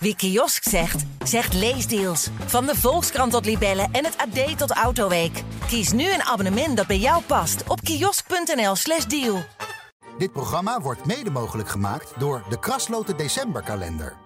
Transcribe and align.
Wie 0.00 0.16
kiosk 0.16 0.68
zegt, 0.68 1.04
zegt 1.24 1.54
leesdeals. 1.54 2.28
Van 2.46 2.66
de 2.66 2.74
Volkskrant 2.74 3.32
tot 3.32 3.44
Libellen 3.44 3.88
en 3.92 4.04
het 4.04 4.16
AD 4.16 4.58
tot 4.58 4.70
Autoweek. 4.70 5.42
Kies 5.66 5.92
nu 5.92 6.12
een 6.12 6.22
abonnement 6.22 6.76
dat 6.76 6.86
bij 6.86 6.98
jou 6.98 7.22
past 7.22 7.62
op 7.66 7.80
kiosk.nl/slash 7.80 9.04
deal. 9.04 9.44
Dit 10.18 10.32
programma 10.32 10.80
wordt 10.80 11.06
mede 11.06 11.30
mogelijk 11.30 11.68
gemaakt 11.68 12.12
door 12.18 12.42
de 12.48 12.58
Krasloten 12.58 13.16
Decemberkalender. 13.16 14.16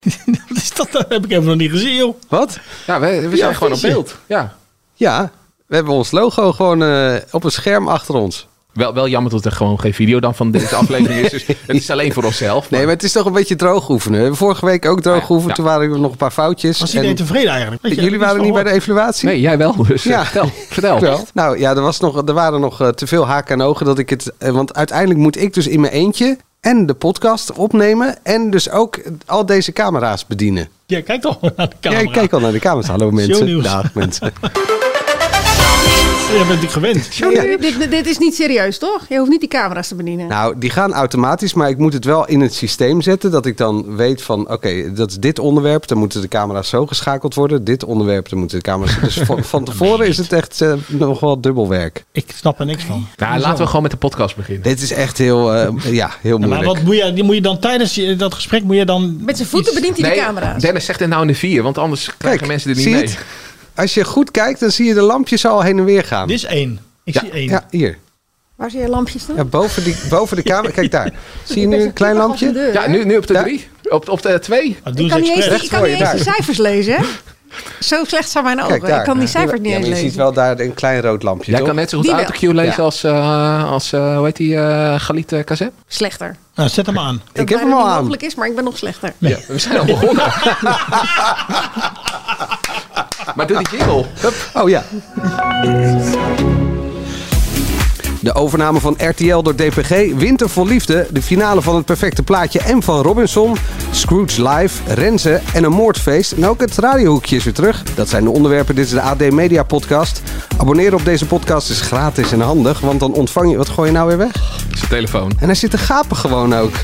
Wat 0.48 0.56
is 0.56 0.74
dat? 0.74 0.92
Dat 0.92 1.08
heb 1.08 1.24
ik 1.24 1.30
even 1.30 1.44
nog 1.44 1.56
niet 1.56 1.70
gezien, 1.70 1.94
joh. 1.94 2.16
Wat? 2.28 2.58
Ja, 2.86 3.00
we, 3.00 3.28
we 3.28 3.36
zijn 3.36 3.54
gewoon 3.54 3.72
op 3.72 3.80
beeld. 3.80 4.16
Ja. 4.26 4.56
Ja, 4.94 5.32
we 5.66 5.74
hebben 5.74 5.94
ons 5.94 6.10
logo 6.10 6.52
gewoon 6.52 6.82
eh, 6.82 7.16
op 7.30 7.44
een 7.44 7.50
scherm 7.50 7.88
achter 7.88 8.14
ons. 8.14 8.48
Wel, 8.72 8.94
wel 8.94 9.08
jammer 9.08 9.30
dat 9.32 9.44
er 9.44 9.52
gewoon 9.52 9.80
geen 9.80 9.94
video 9.94 10.20
dan 10.20 10.34
van 10.34 10.50
deze 10.50 10.74
aflevering 10.74 11.20
is. 11.20 11.30
Dus 11.30 11.46
het 11.46 11.76
is 11.76 11.90
alleen 11.90 12.12
voor 12.12 12.24
onszelf. 12.24 12.70
Nee, 12.70 12.80
maar 12.80 12.94
het 12.94 13.02
is 13.02 13.12
toch 13.12 13.26
een 13.26 13.32
beetje 13.32 13.56
droog 13.56 13.88
oefenen. 13.88 14.16
We 14.16 14.20
hebben 14.20 14.38
vorige 14.38 14.66
week 14.66 14.86
ook 14.86 15.00
droog 15.00 15.28
ja. 15.46 15.54
Toen 15.54 15.64
waren 15.64 15.92
er 15.92 16.00
nog 16.00 16.10
een 16.10 16.16
paar 16.16 16.30
foutjes. 16.30 16.78
Was 16.78 16.88
iedereen 16.88 17.10
En 17.10 17.16
tevreden 17.16 17.50
eigenlijk? 17.50 17.86
Je, 17.86 17.94
jullie 17.94 18.18
waren 18.18 18.42
niet 18.42 18.52
bij 18.52 18.62
de 18.62 18.70
evaluatie? 18.70 19.28
Nee, 19.28 19.40
jij 19.40 19.58
wel. 19.58 19.84
Dus 19.86 20.02
Ja. 20.02 20.10
ja. 20.10 20.24
vertel. 20.24 20.50
vertel. 20.68 21.00
Wel. 21.12 21.24
Nou 21.34 21.58
ja, 21.58 21.70
er, 21.70 21.80
was 21.82 22.00
nog, 22.00 22.26
er 22.26 22.34
waren 22.34 22.60
nog 22.60 22.80
eh, 22.80 22.88
te 22.88 23.06
veel 23.06 23.26
haken 23.26 23.60
en 23.60 23.66
ogen 23.66 23.86
dat 23.86 23.98
ik 23.98 24.10
het. 24.10 24.32
eh, 24.38 24.50
want 24.50 24.74
uiteindelijk 24.74 25.18
moet 25.20 25.40
ik 25.40 25.54
dus 25.54 25.66
in 25.66 25.80
mijn 25.80 25.92
eentje 25.92 26.36
en 26.60 26.86
de 26.86 26.94
podcast 26.94 27.52
opnemen. 27.52 28.16
En 28.22 28.50
dus 28.50 28.70
ook 28.70 29.00
al 29.26 29.46
deze 29.46 29.72
camera's 29.72 30.26
bedienen. 30.26 30.68
Ja, 30.86 31.02
kijk 31.02 31.20
toch 31.20 31.40
naar 31.56 31.68
de 31.68 31.76
camera. 31.80 32.00
Ja, 32.02 32.08
ik 32.08 32.12
kijk 32.12 32.32
al 32.32 32.40
naar 32.40 32.52
de 32.52 32.58
camera's. 32.58 32.88
Hallo 32.88 33.10
mensen. 33.10 33.62
Dag 33.62 33.94
mensen. 33.94 34.32
Je 36.32 36.38
bent 36.38 36.60
natuurlijk 36.60 36.72
gewend. 36.72 37.14
Ja. 37.14 37.56
Dit, 37.56 37.90
dit 37.90 38.06
is 38.06 38.18
niet 38.18 38.34
serieus, 38.34 38.78
toch? 38.78 39.06
Je 39.08 39.18
hoeft 39.18 39.30
niet 39.30 39.40
die 39.40 39.48
camera's 39.48 39.88
te 39.88 39.94
bedienen. 39.94 40.26
Nou, 40.28 40.58
die 40.58 40.70
gaan 40.70 40.92
automatisch, 40.92 41.54
maar 41.54 41.68
ik 41.68 41.78
moet 41.78 41.92
het 41.92 42.04
wel 42.04 42.26
in 42.28 42.40
het 42.40 42.54
systeem 42.54 43.00
zetten. 43.02 43.30
Dat 43.30 43.46
ik 43.46 43.56
dan 43.56 43.96
weet 43.96 44.22
van, 44.22 44.50
oké, 44.50 44.92
dat 44.92 45.10
is 45.10 45.16
dit 45.16 45.38
onderwerp. 45.38 45.86
Dan 45.88 45.98
moeten 45.98 46.20
de 46.20 46.28
camera's 46.28 46.68
zo 46.68 46.86
geschakeld 46.86 47.34
worden. 47.34 47.64
Dit 47.64 47.84
onderwerp, 47.84 48.28
dan 48.28 48.38
moeten 48.38 48.56
de 48.58 48.64
camera's... 48.64 49.00
Dus 49.00 49.14
van, 49.26 49.44
van 49.54 49.64
tevoren 49.64 50.06
is 50.06 50.16
het 50.18 50.32
echt 50.32 50.60
eh, 50.60 50.72
nog 50.86 51.20
wel 51.20 51.40
dubbel 51.40 51.68
werk. 51.68 52.04
Ik 52.12 52.26
snap 52.34 52.60
er 52.60 52.66
niks 52.66 52.84
van. 52.84 53.06
Nou, 53.16 53.38
laten 53.40 53.58
we 53.58 53.66
gewoon 53.66 53.82
met 53.82 53.90
de 53.90 53.96
podcast 53.96 54.36
beginnen. 54.36 54.62
Dit 54.62 54.82
is 54.82 54.92
echt 54.92 55.18
heel, 55.18 55.54
eh, 55.54 55.68
ja, 55.92 56.10
heel 56.20 56.32
Ja, 56.32 56.38
maar 56.38 56.48
moeilijk. 56.48 56.66
wat 56.78 56.82
moet 56.82 56.96
je, 57.16 57.22
moet 57.22 57.34
je 57.34 57.40
dan 57.42 57.58
tijdens 57.58 57.94
je- 57.94 58.16
dat 58.16 58.34
gesprek 58.34 58.62
moet 58.62 58.76
je 58.76 58.84
dan... 58.84 59.16
Met 59.24 59.36
zijn 59.36 59.48
voeten 59.48 59.72
iets- 59.72 59.80
bedient 59.80 59.98
hij 60.00 60.08
Nee, 60.08 60.18
de 60.18 60.24
camera's. 60.24 60.62
Dennis 60.62 60.84
zegt 60.84 61.00
het 61.00 61.08
nou 61.08 61.20
in 61.22 61.28
de 61.28 61.34
vier, 61.34 61.62
want 61.62 61.78
anders 61.78 62.10
krijgen 62.16 62.46
mensen 62.46 62.70
er 62.70 62.76
niet 62.76 62.84
mee. 62.90 62.94
het? 63.02 63.18
Als 63.74 63.94
je 63.94 64.04
goed 64.04 64.30
kijkt, 64.30 64.60
dan 64.60 64.70
zie 64.70 64.86
je 64.86 64.94
de 64.94 65.00
lampjes 65.02 65.46
al 65.46 65.62
heen 65.62 65.78
en 65.78 65.84
weer 65.84 66.04
gaan. 66.04 66.26
Dit 66.28 66.36
is 66.36 66.44
één. 66.44 66.80
Ik 67.04 67.14
Ja. 67.14 67.20
zie 67.20 67.30
één. 67.30 67.48
Ja, 67.48 67.66
hier. 67.70 67.98
Waar 68.56 68.70
zie 68.70 68.80
je 68.80 68.88
lampjes 68.88 69.26
dan? 69.26 69.36
Ja, 69.36 69.44
boven, 69.44 69.84
die, 69.84 69.96
boven 70.10 70.36
de 70.36 70.42
camera. 70.42 70.72
Kijk 70.72 70.90
daar. 70.90 71.12
Zie 71.44 71.60
je 71.60 71.66
nu 71.66 71.82
een 71.82 71.92
klein 71.92 72.16
lampje? 72.16 72.52
deur, 72.52 72.72
Ja, 72.72 72.86
nu, 72.88 73.04
nu 73.04 73.16
op 73.16 73.26
de 73.26 73.32
Ja. 73.32 73.42
drie. 73.42 73.68
Op, 73.88 74.08
op 74.08 74.22
de 74.22 74.38
twee. 74.38 74.78
Doen 74.84 75.04
Ik 75.04 75.10
kan 75.10 75.20
niet 75.20 75.30
eens, 75.36 75.62
ik 75.62 75.68
kan 75.70 75.82
niet 75.82 76.00
eens 76.00 76.10
de 76.10 76.18
cijfers 76.18 76.58
lezen, 76.58 76.94
hè? 76.96 77.04
Zo 77.80 78.04
slecht 78.04 78.30
zijn 78.30 78.44
mijn 78.44 78.58
ogen. 78.62 78.68
Kijk 78.70 78.86
daar. 78.90 78.98
Ik 78.98 79.04
kan 79.04 79.18
die 79.18 79.28
cijfers 79.28 79.60
niet 79.60 79.68
ja, 79.70 79.76
eens 79.76 79.80
maar 79.80 79.88
je 79.88 79.94
lezen. 79.94 80.08
ziet 80.10 80.18
wel 80.18 80.32
daar 80.32 80.58
een 80.60 80.74
klein 80.74 81.00
rood 81.00 81.22
lampje, 81.22 81.50
Jij 81.50 81.58
toch? 81.58 81.66
kan 81.68 81.76
net 81.76 81.90
zo 81.90 81.96
goed 81.96 82.06
Die 82.06 82.14
wel. 82.14 82.24
autocue 82.24 82.54
lezen 82.54 82.74
Ja. 82.76 82.82
als, 82.82 83.04
eh, 83.04 83.70
als 83.70 83.92
eh, 83.92 84.16
hoe 84.16 84.24
heet 84.24 84.36
die, 84.36 84.56
eh 84.56 85.00
Galit 85.00 85.32
uh, 85.32 85.44
Kazem? 85.44 85.70
Slechter. 85.86 86.36
Nou, 86.54 86.68
zet 86.68 86.86
hem 86.86 86.98
aan. 86.98 87.22
Dat 87.32 87.42
Ik 87.42 87.48
heb 87.48 87.58
hem 87.60 87.72
al 87.72 87.78
niet 87.78 87.86
aan. 87.88 87.98
mogelijk 87.98 88.22
is, 88.22 88.34
maar 88.34 88.46
ik 88.48 88.54
ben 88.54 88.64
nog 88.64 88.76
slechter. 88.78 89.12
Ja, 89.18 89.36
we 89.48 89.58
zijn 89.58 89.78
al 89.78 89.84
begonnen. 89.84 90.24
maar 93.34 93.46
doe 93.46 93.58
die 93.58 93.78
jingle. 93.78 94.04
Hup. 94.20 94.34
Oh 94.54 94.68
ja. 94.68 94.84
De 98.22 98.34
overname 98.34 98.80
van 98.80 98.96
RTL 98.98 99.42
door 99.42 99.54
DPG, 99.54 100.14
Winter 100.16 100.48
vol 100.48 100.66
Liefde, 100.66 101.06
de 101.10 101.22
finale 101.22 101.62
van 101.62 101.76
het 101.76 101.84
perfecte 101.84 102.22
plaatje 102.22 102.60
en 102.60 102.82
van 102.82 103.02
Robinson, 103.02 103.56
Scrooge 103.90 104.48
Live, 104.48 104.94
Renze 104.94 105.40
en 105.52 105.64
een 105.64 105.72
moordfeest. 105.72 106.32
En 106.32 106.46
ook 106.46 106.60
het 106.60 106.78
radiohoekje 106.78 107.36
is 107.36 107.44
weer 107.44 107.54
terug. 107.54 107.82
Dat 107.94 108.08
zijn 108.08 108.24
de 108.24 108.30
onderwerpen. 108.30 108.74
Dit 108.74 108.84
is 108.84 108.90
de 108.90 109.00
AD 109.00 109.30
Media 109.30 109.62
Podcast. 109.62 110.22
Abonneren 110.56 110.98
op 110.98 111.04
deze 111.04 111.26
podcast 111.26 111.70
is 111.70 111.80
gratis 111.80 112.32
en 112.32 112.40
handig, 112.40 112.80
want 112.80 113.00
dan 113.00 113.12
ontvang 113.12 113.50
je... 113.50 113.56
Wat 113.56 113.68
gooi 113.68 113.88
je 113.88 113.94
nou 113.94 114.08
weer 114.08 114.18
weg? 114.18 114.32
Zijn 114.74 114.90
telefoon. 114.90 115.32
En 115.38 115.46
hij 115.46 115.54
zit 115.54 115.70
te 115.70 115.78
gapen 115.78 116.16
gewoon 116.16 116.54
ook. 116.54 116.74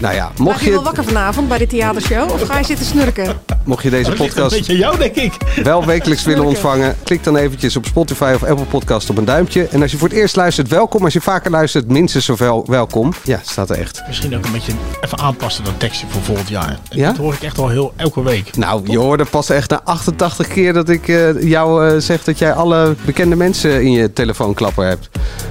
Nou 0.00 0.14
ja, 0.14 0.30
mocht 0.38 0.60
je 0.60 0.70
wel 0.70 0.78
je, 0.78 0.84
wakker 0.84 1.04
vanavond 1.04 1.48
bij 1.48 1.58
de 1.58 1.66
theatershow? 1.66 2.30
Of 2.30 2.42
ga 2.42 2.58
je 2.58 2.64
zitten 2.64 2.86
snurken? 2.86 3.36
mocht 3.64 3.82
je 3.82 3.90
deze 3.90 4.10
een 4.10 4.16
podcast 4.16 4.66
jou, 4.66 4.98
denk 4.98 5.14
ik. 5.14 5.32
wel 5.62 5.84
wekelijks 5.84 6.24
willen 6.30 6.44
ontvangen, 6.44 6.96
klik 7.04 7.24
dan 7.24 7.36
eventjes 7.36 7.76
op 7.76 7.86
Spotify 7.86 8.32
of 8.34 8.44
Apple 8.44 8.64
Podcast 8.64 9.10
op 9.10 9.18
een 9.18 9.24
duimpje. 9.24 9.66
En 9.66 9.82
als 9.82 9.90
je 9.90 9.98
voor 9.98 10.08
het 10.08 10.16
eerst 10.16 10.36
luistert, 10.36 10.68
welkom. 10.68 11.04
Als 11.04 11.12
je 11.12 11.20
vaker 11.20 11.50
luistert, 11.50 11.88
minstens 11.88 12.24
zoveel 12.24 12.64
welkom. 12.66 13.12
Ja, 13.24 13.40
staat 13.44 13.70
er 13.70 13.78
echt. 13.78 14.02
Misschien 14.06 14.36
ook 14.36 14.44
een 14.44 14.52
beetje 14.52 14.72
even 15.00 15.18
aanpassen 15.18 15.64
dat 15.64 15.80
tekstje 15.80 16.06
voor 16.08 16.22
volgend 16.22 16.48
jaar. 16.48 16.78
Ja? 16.90 17.08
Dat 17.08 17.16
hoor 17.16 17.32
ik 17.32 17.42
echt 17.42 17.58
al 17.58 17.68
heel 17.68 17.92
elke 17.96 18.22
week. 18.22 18.56
Nou, 18.56 18.90
je 18.90 18.98
hoorde 18.98 19.24
pas 19.24 19.50
echt 19.50 19.70
na 19.70 19.80
88 19.84 20.48
keer 20.48 20.72
dat 20.72 20.88
ik 20.88 21.08
eh, 21.08 21.42
jou 21.42 21.88
eh, 21.88 21.98
zeg 21.98 22.24
dat 22.24 22.38
jij 22.38 22.52
alle 22.52 22.94
bekende 23.04 23.36
mensen 23.36 23.82
in 23.82 23.90
je 23.92 24.12
telefoonklapper 24.12 24.86
hebt. 24.86 25.08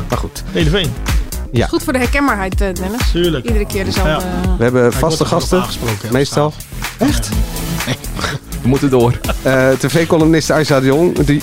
Maar 0.09 0.17
goed, 0.17 0.43
TV. 0.53 0.85
Ja. 1.53 1.68
Goed 1.68 1.84
voor 1.84 1.94
de 1.94 2.00
herkenbaarheid, 2.00 2.62
eh, 2.62 2.74
Dennis. 2.74 3.12
Tuurlijk. 3.12 3.46
Iedere 3.46 3.66
keer 3.66 3.86
dezelfde... 3.86 4.25
Ja. 4.44 4.58
We 4.58 4.64
hebben 4.64 4.94
vaste 4.94 5.25
gasten, 5.25 5.64
meestal. 6.12 6.53
Echt? 6.97 7.30
We 8.62 8.69
moeten 8.69 8.90
door. 8.90 9.19
Eh 9.41 9.69
TV-columnist 9.69 10.52
Aisha 10.52 10.80
de 10.80 10.86
Jong, 10.86 11.19
die... 11.19 11.41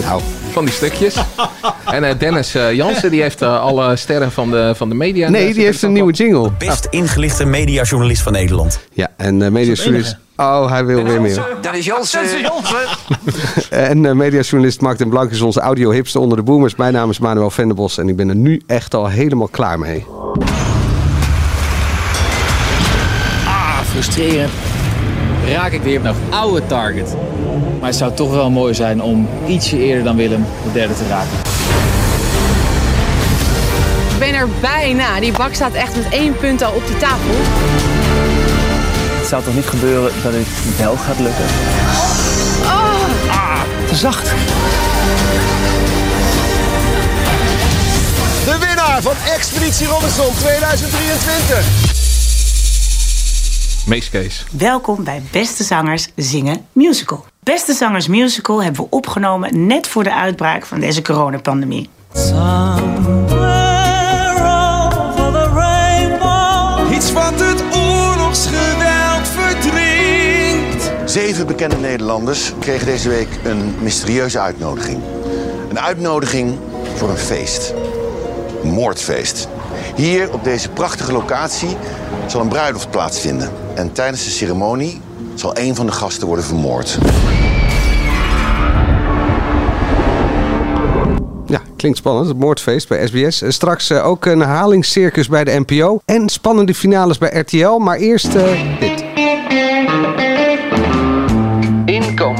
Nou, 0.00 0.22
Van 0.50 0.64
die 0.64 0.74
stukjes. 0.74 1.14
en 1.84 2.04
eh, 2.04 2.18
Dennis 2.18 2.54
eh, 2.54 2.72
Jansen, 2.72 3.10
die 3.10 3.22
heeft 3.22 3.42
eh, 3.42 3.60
alle 3.60 3.96
sterren 3.96 4.32
van 4.32 4.50
de, 4.50 4.72
van 4.76 4.88
de 4.88 4.94
media. 4.94 5.28
nee, 5.28 5.54
die 5.54 5.64
heeft 5.64 5.82
een 5.82 5.92
nieuwe 5.92 6.12
jingle. 6.12 6.50
Best 6.58 6.86
ingelichte 6.90 7.44
mediajournalist 7.44 8.22
van 8.22 8.32
Nederland. 8.32 8.80
Ja, 8.92 9.08
en 9.16 9.40
uh, 9.40 9.48
mediajournalist... 9.48 10.16
Oh, 10.40 10.70
hij 10.70 10.84
wil 10.84 11.04
weer 11.04 11.20
meer. 11.20 11.46
Dat 11.60 11.74
is 11.74 11.84
Jansen. 11.84 12.20
En 13.70 14.04
uh, 14.04 14.12
mediajournalist 14.12 14.80
Mark 14.80 14.98
den 14.98 15.08
Blank 15.08 15.30
is 15.30 15.40
onze 15.40 15.60
audio-hipster 15.60 16.20
onder 16.20 16.36
de 16.36 16.42
boomers. 16.42 16.74
Mijn 16.74 16.92
naam 16.92 17.10
is 17.10 17.18
Manuel 17.18 17.50
Venderbos 17.50 17.98
en 17.98 18.08
ik 18.08 18.16
ben 18.16 18.28
er 18.28 18.34
nu 18.34 18.62
echt 18.66 18.94
al 18.94 19.06
helemaal 19.06 19.48
klaar 19.48 19.78
mee. 19.78 20.06
Ah, 23.46 23.78
frustrerend. 23.90 24.50
Raak 25.46 25.72
ik 25.72 25.82
weer 25.82 25.98
op 25.98 26.04
een 26.04 26.14
oude 26.30 26.66
target. 26.66 27.16
Maar 27.80 27.88
het 27.88 27.98
zou 27.98 28.14
toch 28.14 28.30
wel 28.30 28.50
mooi 28.50 28.74
zijn 28.74 29.02
om 29.02 29.28
ietsje 29.46 29.78
eerder 29.78 30.04
dan 30.04 30.16
Willem 30.16 30.44
de 30.64 30.72
derde 30.72 30.94
te 30.94 31.06
raken. 31.08 31.38
Ik 34.12 34.18
ben 34.18 34.34
er 34.34 34.48
bijna. 34.60 35.20
Die 35.20 35.32
bak 35.32 35.54
staat 35.54 35.74
echt 35.74 35.96
met 35.96 36.08
één 36.10 36.36
punt 36.36 36.62
al 36.62 36.72
op 36.72 36.86
de 36.86 36.96
tafel. 36.96 37.34
Het 39.30 39.38
zou 39.38 39.54
toch 39.54 39.62
niet 39.62 39.80
gebeuren 39.80 40.12
dat 40.22 40.32
het 40.32 40.76
wel 40.78 40.96
gaat 40.96 41.18
lukken? 41.18 41.44
Ah, 43.28 43.60
te 43.88 43.94
zacht. 43.94 44.24
De 48.44 48.56
winnaar 48.66 49.02
van 49.02 49.12
Expeditie 49.34 49.86
Robinson 49.86 50.34
2023. 50.34 51.66
Meeskees. 53.86 54.44
Welkom 54.50 55.04
bij 55.04 55.22
Beste 55.30 55.64
Zangers 55.64 56.08
Zingen 56.16 56.66
Musical. 56.72 57.24
Beste 57.42 57.72
Zangers 57.72 58.06
Musical 58.06 58.62
hebben 58.62 58.80
we 58.82 58.86
opgenomen 58.90 59.66
net 59.66 59.88
voor 59.88 60.04
de 60.04 60.14
uitbraak 60.14 60.66
van 60.66 60.80
deze 60.80 61.02
coronapandemie. 61.02 61.88
Iets 66.90 67.12
wat 67.12 67.40
het 67.40 67.79
Zeven 71.10 71.46
bekende 71.46 71.76
Nederlanders 71.76 72.52
kregen 72.58 72.86
deze 72.86 73.08
week 73.08 73.28
een 73.44 73.74
mysterieuze 73.80 74.40
uitnodiging. 74.40 75.02
Een 75.68 75.80
uitnodiging 75.80 76.58
voor 76.94 77.08
een 77.08 77.16
feest. 77.16 77.74
Moordfeest. 78.62 79.48
Hier 79.96 80.32
op 80.32 80.44
deze 80.44 80.68
prachtige 80.68 81.12
locatie 81.12 81.76
zal 82.26 82.40
een 82.40 82.48
bruiloft 82.48 82.90
plaatsvinden. 82.90 83.50
En 83.74 83.92
tijdens 83.92 84.24
de 84.24 84.30
ceremonie 84.30 85.00
zal 85.34 85.56
een 85.58 85.74
van 85.74 85.86
de 85.86 85.92
gasten 85.92 86.26
worden 86.26 86.44
vermoord. 86.44 86.98
Ja, 91.46 91.60
klinkt 91.76 91.98
spannend. 91.98 92.28
Het 92.28 92.38
moordfeest 92.38 92.88
bij 92.88 93.06
SBS. 93.06 93.42
Uh, 93.42 93.50
straks 93.50 93.90
uh, 93.90 94.06
ook 94.06 94.26
een 94.26 94.40
herhalingscircus 94.40 95.28
bij 95.28 95.44
de 95.44 95.64
NPO. 95.66 96.00
En 96.04 96.28
spannende 96.28 96.74
finales 96.74 97.18
bij 97.18 97.40
RTL. 97.40 97.78
Maar 97.78 97.96
eerst 97.96 98.34
uh, 98.34 98.80
dit. 98.80 98.99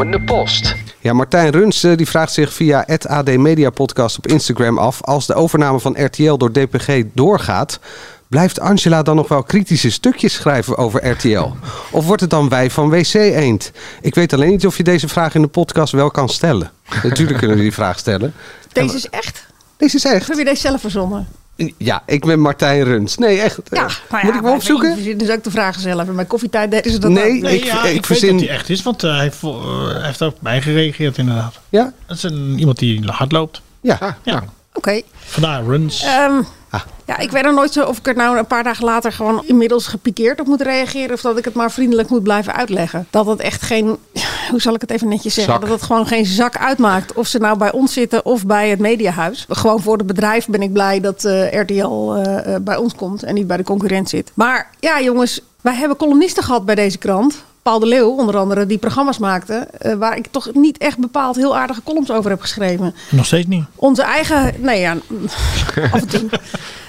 Post. 0.09 0.77
Ja, 1.01 1.13
Martijn 1.13 1.51
Runs 1.51 1.81
die 1.81 2.07
vraagt 2.07 2.33
zich 2.33 2.53
via 2.53 2.83
het 2.87 3.07
AD 3.07 3.37
Media 3.37 3.71
Podcast 3.71 4.19
op 4.19 4.27
Instagram 4.27 4.79
af... 4.79 5.03
als 5.03 5.27
de 5.27 5.35
overname 5.35 5.81
van 5.81 6.05
RTL 6.05 6.37
door 6.37 6.53
DPG 6.53 7.03
doorgaat... 7.13 7.81
blijft 8.29 8.61
Angela 8.61 9.03
dan 9.03 9.17
nog 9.17 9.29
wel 9.29 9.43
kritische 9.43 9.91
stukjes 9.91 10.33
schrijven 10.33 10.77
over 10.77 11.11
RTL? 11.11 11.49
Of 11.91 12.07
wordt 12.07 12.21
het 12.21 12.31
dan 12.31 12.49
wij 12.49 12.71
van 12.71 12.91
WC 12.91 13.15
Eend? 13.15 13.73
Ik 14.01 14.15
weet 14.15 14.33
alleen 14.33 14.51
niet 14.51 14.67
of 14.67 14.77
je 14.77 14.83
deze 14.83 15.09
vraag 15.09 15.35
in 15.35 15.43
de 15.43 15.49
podcast 15.49 15.93
wel 15.93 16.11
kan 16.11 16.29
stellen. 16.29 16.71
Natuurlijk 17.03 17.39
kunnen 17.39 17.57
we 17.57 17.63
die 17.63 17.73
vraag 17.73 17.99
stellen. 17.99 18.35
Deze 18.73 18.97
is 18.97 19.09
echt? 19.09 19.47
Deze 19.77 19.97
is 19.97 20.05
echt. 20.05 20.29
Heb 20.29 20.39
je 20.39 20.45
deze 20.45 20.61
zelf 20.61 20.81
verzonnen? 20.81 21.29
Ja, 21.79 22.03
ik 22.07 22.25
ben 22.25 22.41
Martijn 22.41 22.85
Runs. 22.85 23.17
Nee, 23.17 23.41
echt. 23.41 23.59
Ja, 23.71 23.81
nou 23.81 23.91
ja, 24.11 24.21
Moet 24.23 24.35
ik 24.35 24.43
me 24.43 24.51
opzoeken? 24.51 24.97
Dus 25.05 25.17
dus 25.17 25.31
ook 25.31 25.45
de 25.45 25.51
vragen 25.51 25.81
zelf. 25.81 26.09
En 26.09 26.17
bij 26.17 26.25
koffietijd 26.25 26.71
deden 26.71 26.93
ze 26.93 26.99
dat 26.99 27.11
Nee, 27.11 27.35
ook. 27.37 27.41
Nee, 27.43 27.59
ik- 27.59 27.65
ja, 27.65 27.85
ik 27.85 27.95
ik, 27.97 28.07
verzin- 28.07 28.29
weet 28.31 28.39
dat 28.39 28.49
hij 28.49 28.57
echt 28.59 28.69
is, 28.69 28.83
want 28.83 29.03
eh, 29.05 29.17
hij, 29.17 29.31
eh, 29.43 29.93
hij 29.95 30.05
heeft 30.07 30.23
ook 30.23 30.33
op 30.35 30.43
mij 30.43 30.63
gereageerd 30.63 31.19
inderdaad. 31.19 31.59
Ja? 31.69 31.93
Dat 32.07 32.17
is 32.17 32.23
een, 32.23 32.59
iemand 32.59 32.79
die 32.79 33.03
hard 33.07 33.33
loopt. 33.33 33.61
Ja. 33.81 34.17
Ja. 34.23 34.45
Oké. 34.73 35.01
Vandaar 35.25 35.65
runs. 35.65 36.03
Ehm, 36.03 36.43
Ah. 36.71 36.81
Ja, 37.05 37.19
ik 37.19 37.31
weet 37.31 37.45
er 37.45 37.55
nooit 37.55 37.73
zo 37.73 37.85
of 37.85 37.99
ik 37.99 38.07
er 38.07 38.17
nou 38.17 38.39
een 38.39 38.47
paar 38.47 38.63
dagen 38.63 38.85
later 38.85 39.13
gewoon 39.13 39.43
inmiddels 39.47 39.87
gepikeerd 39.87 40.41
op 40.41 40.47
moet 40.47 40.61
reageren. 40.61 41.15
Of 41.15 41.21
dat 41.21 41.39
ik 41.39 41.45
het 41.45 41.55
maar 41.55 41.71
vriendelijk 41.71 42.09
moet 42.11 42.23
blijven 42.23 42.55
uitleggen. 42.55 43.07
Dat 43.11 43.27
het 43.27 43.41
echt 43.41 43.63
geen, 43.63 43.87
hoe 44.51 44.61
zal 44.61 44.75
ik 44.75 44.81
het 44.81 44.91
even 44.91 45.09
netjes 45.09 45.35
zeggen? 45.35 45.53
Zak. 45.53 45.63
Dat 45.63 45.71
het 45.71 45.83
gewoon 45.83 46.07
geen 46.07 46.27
zak 46.27 46.57
uitmaakt. 46.57 47.13
Of 47.13 47.27
ze 47.27 47.39
nou 47.39 47.59
bij 47.59 47.73
ons 47.73 47.93
zitten 47.93 48.25
of 48.25 48.47
bij 48.47 48.69
het 48.69 48.79
mediahuis. 48.79 49.47
Gewoon 49.49 49.81
voor 49.81 49.97
het 49.97 50.07
bedrijf 50.07 50.47
ben 50.47 50.63
ik 50.63 50.73
blij 50.73 51.01
dat 51.01 51.25
eh, 51.25 51.61
RTL 51.61 52.15
eh, 52.15 52.55
eh, 52.55 52.63
bij 52.63 52.77
ons 52.77 52.95
komt 52.95 53.23
en 53.23 53.35
niet 53.35 53.47
bij 53.47 53.57
de 53.57 53.63
concurrent 53.63 54.09
zit. 54.09 54.33
Maar 54.35 54.71
ja, 54.81 55.01
jongens, 55.01 55.41
wij 55.61 55.75
hebben 55.75 55.97
columnisten 55.97 56.43
gehad 56.43 56.65
bij 56.65 56.75
deze 56.75 56.99
krant. 56.99 57.45
Paul 57.63 57.79
de 57.79 57.87
Leeuw, 57.87 58.09
onder 58.17 58.37
andere, 58.37 58.67
die 58.67 58.79
programma's 58.79 59.19
maakte. 59.19 59.55
eh, 59.55 59.95
waar 59.95 60.17
ik 60.17 60.27
toch 60.31 60.55
niet 60.55 60.79
echt 60.79 60.99
bepaald 60.99 61.37
heel 61.37 61.57
aardige 61.57 61.83
columns 61.83 62.11
over 62.11 62.31
heb 62.31 62.41
geschreven. 62.41 62.95
Nog 63.11 63.27
steeds 63.27 63.47
niet. 63.47 63.65
Onze 63.77 64.03
eigen, 64.03 64.55
nee 64.59 64.81
ja, 64.81 64.97
af 65.93 66.01
en 66.01 66.09
toe. 66.09 66.29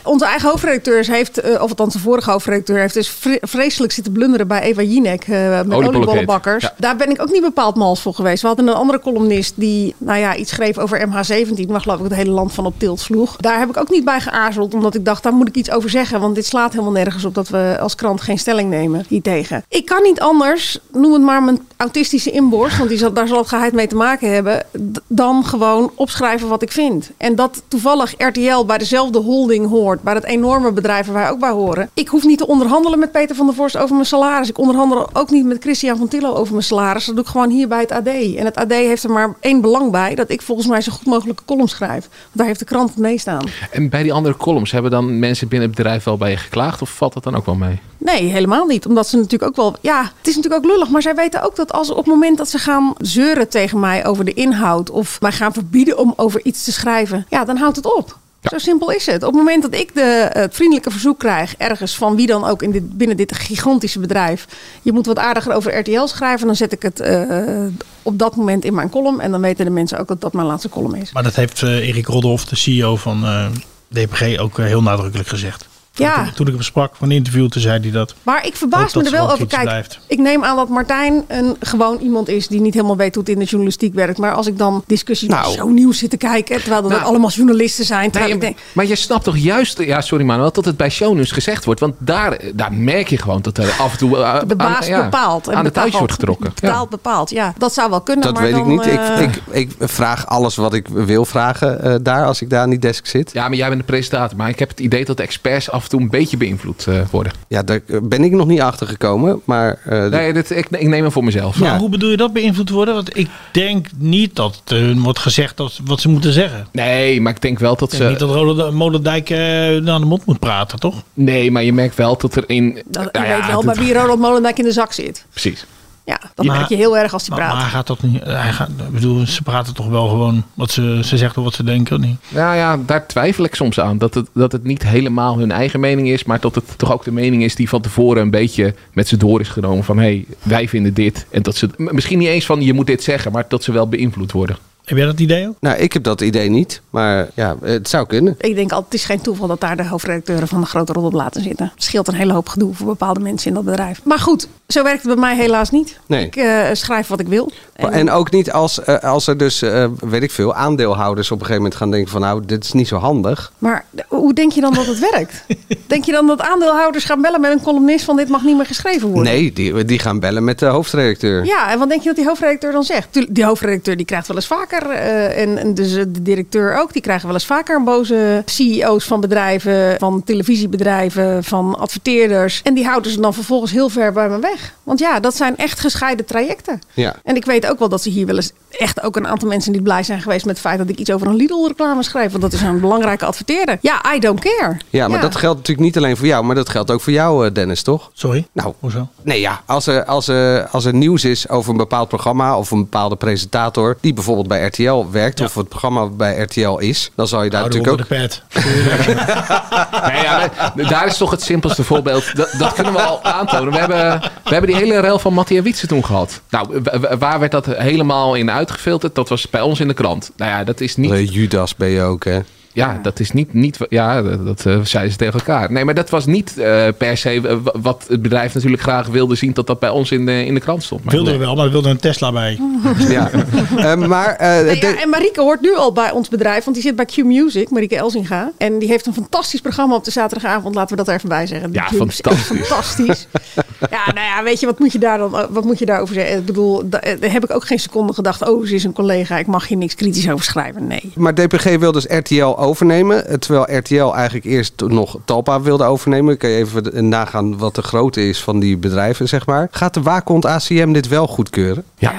Onze 0.04 0.26
eigen 0.26 0.50
hoofdredacteur 0.50 1.06
heeft, 1.06 1.38
eh, 1.38 1.54
of 1.62 1.70
althans 1.70 1.94
de 1.94 2.00
vorige 2.00 2.32
hoofdredacteur, 2.32 2.80
heeft 2.80 2.94
dus 2.94 3.10
vre- 3.10 3.38
vreselijk 3.42 3.94
zitten 3.94 4.14
blunderen 4.14 4.48
bij 4.48 4.62
Eva 4.62 4.82
Jinek 4.82 5.24
eh, 5.24 5.62
met 5.62 5.74
oliebollenbakkers. 5.74 6.64
Ja. 6.64 6.74
Daar 6.78 6.96
ben 6.96 7.10
ik 7.10 7.22
ook 7.22 7.32
niet 7.32 7.42
bepaald 7.42 7.76
mals 7.76 8.02
voor 8.02 8.14
geweest. 8.14 8.42
We 8.42 8.48
hadden 8.48 8.68
een 8.68 8.74
andere 8.74 9.00
columnist 9.00 9.54
die, 9.56 9.96
nou 9.98 10.20
ja, 10.20 10.36
iets 10.36 10.52
schreef 10.52 10.78
over 10.78 11.08
MH17, 11.08 11.66
waar 11.68 11.82
geloof 11.82 11.98
ik 11.98 12.04
het 12.04 12.14
hele 12.16 12.32
land 12.32 12.54
van 12.54 12.66
op 12.66 12.74
tilt 12.78 13.00
sloeg. 13.00 13.36
Daar 13.38 13.60
heb 13.60 13.70
ik 13.70 13.78
ook 13.78 13.90
niet 13.90 14.06
bij 14.06 14.20
geaarzeld, 14.20 14.74
omdat 14.74 14.96
ik 14.96 15.06
dacht, 15.06 15.24
daar 15.24 15.34
moet 15.34 15.48
ik 15.48 15.56
iets 15.56 15.72
over 15.72 15.90
zeggen, 15.90 16.20
want 16.22 16.36
dit 16.36 16.46
slaat 16.46 16.72
helemaal 16.72 16.92
nergens 16.92 17.26
op 17.26 17.36
dat 17.36 17.50
we 17.50 17.78
als 17.80 17.96
krant 17.96 18.22
geen 18.22 18.40
stelling 18.40 18.70
nemen 18.70 19.06
hiertegen. 19.08 19.64
Ik 19.68 19.86
kan 19.86 20.04
niet 20.04 20.20
anders, 20.20 20.80
noem 20.92 21.14
het 21.14 21.22
maar 21.22 21.44
mijn 21.44 21.60
autistische 21.78 22.32
inborst, 22.32 22.78
want 22.78 22.90
die 22.90 22.98
zal, 22.98 23.14
daar 23.14 23.28
zal 23.28 23.38
het 23.38 23.48
geheid 23.48 23.74
mee 23.74 23.88
te 23.88 23.96
maken 23.96 24.34
hebben, 24.34 24.64
dan 25.08 25.46
gewoon 25.46 25.92
opschrijven 25.96 26.48
wat 26.48 26.62
ik 26.62 26.72
vind. 26.72 27.10
En 27.18 27.36
dat 27.36 27.62
toevallig 27.68 28.14
RTL 28.18 28.66
bij 28.66 28.78
dezelfde 28.78 29.20
holding 29.20 29.70
hoort, 29.70 29.91
bij 30.02 30.14
dat 30.14 30.24
enorme 30.24 30.72
bedrijf 30.72 31.06
waar 31.06 31.16
wij 31.16 31.30
ook 31.30 31.40
bij 31.40 31.50
horen. 31.50 31.90
Ik 31.94 32.08
hoef 32.08 32.24
niet 32.24 32.38
te 32.38 32.48
onderhandelen 32.48 33.00
met 33.00 33.12
Peter 33.12 33.36
van 33.36 33.46
der 33.46 33.56
Vorst 33.56 33.78
over 33.78 33.94
mijn 33.96 34.08
salaris. 34.08 34.50
Ik 34.50 34.58
onderhandel 34.58 35.10
ook 35.14 35.30
niet 35.30 35.46
met 35.46 35.62
Christian 35.62 35.98
van 35.98 36.08
Tillo 36.08 36.34
over 36.34 36.52
mijn 36.54 36.64
salaris. 36.64 37.06
Dat 37.06 37.16
doe 37.16 37.24
ik 37.24 37.30
gewoon 37.30 37.50
hier 37.50 37.68
bij 37.68 37.80
het 37.80 37.92
AD. 37.92 38.08
En 38.08 38.46
het 38.46 38.56
AD 38.56 38.72
heeft 38.72 39.04
er 39.04 39.12
maar 39.12 39.36
één 39.40 39.62
belang 39.62 39.92
bij, 39.92 40.16
dat 40.16 40.30
ik 40.30 40.42
volgens 40.42 40.68
mij 40.68 40.82
zo 40.82 40.92
goed 40.92 41.06
mogelijke 41.06 41.44
column 41.46 41.68
schrijf. 41.68 42.10
Want 42.10 42.32
daar 42.32 42.46
heeft 42.46 42.60
de 42.60 42.66
krant 42.66 42.90
het 42.90 42.98
mee 42.98 43.18
staan. 43.18 43.44
En 43.72 43.90
bij 43.90 44.04
die 44.04 44.14
andere 44.14 44.38
columns, 44.38 44.72
hebben 44.72 44.92
dan 44.92 45.20
mensen 45.20 45.48
binnen 45.48 45.68
het 45.68 45.78
bedrijf 45.78 46.04
wel 46.04 46.18
bij 46.18 46.30
je 46.30 46.38
geklaagd? 46.38 46.82
Of 46.82 46.90
valt 46.90 47.14
dat 47.14 47.24
dan 47.24 47.36
ook 47.36 47.46
wel 47.46 47.56
mee? 47.56 47.80
Nee, 47.98 48.24
helemaal 48.24 48.66
niet. 48.66 48.86
Omdat 48.86 49.08
ze 49.08 49.16
natuurlijk 49.16 49.44
ook 49.44 49.56
wel. 49.56 49.76
Ja, 49.82 50.02
het 50.18 50.28
is 50.28 50.36
natuurlijk 50.36 50.66
ook 50.66 50.72
lullig. 50.72 50.90
Maar 50.90 51.02
zij 51.02 51.16
weten 51.16 51.44
ook 51.44 51.56
dat 51.56 51.72
als 51.72 51.90
op 51.90 51.98
het 51.98 52.06
moment 52.06 52.38
dat 52.38 52.50
ze 52.50 52.58
gaan 52.58 52.94
zeuren 52.98 53.50
tegen 53.50 53.80
mij 53.80 54.06
over 54.06 54.26
de 54.26 54.34
inhoud. 54.34 54.90
of 54.90 55.22
mij 55.22 55.32
gaan 55.32 55.54
verbieden 55.54 55.98
om 55.98 56.14
over 56.16 56.46
iets 56.46 56.64
te 56.64 56.72
schrijven. 56.72 57.26
ja, 57.30 57.46
dan 57.46 57.58
houdt 57.58 57.76
het 57.76 57.96
op. 57.96 58.18
Zo 58.50 58.58
simpel 58.58 58.92
is 58.92 59.06
het. 59.06 59.24
Op 59.24 59.34
het 59.34 59.38
moment 59.38 59.62
dat 59.62 59.76
ik 59.76 59.94
de, 59.94 60.30
het 60.32 60.56
vriendelijke 60.56 60.92
verzoek 60.92 61.20
krijg, 61.20 61.56
ergens 61.58 61.96
van 61.96 62.16
wie 62.16 62.28
dan 62.28 62.46
ook 62.46 62.62
in 62.64 62.72
dit, 62.72 62.98
binnen 62.98 63.18
dit 63.18 63.36
gigantische 63.36 64.00
bedrijf. 64.00 64.48
je 64.82 64.92
moet 64.92 65.06
wat 65.06 65.18
aardiger 65.18 65.54
over 65.54 65.78
RTL 65.78 66.06
schrijven. 66.06 66.48
dan 66.48 66.56
zet 66.56 66.72
ik 66.72 66.82
het 66.82 67.00
eh, 67.00 67.66
op 68.02 68.20
dat 68.20 68.36
moment 68.36 68.66
in 68.66 68.74
mijn 68.74 68.90
column. 68.90 69.20
En 69.20 69.32
dan 69.32 69.42
weten 69.42 69.66
de 69.66 69.72
mensen 69.72 70.00
ook 70.00 70.08
dat 70.08 70.22
dat 70.22 70.34
mijn 70.34 70.48
laatste 70.48 70.70
column 70.70 70.96
is. 70.96 71.12
Maar 71.12 71.24
dat 71.24 71.36
heeft 71.36 71.64
eh, 71.64 71.88
Erik 71.88 72.08
Rodolf, 72.08 72.46
de 72.46 72.56
CEO 72.56 72.96
van 72.96 73.26
eh, 73.26 73.46
DPG, 73.88 74.40
ook 74.40 74.58
heel 74.58 74.82
nadrukkelijk 74.82 75.30
gezegd. 75.30 75.70
Toen, 76.02 76.10
Ja. 76.10 76.26
ik, 76.26 76.34
toen 76.34 76.48
ik 76.48 76.54
hem 76.54 76.62
sprak 76.62 76.96
van 76.96 77.10
een 77.10 77.16
interview, 77.16 77.48
toen 77.50 77.62
zei 77.62 77.80
hij 77.80 77.92
dat. 77.92 78.16
Maar 78.24 78.46
ik 78.46 78.56
verbaas 78.56 78.96
me 78.96 79.04
er 79.04 79.12
wel 79.12 79.32
over. 79.32 79.48
Kijk, 79.48 79.88
ik 80.08 80.18
neem 80.20 80.44
aan 80.44 80.56
dat 80.56 80.70
Martijn 80.70 81.24
een 81.28 81.56
gewoon 81.60 82.00
iemand 82.00 82.28
is 82.30 82.48
die 82.48 82.62
niet 82.62 82.74
helemaal 82.74 82.98
weet 82.98 83.16
hoe 83.16 83.24
het 83.24 83.34
in 83.34 83.40
de 83.40 83.46
journalistiek 83.46 83.94
werkt. 83.94 84.18
Maar 84.18 84.34
als 84.34 84.48
ik 84.48 84.58
dan 84.58 84.84
discussies 84.88 85.30
Nou. 85.30 85.52
zo 85.54 85.68
nieuws 85.68 85.98
zit 85.98 86.10
te 86.10 86.18
kijken, 86.18 86.60
terwijl 86.60 86.82
dat 86.82 86.92
Nou. 86.92 87.04
allemaal 87.04 87.30
journalisten 87.30 87.86
zijn. 87.86 88.12
Terwijl 88.12 88.26
Nee, 88.38 88.50
ik 88.50 88.56
denk, 88.56 88.58
maar 88.74 88.86
je 88.86 88.96
snapt 88.96 89.24
toch 89.24 89.38
juist, 89.38 89.80
ja 89.82 90.02
sorry 90.02 90.26
man, 90.26 90.40
dat 90.40 90.66
het 90.66 90.78
bij 90.78 90.90
shownieuws 90.90 91.32
gezegd 91.32 91.66
wordt. 91.66 91.80
Want 91.80 91.96
daar, 91.98 92.40
daar 92.54 92.74
merk 92.74 93.08
je 93.08 93.18
gewoon 93.18 93.42
dat 93.42 93.58
er 93.58 93.72
af 93.80 93.92
en 93.92 93.98
toe 93.98 94.44
de 94.48 94.56
baas 94.56 94.82
aan, 94.82 94.88
ja, 94.90 95.04
bepaalt. 95.04 95.48
en 95.48 95.56
aan 95.56 95.64
de 95.64 95.72
touwtje 95.72 95.98
wordt 95.98 96.14
getrokken. 96.14 96.54
Ja. 96.62 96.86
Bepaalt, 96.90 97.30
ja. 97.30 97.54
Dat 97.58 97.74
zou 97.74 97.90
wel 97.90 98.02
kunnen. 98.02 98.24
Dat 98.26 98.34
maar 98.34 98.44
weet 98.44 98.52
ik 98.56 98.58
dan, 98.60 98.68
niet. 98.68 98.86
Ik, 98.86 99.00
eh, 99.00 99.22
ik, 99.22 99.42
ik 99.52 99.72
vraag 99.80 100.28
alles 100.28 100.56
wat 100.56 100.74
ik 100.74 100.88
wil 100.88 101.26
vragen 101.26 101.84
eh, 101.84 101.96
daar 102.02 102.26
als 102.26 102.42
ik 102.42 102.50
daar 102.50 102.62
aan 102.62 102.70
die 102.70 102.80
desk 102.80 103.06
zit. 103.06 103.32
Ja, 103.34 103.48
maar 103.48 103.58
jij 103.58 103.68
bent 103.68 103.80
de 103.80 103.86
presentator. 103.86 104.38
Maar 104.38 104.50
ik 104.50 104.60
heb 104.60 104.70
het 104.70 104.80
idee 104.80 105.06
dat 105.06 105.18
de 105.18 105.24
experts 105.24 105.72
af 105.72 105.84
en 105.84 105.90
toe 105.92 106.02
een 106.02 106.10
beetje 106.10 106.38
beïnvloed 106.38 106.88
eh, 106.88 107.02
worden. 107.12 107.34
Ja, 107.48 107.64
daar 107.64 107.82
ben 108.04 108.24
ik 108.24 108.32
nog 108.32 108.48
niet 108.48 108.62
achter 108.62 108.88
gekomen. 108.88 109.42
Maar 109.46 109.80
eh, 109.86 110.06
Nee, 110.06 110.34
dit, 110.34 110.50
ik, 110.50 110.68
ik 110.70 110.88
neem 110.88 111.02
hem 111.02 111.12
voor 111.12 111.24
mezelf. 111.24 111.60
Maar 111.60 111.78
hoe 111.78 111.90
bedoel 111.90 112.10
je 112.10 112.18
dat 112.18 112.34
beïnvloed 112.34 112.70
worden? 112.70 112.94
Want 112.94 113.18
ik 113.18 113.30
denk 113.52 113.88
niet 113.98 114.36
dat 114.36 114.62
er 114.66 114.80
hun 114.80 115.02
wordt 115.02 115.20
gezegd 115.20 115.58
dat, 115.58 115.80
wat 115.86 116.02
ze 116.02 116.10
moeten 116.10 116.34
zeggen. 116.34 116.68
Nee, 116.72 117.22
maar 117.22 117.34
ik 117.34 117.42
denk 117.42 117.60
wel 117.60 117.76
dat 117.76 117.94
Ik 117.94 118.00
denk 118.00 118.04
ze... 118.04 118.10
niet 118.10 118.20
dat 118.20 118.44
Roland 118.44 118.74
Molendijk 118.74 119.30
eh, 119.30 119.38
naar 119.38 120.00
de 120.00 120.06
mond 120.06 120.26
moet 120.26 120.40
praten, 120.40 120.80
toch? 120.80 121.04
Nee, 121.14 121.52
maar 121.52 121.64
je 121.64 121.74
merkt 121.74 121.96
wel 121.96 122.18
dat 122.18 122.36
er 122.36 122.44
in... 122.48 122.82
dat, 122.86 123.04
je 123.04 123.10
Nou 123.12 123.26
ja, 123.26 123.38
weet 123.38 123.48
wel 123.48 123.64
bij 123.64 123.76
wie 123.76 123.94
Ronald 123.94 124.20
Molendijk 124.20 124.58
in 124.58 124.64
de 124.64 124.72
zak 124.72 124.94
zit. 124.94 125.26
Precies. 125.30 125.66
Ja, 126.06 126.20
dat 126.36 126.46
Maar- 126.46 126.58
merk 126.58 126.70
je 126.70 126.76
heel 126.76 126.98
erg 126.98 127.14
als 127.14 127.28
hij 127.28 127.38
Maar, 127.38 127.48
praat. 127.48 127.62
maar 127.62 127.70
gaat 127.70 127.88
dat 127.88 128.02
niet? 128.02 128.24
Hij 128.24 128.52
gaat, 128.52 128.70
ik 128.70 128.92
bedoel, 128.92 129.26
ze 129.26 129.42
praten 129.44 129.74
toch 129.74 129.88
wel 129.88 130.08
gewoon 130.08 130.44
wat 130.54 130.72
ze, 130.72 131.00
ze 131.04 131.18
zegt 131.18 131.38
of 131.38 131.44
wat 131.44 131.54
ze 131.54 131.64
denken, 131.64 131.96
of 131.96 132.02
niet? 132.02 132.18
Nou 132.30 132.56
ja, 132.56 132.78
daar 132.86 133.08
twijfel 133.08 133.44
ik 133.44 133.56
soms 133.56 133.80
aan. 133.80 133.98
Dat 133.98 134.14
het, 134.14 134.28
dat 134.34 134.52
het 134.52 134.64
niet 134.64 134.84
helemaal 134.84 135.38
hun 135.38 135.52
eigen 135.52 135.80
mening 135.80 136.08
is, 136.10 136.24
maar 136.24 136.40
dat 136.40 136.56
het 136.56 136.78
toch 136.78 136.92
ook 136.92 137.04
de 137.04 137.12
mening 137.12 137.44
is 137.44 137.56
die 137.56 137.70
van 137.70 137.82
tevoren 137.82 138.22
een 138.22 138.30
beetje 138.32 138.76
met 138.94 139.08
ze 139.08 139.18
door 139.18 139.40
is 139.40 139.50
genomen. 139.50 139.84
Van 139.84 139.98
hé, 139.98 140.04
hey, 140.04 140.26
wij 140.42 140.68
vinden 140.68 140.94
dit. 140.94 141.26
En 141.30 141.42
dat 141.42 141.56
ze 141.56 141.70
misschien 141.78 142.20
niet 142.20 142.28
eens 142.28 142.46
van 142.46 142.62
je 142.62 142.74
moet 142.74 142.88
dit 142.88 143.04
zeggen, 143.04 143.32
maar 143.32 143.46
dat 143.48 143.64
ze 143.64 143.72
wel 143.72 143.88
beïnvloed 143.88 144.32
worden. 144.32 144.58
Heb 144.86 144.98
jij 144.98 145.06
dat 145.08 145.20
idee 145.20 145.48
ook? 145.48 145.56
Nou, 145.60 145.78
ik 145.78 145.94
heb 145.94 146.04
dat 146.04 146.22
idee 146.22 146.50
niet. 146.50 146.82
Maar 146.90 147.30
ja, 147.36 147.56
het 147.62 147.90
zou 147.90 148.06
kunnen. 148.08 148.36
Ik 148.38 148.56
denk 148.56 148.72
altijd, 148.72 148.92
het 148.92 149.02
is 149.02 149.06
geen 149.06 149.22
toeval 149.22 149.48
dat 149.48 149.60
daar 149.62 149.78
de 149.78 149.88
hoofdredacteuren 149.88 150.48
van 150.48 150.62
de 150.62 150.68
grote 150.68 150.94
roddelbladen 150.94 151.44
zitten. 151.44 151.72
Het 151.74 151.84
scheelt 151.84 152.08
een 152.08 152.14
hele 152.14 152.34
hoop 152.34 152.50
gedoe 152.50 152.74
voor 152.74 152.88
bepaalde 152.88 153.20
mensen 153.20 153.48
in 153.48 153.54
dat 153.54 153.66
bedrijf. 153.66 154.02
Maar 154.04 154.20
goed, 154.20 154.48
zo 154.72 154.84
werkt 154.84 155.04
het 155.04 155.14
bij 155.14 155.22
mij 155.22 155.36
helaas 155.36 155.70
niet. 155.70 156.00
Nee. 156.06 156.26
Ik 156.26 156.36
eh, 156.36 156.68
schrijf 156.74 157.08
wat 157.08 157.20
ik 157.20 157.28
wil. 157.28 157.52
En, 157.74 158.12
ook 158.12 158.32
niet 158.32 158.52
als, 158.52 158.84
eh, 158.84 159.00
als 159.00 159.28
er 159.28 159.38
dus, 159.38 159.62
eh, 159.62 159.86
weet 160.00 160.24
ik 160.24 160.32
veel, 160.32 160.54
aandeelhouders 160.54 161.32
op 161.32 161.40
een 161.40 161.46
gegeven 161.46 161.62
moment 161.62 161.80
gaan 161.80 161.92
denken 161.92 162.12
van 162.12 162.22
nou, 162.22 162.46
dit 162.46 162.64
is 162.64 162.72
niet 162.72 162.88
zo 162.88 162.98
handig. 162.98 163.52
Maar 163.58 163.86
hoe 164.08 164.34
denk 164.34 164.52
je 164.52 164.62
dan 164.62 164.74
dat 164.74 164.86
het 164.86 165.00
werkt? 165.12 165.44
Denk 165.88 166.06
je 166.06 166.12
dan 166.12 166.28
dat 166.28 166.42
aandeelhouders 166.42 167.06
gaan 167.06 167.22
bellen 167.22 167.42
met 167.42 167.52
een 167.52 167.62
columnist 167.62 168.06
van 168.06 168.16
dit 168.16 168.30
mag 168.30 168.44
niet 168.44 168.56
meer 168.56 168.66
geschreven 168.66 169.08
worden? 169.08 169.34
Nee, 169.34 169.54
die, 169.54 169.86
die 169.86 170.00
gaan 170.00 170.20
bellen 170.20 170.44
met 170.44 170.60
de 170.60 170.66
hoofdredacteur. 170.66 171.46
Ja, 171.46 171.72
en 171.72 171.80
wat 171.80 171.90
denk 171.90 172.02
je 172.02 172.08
dat 172.08 172.18
die 172.18 172.26
hoofdredacteur 172.26 172.72
dan 172.72 172.84
zegt? 172.84 173.36
Die 173.36 173.46
hoofdredacteur 173.46 173.98
die 173.98 174.06
krijgt 174.06 174.28
wel 174.28 174.36
eens 174.36 174.48
vaker, 174.48 174.90
en, 174.90 175.58
en 175.58 175.74
dus 175.74 175.94
de 175.94 176.22
directeur 176.22 176.78
ook, 176.78 176.94
die 176.94 177.02
krijgen 177.02 177.26
wel 177.26 177.36
eens 177.36 177.46
vaker 177.46 177.76
een 177.76 177.84
boze 177.84 178.44
CEO's 178.46 179.06
van 179.06 179.22
bedrijven, 179.22 179.96
van 180.00 180.24
televisiebedrijven, 180.24 181.44
van 181.44 181.80
adverteerders. 181.80 182.62
En 182.64 182.74
die 182.74 182.86
houden 182.86 183.12
ze 183.12 183.22
dan 183.22 183.34
vervolgens 183.34 183.72
heel 183.72 183.90
ver 183.90 184.12
bij 184.14 184.30
me 184.30 184.40
weg. 184.40 184.61
Want 184.84 185.00
ja, 185.00 185.20
dat 185.20 185.36
zijn 185.36 185.58
echt 185.58 185.80
gescheiden 185.80 186.26
trajecten. 186.26 186.82
Ja. 186.94 187.16
En 187.24 187.36
ik 187.36 187.46
weet 187.46 187.68
ook 187.68 187.80
wel 187.80 187.90
dat 187.90 188.02
ze 188.02 188.10
hier 188.10 188.26
wel 188.26 188.36
eens 188.36 188.52
echt 188.70 189.04
ook 189.04 189.16
een 189.16 189.28
aantal 189.28 189.48
mensen 189.48 189.72
niet 189.72 189.84
blij 189.84 190.04
zijn 190.04 190.22
geweest 190.22 190.46
met 190.46 190.58
het 190.58 190.66
feit 190.66 190.78
dat 190.78 190.90
ik 190.90 191.00
iets 191.00 191.12
over 191.12 191.28
een 191.28 191.36
Lidl-reclame 191.36 192.04
schreef. 192.04 192.30
Want 192.30 192.42
dat 192.42 192.54
is 192.54 192.62
een 192.62 192.80
belangrijke 192.80 193.26
adverteerder. 193.26 193.78
Ja, 193.82 194.14
I 194.16 194.20
don't 194.20 194.40
care. 194.40 194.78
Ja, 194.90 195.08
maar 195.08 195.22
dat 195.22 195.36
geldt 195.36 195.58
natuurlijk 195.58 195.86
niet 195.86 195.98
alleen 195.98 196.18
voor 196.18 196.28
jou, 196.28 196.46
maar 196.46 196.56
dat 196.56 196.70
geldt 196.70 196.92
ook 196.92 197.02
voor 197.02 197.14
jou, 197.14 197.48
eh, 197.48 197.54
Dennis, 197.54 197.84
toch? 197.84 198.10
Sorry? 198.14 198.48
Nou, 198.52 198.74
Hoezo? 198.80 199.08
nee 199.22 199.40
ja, 199.40 199.62
als 199.66 199.88
er, 199.88 200.06
als, 200.06 200.28
er, 200.28 200.68
als 200.68 200.86
er 200.86 200.94
nieuws 200.94 201.24
is 201.24 201.50
over 201.50 201.72
een 201.72 201.78
bepaald 201.78 202.08
programma 202.08 202.58
of 202.58 202.72
een 202.72 202.80
bepaalde 202.80 203.16
presentator 203.16 203.98
die 204.02 204.14
bijvoorbeeld 204.14 204.48
bij 204.48 204.66
RTL 204.66 205.06
werkt 205.12 205.42
of 205.42 205.56
het 205.56 205.70
programma 205.70 206.08
bij 206.08 206.42
RTL 206.42 206.78
is, 206.78 207.12
dan 207.16 207.28
zal 207.28 207.44
je 207.44 207.50
daar 207.50 207.60
Houden 207.60 207.82
natuurlijk 207.82 208.12
onder 208.12 208.28
ook... 208.28 208.30
de 208.30 208.50
pet. 208.52 208.64
Nee, 210.12 210.22
ja, 210.22 210.52
maar 210.76 210.88
daar 210.88 211.06
is 211.06 211.18
toch 211.18 211.32
het 211.32 211.42
simpelste 211.42 211.84
voorbeeld. 211.84 212.36
Dat, 212.36 212.54
dat 212.58 212.74
kunnen 212.74 212.94
we 212.94 213.02
al 213.02 213.24
aantonen. 213.24 213.74
We 213.74 213.80
hebben, 213.80 214.22
we 214.52 214.58
hebben 214.58 214.76
die 214.80 214.88
hele 214.88 215.00
rel 215.00 215.20
van 215.20 215.34
Mattia 215.34 215.62
Wietse 215.62 215.88
toen 215.88 216.06
gehad. 216.06 216.42
Nou, 216.50 216.82
waar 217.20 217.40
werd 217.40 217.52
dat 217.52 217.66
helemaal 217.66 218.36
in 218.36 218.52
uitgefilterd? 218.52 219.16
Dat 219.16 219.30
was 219.30 219.50
bij 219.50 219.62
ons 219.62 219.80
in 219.80 219.88
de 219.88 219.94
krant. 219.94 220.32
Nou 220.36 220.52
ja, 220.52 220.64
dat 220.64 220.82
is 220.82 220.96
niet... 220.96 221.34
Judas 221.34 221.76
ben 221.76 221.90
je 221.90 222.02
ook, 222.02 222.24
hè? 222.24 222.40
Ja, 222.74 223.00
dat 223.04 223.20
is 223.20 223.32
niet, 223.32 223.54
niet 223.54 223.78
ja, 223.90 224.22
dat, 224.22 224.46
dat 224.46 224.66
eh, 224.66 224.80
zeiden 224.84 225.12
ze 225.12 225.18
tegen 225.18 225.34
elkaar. 225.40 225.72
Nee, 225.72 225.86
maar 225.86 225.94
dat 225.94 226.10
was 226.10 226.26
niet 226.26 226.58
eh, 226.58 226.88
per 226.98 227.18
se 227.18 227.30
eh, 227.48 227.56
wat 227.82 228.06
het 228.08 228.22
bedrijf 228.22 228.54
natuurlijk 228.54 228.82
graag 228.82 229.08
wilde 229.08 229.36
zien 229.36 229.54
dat 229.54 229.68
dat 229.68 229.80
bij 229.80 229.90
ons 229.90 230.12
in 230.12 230.26
de, 230.26 230.46
in 230.46 230.54
de 230.54 230.60
krant 230.60 230.84
stond. 230.84 231.04
Maar 231.04 231.24
we 231.24 231.38
wel, 231.38 231.56
maar 231.56 231.72
wilde 231.72 231.90
een 231.90 232.00
Tesla 232.00 232.32
bij. 232.32 232.60
Ja. 233.10 233.30
Eh, 233.78 233.96
maar 233.96 234.36
eh, 234.36 234.64
Nee, 234.66 234.80
de- 234.80 234.88
ja, 234.88 235.02
en 235.02 235.10
Marieke 235.10 235.42
hoort 235.42 235.62
nu 235.62 235.76
al 235.76 235.92
bij 235.94 236.12
ons 236.12 236.30
bedrijf, 236.30 236.64
want 236.64 236.76
die 236.76 236.86
zit 236.86 236.96
bij 236.96 237.06
Q 237.06 237.18
Music, 237.24 237.70
Marieke 237.70 237.96
Elzinga. 237.96 238.52
En 238.58 238.80
die 238.80 238.88
heeft 238.88 239.06
een 239.06 239.14
fantastisch 239.14 239.62
programma 239.62 239.96
op 239.96 240.04
de 240.04 240.12
zaterdagavond, 240.12 240.76
laten 240.76 240.90
we 240.90 240.96
dat 240.96 241.08
er 241.08 241.14
even 241.16 241.30
bij 241.30 241.48
zeggen. 241.48 241.70
Ja, 241.74 241.84
Q 241.84 241.94
fantastisch. 241.96 242.58
fantastisch. 242.58 243.28
ja, 243.92 244.14
nou 244.14 244.26
ja, 244.28 244.44
weet 244.44 244.60
je, 244.60 244.66
wat 244.66 244.80
moet 244.80 244.92
je, 244.92 245.00
daar 245.00 245.18
dan, 245.18 245.32
wat 245.50 245.64
moet 245.64 245.80
je 245.80 245.86
daarover 245.86 246.14
zeggen? 246.16 246.38
Ik 246.38 246.46
bedoel, 246.46 246.90
da- 246.90 247.02
daar 247.20 247.32
heb 247.32 247.44
ik 247.44 247.52
ook 247.56 247.66
geen 247.66 247.80
seconde 247.80 248.14
gedacht, 248.14 248.50
oh, 248.50 248.66
ze 248.66 248.76
is 248.76 248.84
een 248.84 248.94
collega, 248.94 249.38
ik 249.38 249.48
mag 249.48 249.68
hier 249.68 249.78
niks 249.78 249.96
kritisch 249.96 250.30
over 250.30 250.46
schrijven. 250.46 250.88
Nee. 250.88 251.12
Maar 251.16 251.34
DPG 251.36 251.64
wil 251.80 251.92
dus 251.92 252.06
RTL 252.08 252.44
overnemen. 252.62 253.28
eh, 253.28 253.36
Terwijl 253.38 253.78
RTL 253.78 254.14
eigenlijk 254.16 254.46
eerst 254.46 254.74
nog 254.88 255.18
Talpa 255.26 255.62
wilde 255.62 255.84
overnemen. 255.84 256.38
Kun 256.38 256.50
je 256.50 256.58
even 256.58 257.10
nagaan 257.10 257.58
wat 257.58 257.76
de 257.76 257.82
grootte 257.82 258.28
is 258.30 258.44
van 258.44 258.60
die 258.60 258.78
bedrijven, 258.78 259.28
zeg 259.28 259.46
maar. 259.46 259.68
Gaat 259.72 259.94
de 259.94 260.02
waakhond 260.02 260.46
ACM 260.46 260.92
dit 260.92 261.08
wel 261.08 261.28
goedkeuren? 261.28 261.84
Ja. 261.98 262.14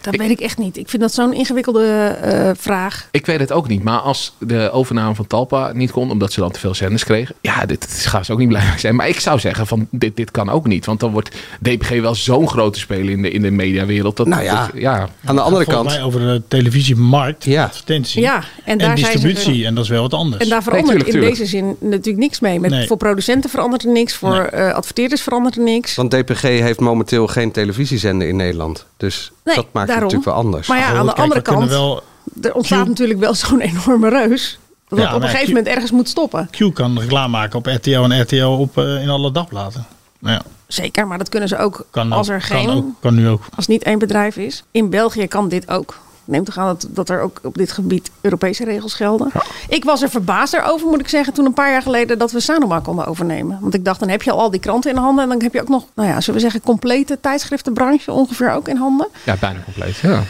Dat 0.00 0.16
weet 0.16 0.30
ik 0.30 0.40
echt 0.40 0.58
niet. 0.58 0.76
Ik 0.76 0.88
vind 0.88 1.02
dat 1.02 1.12
zo'n 1.14 1.32
ingewikkelde 1.34 1.84
eh, 1.86 2.50
vraag. 2.58 3.08
Ik 3.10 3.26
weet 3.26 3.40
het 3.40 3.52
ook 3.52 3.68
niet. 3.68 3.82
Maar 3.82 3.98
als 3.98 4.34
de 4.38 4.70
overname 4.72 5.14
van 5.14 5.26
Talpa 5.26 5.72
niet 5.72 5.90
kon, 5.90 6.10
omdat 6.10 6.32
ze 6.32 6.40
dan 6.40 6.50
te 6.50 6.58
veel 6.60 6.74
zenders 6.74 7.04
kregen. 7.04 7.34
Ja, 7.40 7.66
dit 7.66 7.86
gaan 8.06 8.24
ze 8.24 8.32
ook 8.32 8.38
niet 8.38 8.48
blij 8.48 8.64
mee 8.68 8.78
zijn. 8.78 8.94
Maar 8.94 9.08
ik 9.08 9.20
zou 9.20 9.38
zeggen 9.38 9.66
van 9.66 9.86
dit, 9.90 10.16
dit 10.16 10.30
kan 10.30 10.48
ook 10.50 10.66
niet. 10.66 10.86
Want 10.86 11.00
dan 11.00 11.10
wordt 11.12 11.36
DPG 11.62 11.88
wel 12.00 12.14
zo'n 12.14 12.48
grote 12.48 12.78
speler 12.78 13.10
in 13.10 13.22
de, 13.22 13.30
in 13.30 13.42
de 13.42 13.50
mediawereld. 13.50 14.16
Dat, 14.16 14.26
Nou 14.26 14.42
ja, 14.42 14.66
dat- 14.66 14.80
ja. 14.80 15.08
Aan 15.24 15.34
de 15.34 15.40
andere 15.42 15.64
kant... 15.64 15.86
mij 15.86 16.02
over 16.02 16.20
de 16.20 16.42
televisiemarkt, 16.48 17.44
Ja. 17.44 17.64
advertentie 17.64 18.22
Ja, 18.22 18.42
en 18.64 18.78
daar 18.78 18.98
zijn 18.98 19.18
ze 19.18 19.26
distributie. 19.26 19.60
er- 19.62 19.66
En 19.68 19.74
dat 19.74 19.84
is 19.84 19.90
wel 19.90 20.02
wat 20.02 20.14
anders. 20.14 20.42
En 20.42 20.48
daar 20.48 20.62
verandert 20.62 21.06
in 21.08 21.20
deze 21.20 21.46
zin 21.46 21.76
natuurlijk 21.80 22.18
niks 22.18 22.40
mee. 22.40 22.60
Met, 22.60 22.70
Nee. 22.70 22.86
Voor 22.86 22.96
producenten 22.96 23.50
verandert 23.50 23.82
er 23.84 23.90
niks. 23.90 24.14
Voor 24.14 24.36
eh, 24.36 24.72
adverteerders 24.74 25.22
verandert 25.22 25.56
er 25.56 25.62
niks. 25.62 25.94
Want 25.94 26.10
DPG 26.10 26.40
heeft 26.42 26.80
momenteel 26.80 27.26
geen 27.26 27.50
televisiezender 27.50 28.28
in 28.28 28.36
Nederland. 28.36 28.86
Dus 29.00 29.32
Nee, 29.44 29.54
dat 29.54 29.66
maakt 29.72 29.88
daarom. 29.88 30.08
het 30.08 30.14
natuurlijk 30.16 30.24
wel 30.24 30.34
anders. 30.34 30.68
Maar 30.68 30.78
ja, 30.78 30.86
aan 30.86 31.06
de 31.06 31.12
Kijk, 31.12 31.18
andere 31.18 31.42
kant, 31.42 31.68
wel- 31.68 32.02
er 32.42 32.54
ontstaat 32.54 32.86
natuurlijk 32.88 33.20
wel 33.20 33.34
zo'n 33.44 33.60
enorme 33.60 34.08
reus. 34.08 34.58
Dat 34.88 34.98
Ja, 34.98 35.04
het 35.06 35.14
op 35.14 35.22
een 35.22 35.28
gegeven 35.28 35.46
Q- 35.46 35.56
moment 35.56 35.66
ergens 35.74 35.90
moet 35.90 36.08
stoppen. 36.08 36.48
Q 36.50 36.74
kan 36.74 36.98
reclame 36.98 37.28
maken 37.28 37.58
op 37.58 37.66
RTL 37.66 37.90
en 38.00 38.20
RTL 38.20 38.44
op, 38.44 38.78
eh, 38.78 39.02
in 39.02 39.08
alle 39.08 39.32
dagbladen. 39.32 39.86
Nou 40.18 40.34
ja, 40.34 40.42
Zeker, 40.66 41.06
maar 41.06 41.18
dat 41.18 41.28
kunnen 41.28 41.48
ze 41.48 41.58
ook 41.58 41.86
kan, 41.90 42.12
als 42.12 42.28
ook, 42.30 42.34
er 42.34 42.48
kan, 42.48 42.58
geen... 42.58 42.68
ook, 42.70 42.84
kan 43.00 43.14
nu 43.14 43.28
ook. 43.28 43.42
Als 43.56 43.66
niet 43.66 43.82
één 43.82 43.98
bedrijf 43.98 44.36
is. 44.36 44.62
In 44.70 44.90
België 44.90 45.26
kan 45.26 45.48
dit 45.48 45.68
ook. 45.68 45.98
Neem 46.30 46.44
toch 46.44 46.58
aan 46.58 46.66
dat, 46.66 46.86
dat 46.90 47.08
er 47.08 47.20
ook 47.20 47.40
op 47.42 47.54
dit 47.54 47.72
gebied 47.72 48.10
Europese 48.20 48.64
regels 48.64 48.94
gelden. 48.94 49.30
Ik 49.68 49.84
was 49.84 50.02
er 50.02 50.10
verbaasd 50.10 50.54
erover, 50.54 50.86
moet 50.88 51.00
ik 51.00 51.08
zeggen, 51.08 51.32
toen 51.32 51.46
een 51.46 51.54
paar 51.54 51.70
jaar 51.70 51.82
geleden 51.82 52.18
dat 52.18 52.32
we 52.32 52.40
Sanoma 52.40 52.80
konden 52.80 53.06
overnemen. 53.06 53.58
Want 53.60 53.74
ik 53.74 53.84
dacht, 53.84 54.00
dan 54.00 54.08
heb 54.08 54.22
je 54.22 54.30
al 54.30 54.40
al 54.40 54.50
die 54.50 54.60
kranten 54.60 54.90
in 54.90 54.96
handen. 54.96 55.24
En 55.24 55.30
dan 55.30 55.42
heb 55.42 55.52
je 55.52 55.60
ook 55.60 55.68
nog, 55.68 55.84
nou 55.94 56.08
ja, 56.08 56.20
zullen 56.20 56.34
we 56.34 56.40
zeggen, 56.40 56.60
complete 56.60 57.18
tijdschriftenbranche 57.20 58.12
ongeveer 58.12 58.52
ook 58.52 58.68
in 58.68 58.76
handen. 58.76 59.08
ja, 59.24 59.36
bijna 59.40 59.58
compleet. 59.64 59.96
Ja. 59.96 60.22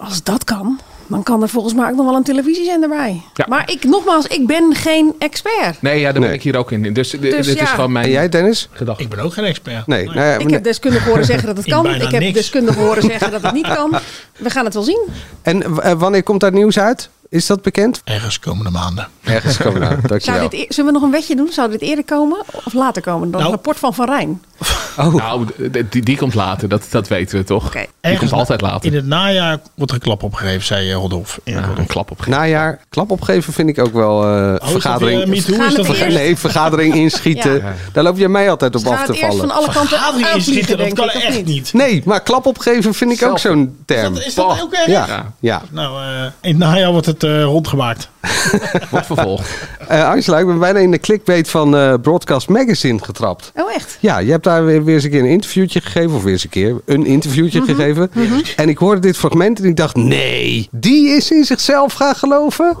Als 0.00 0.22
dat 0.22 0.44
kan, 0.44 0.80
dan 1.06 1.22
kan 1.22 1.42
er 1.42 1.48
volgens 1.48 1.74
mij 1.74 1.90
ook 1.90 1.96
nog 1.96 2.06
wel 2.06 2.14
een 2.14 2.22
televisiezender 2.22 2.88
bij. 2.88 3.22
Ja. 3.34 3.46
Maar 3.48 3.70
ik, 3.70 3.84
nogmaals, 3.84 4.26
ik 4.26 4.46
ben 4.46 4.74
geen 4.74 5.14
expert. 5.18 5.82
Nee, 5.82 6.00
ja, 6.00 6.12
daar 6.12 6.20
ben 6.20 6.32
ik 6.32 6.42
hier 6.42 6.56
ook 6.56 6.70
in. 6.72 6.92
Dus, 6.94 7.10
dit 7.10 7.46
is 7.46 7.60
gewoon 7.70 7.92
mijn 7.92 8.04
En 8.04 8.10
jij, 8.10 8.28
Dennis? 8.28 8.68
gedachte. 8.72 9.02
Ik 9.02 9.08
ben 9.08 9.18
ook 9.18 9.32
geen 9.32 9.44
expert. 9.44 9.86
Nee. 9.86 10.04
nou 10.04 10.18
ja, 10.18 10.36
Ik 10.38 10.50
heb 10.50 10.64
deskundigen 10.64 11.08
horen 11.10 11.24
zeggen 11.24 11.46
dat 11.46 11.56
het 11.56 11.66
kan. 11.74 11.86
Ik 11.94 12.02
heb 12.10 12.20
niks. 12.20 12.32
deskundigen 12.34 12.82
horen 12.82 13.02
zeggen 13.12 13.30
dat 13.30 13.42
het 13.42 13.52
niet 13.52 13.66
kan. 13.74 13.98
We 14.36 14.50
gaan 14.50 14.64
het 14.64 14.74
wel 14.74 14.82
zien. 14.82 15.00
En 15.42 15.62
eh, 15.80 15.92
wanneer 15.92 16.22
komt 16.22 16.40
daar 16.40 16.52
nieuws 16.52 16.78
uit? 16.78 17.08
Is 17.28 17.46
dat 17.46 17.62
bekend? 17.62 18.00
Ergens 18.04 18.38
komende 18.38 18.70
maanden. 18.70 19.08
Ergens 19.24 19.56
komen 19.56 19.80
nou, 19.80 19.92
Zou 19.96 20.06
dankjewel. 20.08 20.48
dit, 20.48 20.60
e- 20.60 20.64
zullen 20.68 20.92
we 20.92 20.98
nog 20.98 21.02
een 21.08 21.14
wetje 21.14 21.36
doen? 21.36 21.48
Zou 21.52 21.70
dit 21.70 21.80
eerder 21.80 22.04
komen 22.04 22.42
of 22.64 22.72
later 22.72 23.02
komen? 23.02 23.20
Dan 23.30 23.30
Nou. 23.30 23.44
een 23.44 23.50
rapport 23.50 23.78
van 23.78 23.94
Van 23.94 24.06
Rijn. 24.06 24.42
Nou, 24.96 25.46
d- 25.72 25.92
die, 25.92 26.02
die 26.02 26.16
komt 26.16 26.34
later. 26.34 26.68
Dat, 26.68 26.82
dat 26.90 27.08
weten 27.08 27.38
we 27.38 27.44
toch? 27.44 27.72
Die 27.72 27.86
Ergens 28.00 28.20
komt 28.30 28.32
altijd 28.40 28.60
later. 28.60 28.90
In 28.90 28.96
het 28.96 29.06
najaar 29.06 29.58
wordt 29.74 29.90
er 29.92 29.98
een 29.98 30.02
klap 30.04 30.22
opgegeven, 30.22 30.62
zei 30.66 30.90
eh, 30.90 30.96
Rodolf. 30.96 31.40
In 31.44 31.54
Rodolf. 31.58 31.78
Een 31.78 31.86
klap 31.86 32.10
op. 32.10 32.26
Najaar, 32.26 32.78
klap 32.88 33.10
opgeven 33.10 33.52
vind 33.52 33.68
ik 33.68 33.78
ook 33.78 33.92
wel 33.92 34.24
eh 34.24 34.50
dat 34.52 34.70
vergadering. 34.70 35.18
weer 35.18 35.28
MeToo? 35.28 35.52
Is 35.52 35.58
Gaan 35.58 35.74
dat 35.74 35.86
verge- 35.86 36.04
eerst- 36.04 36.16
Nee, 36.16 36.36
vergadering 36.38 36.94
inschieten. 36.94 37.52
Ja. 37.64 37.72
Daar 37.92 38.04
loop 38.04 38.16
jij 38.18 38.28
mij 38.28 38.50
altijd 38.50 38.74
op 38.74 38.80
Ze 38.80 38.88
af 38.88 39.04
te 39.04 39.14
vallen. 39.14 39.36
van 39.36 39.50
alle 39.50 39.64
kanten 39.72 39.88
Vergadering 39.88 40.28
inschieten, 40.28 40.78
dat 40.78 40.92
kan 40.92 41.08
echt 41.08 41.44
niet? 41.44 41.72
Nee, 41.72 42.02
maar 42.04 42.20
klap 42.22 42.46
opgeven 42.46 42.94
vind 42.94 43.12
ik 43.12 43.22
ook 43.28 43.38
zo'n 43.38 43.76
term. 43.86 44.16
Is 44.16 44.34
dat 44.34 44.60
ook 44.62 44.72
erg? 44.72 44.86
Ja, 44.86 45.32
ja. 45.40 45.62
Nou, 45.70 46.02
eh, 46.02 46.22
in 46.40 46.48
het 46.50 46.58
najaar 46.58 46.90
wordt 46.92 47.06
het 47.06 47.22
eh, 47.24 47.42
rondgemaakt. 47.42 48.08
Wordt 48.90 49.06
vervolgd. 49.06 49.48
Eh, 49.88 50.08
Angela, 50.08 50.38
ik 50.38 50.46
ben 50.46 50.58
bijna 50.58 50.78
in 50.78 50.90
de 50.90 50.98
clickbait 50.98 51.48
van 51.50 51.76
eh, 51.76 51.94
Broadcast 52.02 52.48
Magazine 52.48 52.98
getrapt. 53.04 53.52
Oh, 53.54 53.74
echt? 53.74 53.96
Ja, 54.00 54.18
je 54.18 54.30
hebt 54.30 54.44
daar 54.44 54.53
weer, 54.62 54.84
weer 54.84 54.94
eens 54.94 55.04
een 55.04 55.10
keer 55.10 55.20
een 55.20 55.26
interviewtje 55.26 55.80
gegeven. 55.80 56.12
Of 56.16 56.22
weer 56.22 56.32
eens 56.32 56.44
een 56.44 56.50
keer 56.50 56.80
een 56.86 57.06
interviewtje 57.06 57.60
Mhm, 57.60 57.68
gegeven. 57.70 58.10
En 58.56 58.68
ik 58.68 58.78
hoorde 58.78 59.00
dit 59.00 59.16
fragment 59.16 59.58
en 59.58 59.64
ik 59.64 59.76
dacht, 59.76 59.96
nee, 59.96 60.68
die 60.70 61.08
is 61.08 61.30
in 61.30 61.44
zichzelf 61.44 61.92
gaan 61.92 62.14
geloven. 62.14 62.76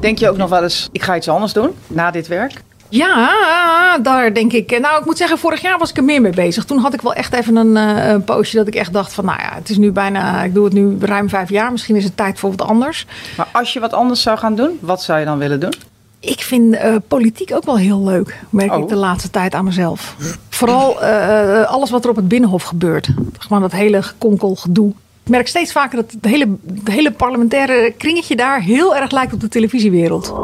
Denk 0.00 0.18
je 0.18 0.30
ook 0.30 0.36
nog 0.36 0.48
wel 0.50 0.62
eens, 0.62 0.88
ik 0.92 1.02
ga 1.02 1.16
iets 1.16 1.28
anders 1.28 1.52
doen 1.52 1.70
na 1.86 2.10
dit 2.10 2.28
werk? 2.28 2.52
Ja, 2.88 3.98
daar 4.02 4.34
denk 4.34 4.52
ik. 4.52 4.80
Nou, 4.80 4.98
ik 5.00 5.04
moet 5.04 5.16
zeggen, 5.16 5.38
vorig 5.38 5.60
jaar 5.62 5.78
was 5.78 5.90
ik 5.90 5.96
er 5.96 6.04
meer 6.04 6.20
mee 6.20 6.32
bezig. 6.32 6.64
Toen 6.64 6.78
had 6.78 6.94
ik 6.94 7.00
wel 7.00 7.14
echt 7.14 7.32
even 7.32 7.56
een, 7.56 7.76
eh, 7.76 8.08
een 8.08 8.24
poosje 8.24 8.56
dat 8.56 8.66
ik 8.66 8.74
echt 8.74 8.92
dacht 8.92 9.12
van, 9.12 9.24
nou 9.24 9.38
ja, 9.40 9.54
het 9.54 9.68
is 9.70 9.76
nu 9.76 9.90
bijna, 9.92 10.42
ik 10.42 10.54
doe 10.54 10.64
het 10.64 10.72
nu 10.72 10.96
ruim 11.00 11.28
vijf 11.28 11.48
jaar. 11.50 11.70
Misschien 11.72 11.96
is 11.96 12.04
het 12.04 12.16
tijd 12.16 12.38
voor 12.38 12.50
wat 12.50 12.68
anders. 12.68 13.06
Maar 13.36 13.48
als 13.52 13.72
je 13.72 13.80
wat 13.80 13.92
anders 13.92 14.22
zou 14.22 14.38
gaan 14.38 14.54
doen, 14.54 14.78
wat 14.80 15.02
zou 15.02 15.18
je 15.18 15.24
dan 15.24 15.38
willen 15.38 15.60
doen? 15.60 15.72
Ik 16.20 16.40
vind 16.40 16.74
eh, 16.74 16.94
politiek 17.08 17.52
ook 17.54 17.64
wel 17.64 17.76
heel 17.78 18.02
leuk, 18.04 18.40
merk 18.50 18.72
ik 18.74 18.88
de 18.88 18.94
laatste 18.94 19.30
tijd 19.30 19.54
aan 19.54 19.64
mezelf. 19.64 20.16
Vooral 20.48 21.02
eh, 21.02 21.64
alles 21.66 21.90
wat 21.90 22.04
er 22.04 22.10
op 22.10 22.16
het 22.16 22.28
Binnenhof 22.28 22.62
gebeurt. 22.62 23.08
Gewoon 23.38 23.62
dat 23.62 23.72
hele 23.72 24.02
gekonkel 24.02 24.54
gedoe. 24.54 24.88
Ik 25.24 25.30
merk 25.30 25.48
steeds 25.48 25.72
vaker 25.72 25.96
dat 25.96 26.12
het 26.12 26.24
hele, 26.24 26.48
het 26.74 26.88
hele 26.88 27.12
parlementaire 27.12 27.94
kringetje 27.98 28.36
daar 28.36 28.60
heel 28.60 28.96
erg 28.96 29.10
lijkt 29.10 29.32
op 29.32 29.40
de 29.40 29.48
televisiewereld. 29.48 30.34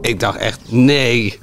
Ik 0.00 0.20
dacht 0.20 0.38
echt, 0.38 0.60
nee. 0.68 1.38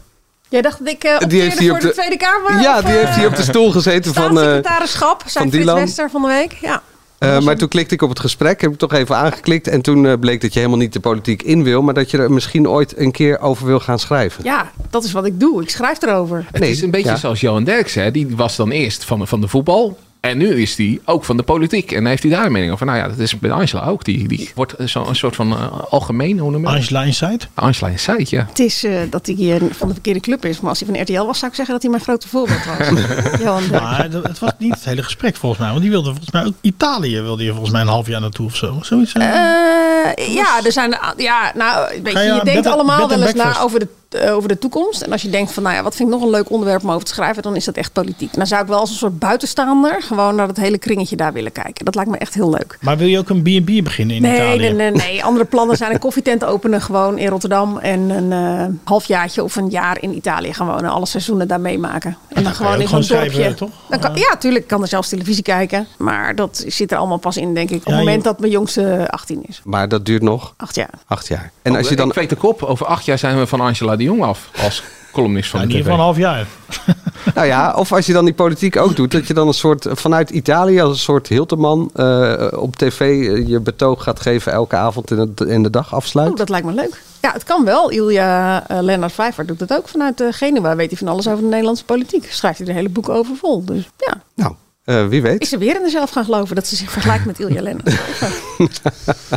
Jij 0.50 0.62
dacht 0.62 0.80
dat 0.80 0.88
ik 0.88 1.04
uh, 1.06 1.18
Die 1.28 1.42
heeft 1.42 1.60
hier 1.60 1.68
voor 1.68 1.78
op 1.78 1.82
de, 1.82 1.88
de- 1.88 1.94
Tweede 1.94 2.18
Kamer? 2.18 2.62
Ja, 2.62 2.78
of, 2.78 2.84
die 2.86 2.94
eh, 2.94 3.06
heeft 3.06 3.18
hier 3.18 3.28
op 3.28 3.36
de 3.36 3.42
stoel 3.44 3.72
gezeten 3.72 4.14
van... 4.14 4.24
eh, 4.24 4.32
Staatssecretarischap, 4.32 5.24
zei 5.26 5.64
van. 5.64 5.76
Wester 5.76 6.10
van 6.10 6.22
de 6.22 6.28
week. 6.28 6.58
Ja. 6.62 6.82
Eh, 7.24 7.40
maar 7.40 7.58
toen 7.58 7.68
klikte 7.68 7.94
ik 7.94 8.02
op 8.02 8.10
het 8.10 8.20
gesprek, 8.20 8.62
heb 8.62 8.72
ik 8.72 8.78
toch 8.78 8.94
even 8.94 9.16
aangeklikt. 9.16 9.68
En 9.68 9.82
toen 9.82 10.06
eh, 10.06 10.14
bleek 10.20 10.42
dat 10.42 10.54
je 10.54 10.60
helemaal 10.60 10.80
niet 10.80 10.94
de 10.94 11.00
politiek 11.00 11.44
in 11.44 11.64
wil, 11.64 11.82
maar 11.82 11.94
dat 11.94 12.12
je 12.12 12.18
er 12.18 12.32
misschien 12.32 12.70
ooit 12.70 12.98
een 12.98 13.12
keer 13.12 13.40
over 13.40 13.66
wil 13.66 13.80
gaan 13.80 14.00
schrijven. 14.00 14.44
ja, 14.44 14.72
dat 14.90 15.04
is 15.04 15.12
wat 15.12 15.26
ik 15.26 15.40
doe. 15.40 15.62
Ik 15.62 15.70
schrijf 15.70 16.02
erover. 16.02 16.46
Het 16.52 16.64
is 16.64 16.82
een 16.82 16.92
beetje 16.92 17.10
ja. 17.10 17.16
zoals 17.16 17.40
Johan 17.40 17.64
Derksen. 17.64 18.04
hè. 18.04 18.12
Die 18.12 18.36
was 18.36 18.56
dan 18.56 18.72
eerst 18.72 19.06
van, 19.06 19.28
van 19.28 19.42
de 19.42 19.48
voetbal. 19.48 19.98
En 20.24 20.38
nu 20.38 20.62
is 20.62 20.76
hij 20.78 21.00
ook 21.06 21.24
van 21.26 21.38
de 21.38 21.44
politiek. 21.44 21.92
En 21.92 22.06
heeft 22.06 22.24
hij 22.24 22.32
daar 22.32 22.46
een 22.46 22.52
mening 22.52 22.72
over. 22.72 22.86
Nou 22.86 22.98
ja, 22.98 23.08
dat 23.08 23.18
is 23.18 23.40
bij 23.40 23.52
Angela 23.52 23.86
ook. 23.86 24.04
Die, 24.04 24.28
die 24.28 24.52
wordt 24.56 24.74
zo, 24.86 25.06
een 25.08 25.16
soort 25.16 25.36
van 25.36 25.52
eh, 25.52 25.68
algemeen, 25.90 26.40
hoe 26.40 26.52
noem 26.52 26.60
je 26.62 26.66
dat? 26.68 26.76
Angela 26.76 27.04
Insight? 27.04 27.48
Angela 27.54 27.90
Insight, 27.90 28.30
ja. 28.30 28.46
Het 28.50 28.60
is 28.60 28.84
eh, 28.84 28.94
dat 29.10 29.26
hij 29.26 29.36
hier 29.36 29.62
van 29.72 29.88
de 29.88 29.94
verkeerde 29.94 30.20
club 30.20 30.46
is. 30.46 30.60
Maar 30.60 30.70
als 30.70 30.80
hij 30.80 30.88
van 30.94 31.02
RTL 31.02 31.26
was, 31.26 31.40
zou 31.40 31.52
ik 31.52 31.58
zeggen 31.58 31.74
dat 31.74 31.82
hij 31.84 31.92
mijn 31.92 32.04
grote 32.04 32.28
voorbeeld 32.28 32.66
was. 32.66 32.88
Johan. 33.44 33.70
Maar 33.72 34.08
het 34.24 34.40
was 34.40 34.52
niet 34.58 34.74
het 34.74 34.84
hele 34.86 35.04
gesprek 35.04 35.36
volgens 35.36 35.62
mij. 35.62 35.70
Want 35.70 35.82
die 35.82 35.92
wilde 35.92 36.10
volgens 36.10 36.32
mij 36.32 36.46
ook 36.46 36.54
Italië 36.62 37.22
wilde 37.22 37.44
je 37.44 37.50
volgens 37.52 37.72
mij 37.72 37.82
een 37.82 37.88
half 37.88 38.08
jaar 38.08 38.22
naartoe 38.22 38.46
of 38.46 38.56
zo. 38.56 38.78
Zoiets. 38.82 39.14
eh. 39.14 39.24
Eh, 39.24 40.34
ja, 40.34 40.60
er 40.64 40.72
zijn. 40.72 40.98
Ja, 41.18 41.52
nou, 41.56 42.02
weet 42.04 42.14
je, 42.14 42.20
je 42.20 42.42
denkt 42.44 42.62
bed- 42.64 42.66
allemaal 42.74 43.08
bed 43.08 43.18
wel 43.18 43.28
eens 43.28 43.36
na 43.36 43.60
over 43.60 43.80
de, 43.80 43.86
eh, 43.86 43.92
over 44.18 44.48
de 44.50 44.58
toekomst. 44.60 45.02
En 45.02 45.12
als 45.12 45.22
je 45.22 45.30
denkt 45.30 45.52
van, 45.52 45.64
nou 45.64 45.76
ja, 45.76 45.84
wat 45.84 45.96
vind 45.96 46.10
ik 46.10 46.16
nog 46.16 46.24
een 46.24 46.30
leuk 46.32 46.50
onderwerp 46.50 46.84
om 46.84 46.92
over 46.92 47.06
te 47.06 47.12
schrijven, 47.14 47.44
dan 47.44 47.56
is 47.56 47.66
dat 47.66 47.76
echt 47.76 47.94
politiek. 47.94 48.34
Dan 48.34 48.48
zou 48.48 48.62
ik 48.62 48.68
wel 48.68 48.80
als 48.80 48.90
een 48.90 48.96
soort 48.96 49.20
buitenstaander 49.20 50.02
gewoon 50.02 50.36
naar 50.36 50.48
het 50.48 50.58
hele 50.58 50.78
kringetje 50.78 51.16
daar 51.16 51.34
willen 51.34 51.52
kijken. 51.52 51.86
Dat 51.86 51.96
lijkt 51.96 52.10
me 52.10 52.18
echt 52.18 52.34
heel 52.34 52.50
leuk. 52.50 52.78
Maar 52.82 52.98
wil 52.98 53.08
je 53.08 53.18
ook 53.20 53.30
een 53.30 53.42
B&B 53.42 53.84
beginnen 53.84 54.16
in 54.16 54.22
Nee, 54.22 54.36
Italië? 54.36 54.58
nee, 54.58 54.74
nee, 54.74 54.92
nee. 54.92 55.24
Andere 55.24 55.46
plannen 55.46 55.78
zijn 55.78 55.94
een 55.94 56.00
koffietent 56.00 56.44
openen 56.44 56.82
gewoon 56.82 57.18
in 57.18 57.28
Rotterdam. 57.28 57.78
En 57.78 58.00
een 58.10 58.32
eh 58.32 58.66
halfjaartje 58.84 59.44
of 59.44 59.56
een 59.56 59.70
jaar 59.70 60.02
in 60.02 60.16
Italië 60.16 60.54
gaan 60.54 60.68
wonen. 60.68 60.90
Alle 60.92 61.06
seizoenen 61.06 61.48
daar 61.48 61.60
meemaken. 61.62 62.18
En 62.28 62.44
dan 62.44 62.54
gewoon 62.56 62.82
in 62.82 62.88
zo'n 62.88 63.02
dorpje. 63.02 63.30
schrijven, 63.32 63.56
toch? 63.56 63.70
Dan 63.90 64.00
kan, 64.00 64.16
ja, 64.16 64.36
tuurlijk. 64.40 64.64
Ik 64.64 64.70
kan 64.70 64.82
er 64.82 64.88
zelfs 64.88 65.10
televisie 65.10 65.44
kijken. 65.44 65.88
Maar 65.98 66.36
dat 66.36 66.64
zit 66.68 66.92
er 66.92 66.98
allemaal 66.98 67.18
pas 67.18 67.38
in, 67.38 67.54
denk 67.54 67.70
ik. 67.70 67.78
Op 67.78 67.84
het 67.84 67.94
Ja, 67.94 68.00
moment 68.00 68.18
je- 68.18 68.24
dat 68.24 68.40
mijn 68.40 68.52
jongste 68.52 69.08
18 69.10 69.44
is. 69.48 69.62
Maar 69.64 69.88
dat 69.88 70.06
duurt 70.06 70.22
nog 70.22 70.54
Acht 70.58 70.76
jaar. 70.76 70.90
acht 71.08 71.28
jaar. 71.28 71.52
En 71.62 71.76
als 71.76 71.90
je 71.90 71.96
dan... 71.96 72.08
Ik 72.08 72.14
weet 72.14 72.30
de 72.30 72.36
kop. 72.36 72.64
Over 72.64 72.86
acht 72.86 73.06
jaar 73.06 73.18
zijn 73.18 73.38
we 73.40 73.48
van 73.48 73.62
Angela 73.62 73.96
de 74.04 74.10
Jong 74.10 74.24
af. 74.24 74.50
Als 74.64 74.84
columnist 75.12 75.50
van 75.50 75.60
Ja, 75.60 75.66
in 75.66 75.72
de 75.72 75.78
ieder 75.78 75.92
tv. 75.92 76.00
geval 76.00 76.14
een 76.14 76.16
half 76.16 76.32
jaar. 76.32 76.48
Nou 77.36 77.48
ja, 77.48 77.74
of 77.74 77.92
als 77.92 78.06
je 78.06 78.14
dan 78.14 78.26
die 78.26 78.34
politiek 78.34 78.78
ook 78.78 78.96
doet, 78.96 79.12
dat 79.12 79.28
je 79.28 79.34
dan 79.34 79.48
een 79.48 79.54
soort 79.54 79.88
vanuit 79.92 80.30
Italië 80.30 80.82
als 80.82 80.92
een 80.92 80.98
soort 80.98 81.28
Hilterman 81.28 81.90
eh, 81.94 82.48
op 82.56 82.76
tv 82.76 83.00
eh, 83.00 83.48
je 83.48 83.60
betoog 83.60 84.04
gaat 84.04 84.20
geven 84.20 84.52
elke 84.52 84.76
avond 84.76 85.12
in, 85.12 85.18
het, 85.18 85.42
in 85.42 85.64
de 85.64 85.70
dag 85.70 85.94
afsluit. 85.96 86.32
Oh, 86.32 86.36
dat 86.38 86.50
lijkt 86.50 86.66
me 86.66 86.74
leuk. 86.74 87.02
Ja, 87.22 87.32
het 87.32 87.44
kan 87.44 87.66
wel. 87.66 87.90
Ilja 87.90 88.64
uh, 88.72 88.78
Lennart 88.82 89.14
Vijver 89.14 89.46
doet 89.46 89.60
het 89.60 89.74
ook 89.74 89.88
vanuit 89.88 90.22
uh, 90.22 90.28
Genua. 90.32 90.76
Weet 90.76 90.90
hij 90.90 90.98
van 90.98 91.08
alles 91.08 91.28
over 91.28 91.42
de 91.42 91.50
Nederlandse 91.50 91.86
politiek. 91.86 92.32
Schrijft 92.32 92.58
hij 92.60 92.68
er 92.68 92.74
hele 92.74 92.90
boeken 92.90 93.14
over 93.14 93.36
vol. 93.36 93.66
Dus 93.66 93.90
ja. 93.98 94.22
Nou, 94.36 94.54
uh, 94.86 95.08
wie 95.08 95.22
weet. 95.22 95.42
Is 95.42 95.50
ze 95.50 95.58
weer 95.58 95.76
in 95.76 95.82
zichzelf 95.82 96.10
gaan 96.10 96.26
geloven 96.26 96.56
dat 96.56 96.68
ze 96.68 96.76
zich 96.76 96.92
vergelijkt 96.92 97.26
met 97.26 97.40
Ilja 97.40 97.62
Lennart? 97.62 97.90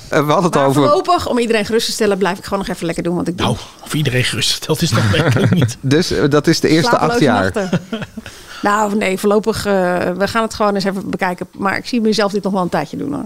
we 0.08 0.16
hadden 0.16 0.42
het 0.42 0.54
maar 0.54 0.66
over. 0.66 0.82
voorlopig, 0.82 1.28
om 1.28 1.38
iedereen 1.38 1.64
gerust 1.64 1.86
te 1.86 1.92
stellen, 1.92 2.18
blijf 2.18 2.38
ik 2.38 2.44
gewoon 2.44 2.58
nog 2.58 2.68
even 2.68 2.86
lekker 2.86 3.04
doen 3.04 3.16
wat 3.16 3.28
ik 3.28 3.38
doe. 3.38 3.46
Nou, 3.46 3.58
of 3.84 3.94
iedereen 3.94 4.24
geruststeld 4.24 4.82
is 4.82 4.90
dat 4.90 5.10
werkelijk 5.10 5.54
niet. 5.54 5.76
Dus 5.96 6.12
uh, 6.12 6.24
dat 6.28 6.46
is 6.46 6.60
de 6.60 6.68
eerste 6.68 6.98
acht 6.98 7.20
jaar. 7.20 7.52
Nou, 8.66 8.96
nee, 8.96 9.18
voorlopig. 9.18 9.66
eh, 9.66 9.72
we 10.16 10.28
gaan 10.28 10.42
het 10.42 10.54
gewoon 10.54 10.74
eens 10.74 10.84
even 10.84 11.10
bekijken. 11.10 11.46
Maar 11.58 11.76
ik 11.76 11.86
zie 11.86 12.00
mezelf 12.00 12.32
dit 12.32 12.42
nog 12.42 12.52
wel 12.52 12.62
een 12.62 12.68
tijdje 12.68 12.96
doen 12.96 13.12
hoor. 13.12 13.24